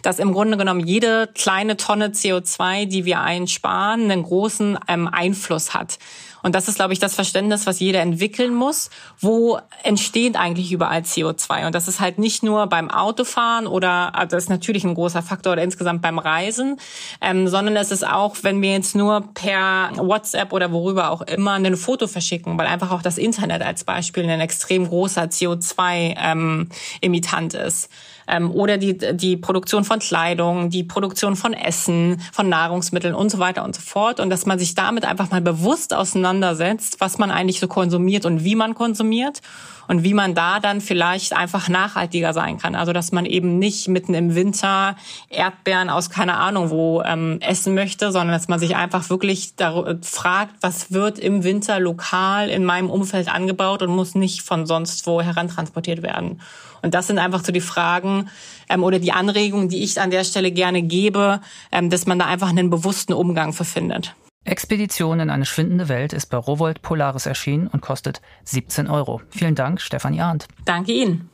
dass 0.03 0.19
im 0.21 0.33
Grunde 0.33 0.57
genommen 0.57 0.87
jede 0.87 1.29
kleine 1.35 1.77
Tonne 1.77 2.09
CO2, 2.09 2.87
die 2.87 3.05
wir 3.05 3.21
einsparen, 3.21 4.11
einen 4.11 4.23
großen 4.25 4.79
ähm, 4.89 5.09
Einfluss 5.09 5.75
hat. 5.75 5.99
Und 6.43 6.55
das 6.55 6.69
ist, 6.69 6.77
glaube 6.77 6.93
ich, 6.93 6.99
das 6.99 7.15
Verständnis, 7.15 7.67
was 7.67 7.81
jeder 7.81 8.01
entwickeln 8.01 8.55
muss. 8.55 8.91
Wo 9.19 9.59
entsteht 9.83 10.37
eigentlich 10.37 10.73
überall 10.73 11.01
CO2? 11.01 11.67
Und 11.67 11.75
das 11.75 11.89
ist 11.89 12.01
halt 12.01 12.19
nicht 12.19 12.43
nur 12.43 12.67
beim 12.67 12.91
Autofahren 12.91 13.67
oder, 13.67 14.15
also 14.15 14.37
das 14.37 14.45
ist 14.45 14.51
natürlich 14.51 14.85
ein 14.85 14.95
großer 14.95 15.23
Faktor 15.23 15.55
oder 15.55 15.63
insgesamt 15.63 16.03
beim 16.03 16.19
Reisen, 16.19 16.79
ähm, 17.21 17.49
sondern 17.49 17.77
es 17.77 17.91
ist 17.91 18.07
auch, 18.07 18.37
wenn 18.43 18.63
wir 18.63 18.73
jetzt 18.73 18.95
nur 18.95 19.23
per 19.35 19.91
WhatsApp 19.97 20.53
oder 20.53 20.73
worüber 20.73 21.11
auch 21.11 21.23
immer 21.23 21.53
ein 21.53 21.77
Foto 21.77 22.07
verschicken, 22.07 22.59
weil 22.59 22.67
einfach 22.67 22.91
auch 22.91 23.03
das 23.03 23.19
Internet 23.19 23.63
als 23.63 23.85
Beispiel 23.85 24.29
ein 24.29 24.41
extrem 24.41 24.89
großer 24.89 25.25
CO2-Emittant 25.25 27.55
ähm, 27.55 27.61
ist 27.61 27.89
ähm, 28.31 28.51
oder 28.51 28.79
die, 28.79 28.97
die 28.97 29.37
Produktion 29.37 29.85
von 29.85 29.99
Kleidung, 29.99 30.71
die 30.71 30.85
Produktion 30.85 31.37
von 31.37 31.53
Essen, 31.53 32.21
von 32.33 32.49
Nahrungsmitteln 32.49 33.15
und 33.15 33.31
so 33.31 33.39
weiter 33.39 33.65
und 33.65 33.75
so 33.75 33.83
fort. 33.83 34.21
Und 34.21 34.31
dass 34.31 34.47
man 34.47 34.59
sich 34.59 34.75
damit 34.75 35.05
einfach 35.05 35.31
mal 35.31 35.41
bewusst 35.41 35.95
auseinandersetzt, 35.95 37.01
was 37.01 37.19
man 37.19 37.31
eigentlich 37.31 37.61
so 37.61 37.69
konsumiert 37.69 38.25
und 38.25 38.45
wie 38.45 38.55
man 38.55 38.75
konsumiert 38.75 39.41
und 39.91 40.05
wie 40.05 40.15
man 40.15 40.37
da 40.37 40.61
dann 40.61 40.81
vielleicht 40.81 41.33
einfach 41.33 41.69
nachhaltiger 41.69 42.33
sein 42.33 42.59
kann. 42.59 42.77
Also 42.77 42.93
dass 42.93 43.11
man 43.11 43.27
eben 43.27 43.59
nicht 43.59 43.89
mitten 43.89 44.15
im 44.15 44.37
Winter 44.37 44.95
Erdbeeren 45.31 45.91
aus 45.91 46.11
keine 46.11 46.37
Ahnung 46.37 46.71
wo 46.71 47.03
ähm, 47.03 47.41
essen 47.41 47.75
möchte, 47.75 48.13
sondern 48.13 48.33
dass 48.33 48.47
man 48.47 48.61
sich 48.61 48.77
einfach 48.77 49.11
wirklich 49.11 49.55
fragt, 50.03 50.55
was 50.61 50.93
wird 50.93 51.19
im 51.19 51.43
Winter 51.43 51.81
lokal 51.81 52.51
in 52.51 52.65
meinem 52.65 52.89
Umfeld 52.89 53.29
angebaut 53.29 53.83
und 53.83 53.91
muss 53.91 54.15
nicht 54.15 54.43
von 54.43 54.65
sonst 54.65 55.09
wo 55.09 55.23
herantransportiert 55.23 56.05
werden. 56.05 56.41
Und 56.83 56.95
das 56.95 57.09
sind 57.09 57.19
einfach 57.19 57.45
so 57.45 57.51
die 57.51 57.61
Fragen 57.61 58.31
ähm, 58.69 58.85
oder 58.85 59.01
die 59.01 59.11
Anregungen, 59.11 59.69
die 59.69 59.83
ich 59.83 60.01
an 60.01 60.13
der 60.13 60.23
Stelle 60.23 60.53
gerne 60.53 60.83
gebe, 60.83 61.41
ähm, 61.73 61.91
dass 61.91 62.07
man 62.07 62.21
da 62.21 62.27
einfach 62.27 62.51
einen 62.51 62.71
bewussten 62.71 63.13
Umgang 63.13 63.53
für 63.53 63.65
findet. 63.65 64.15
Expedition 64.45 65.21
in 65.21 65.31
eine 65.31 65.45
schwindende 65.45 65.89
Welt 65.89 66.13
ist 66.13 66.27
bei 66.27 66.39
Rowold 66.39 66.83
Polaris 66.83 67.27
erschienen 67.27 67.67
und 67.67 67.83
kostet 67.83 68.23
17 68.45 68.89
Euro. 68.89 69.21
Vielen 69.31 69.55
Dank, 69.55 69.81
Stefanie 69.81 70.23
Arndt. 70.23 70.49
Danke 70.65 70.93
Ihnen. 70.93 71.31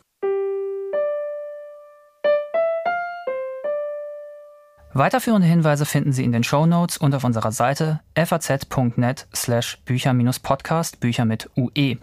Weiterführende 4.99 5.47
Hinweise 5.47 5.85
finden 5.85 6.13
Sie 6.13 6.25
in 6.25 6.33
den 6.33 6.43
Show 6.43 6.65
Notes 6.65 6.97
und 6.97 7.15
auf 7.15 7.23
unserer 7.23 7.53
Seite 7.53 8.01
faz.net 8.17 9.27
slash 9.35 9.77
Bücher-Podcast, 9.85 11.01
Bücher 11.01 11.27
mit 11.27 11.51
UE. 11.55 11.99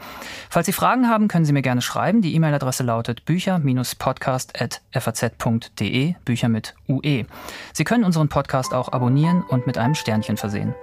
Falls 0.51 0.67
Sie 0.67 0.73
Fragen 0.73 1.09
haben, 1.09 1.27
können 1.27 1.45
Sie 1.45 1.53
mir 1.53 1.63
gerne 1.63 1.81
schreiben. 1.81 2.21
Die 2.21 2.35
E-Mail-Adresse 2.35 2.83
lautet 2.83 3.25
bücher-podcast.faz.de, 3.25 6.13
Bücher 6.23 6.49
mit 6.49 6.75
UE. 6.87 7.25
Sie 7.73 7.83
können 7.83 8.03
unseren 8.03 8.29
Podcast 8.29 8.75
auch 8.75 8.91
abonnieren 8.91 9.41
und 9.41 9.65
mit 9.65 9.79
einem 9.79 9.95
Sternchen 9.95 10.37
versehen. 10.37 10.75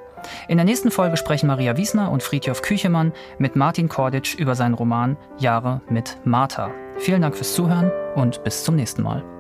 In 0.49 0.57
der 0.57 0.65
nächsten 0.65 0.91
Folge 0.91 1.17
sprechen 1.17 1.47
Maria 1.47 1.77
Wiesner 1.77 2.11
und 2.11 2.23
Friedhof 2.23 2.63
Küchemann 2.63 3.13
mit 3.39 3.57
Martin 3.57 3.89
Korditsch 3.89 4.35
über 4.35 4.55
seinen 4.55 4.75
Roman 4.75 5.17
Jahre 5.39 5.81
mit 5.89 6.19
Martha. 6.25 6.71
Vielen 6.99 7.23
Dank 7.23 7.37
fürs 7.37 7.55
Zuhören 7.55 7.91
und 8.15 8.45
bis 8.45 8.65
zum 8.65 8.77
nächsten 8.77 9.03
Mal. 9.03 9.40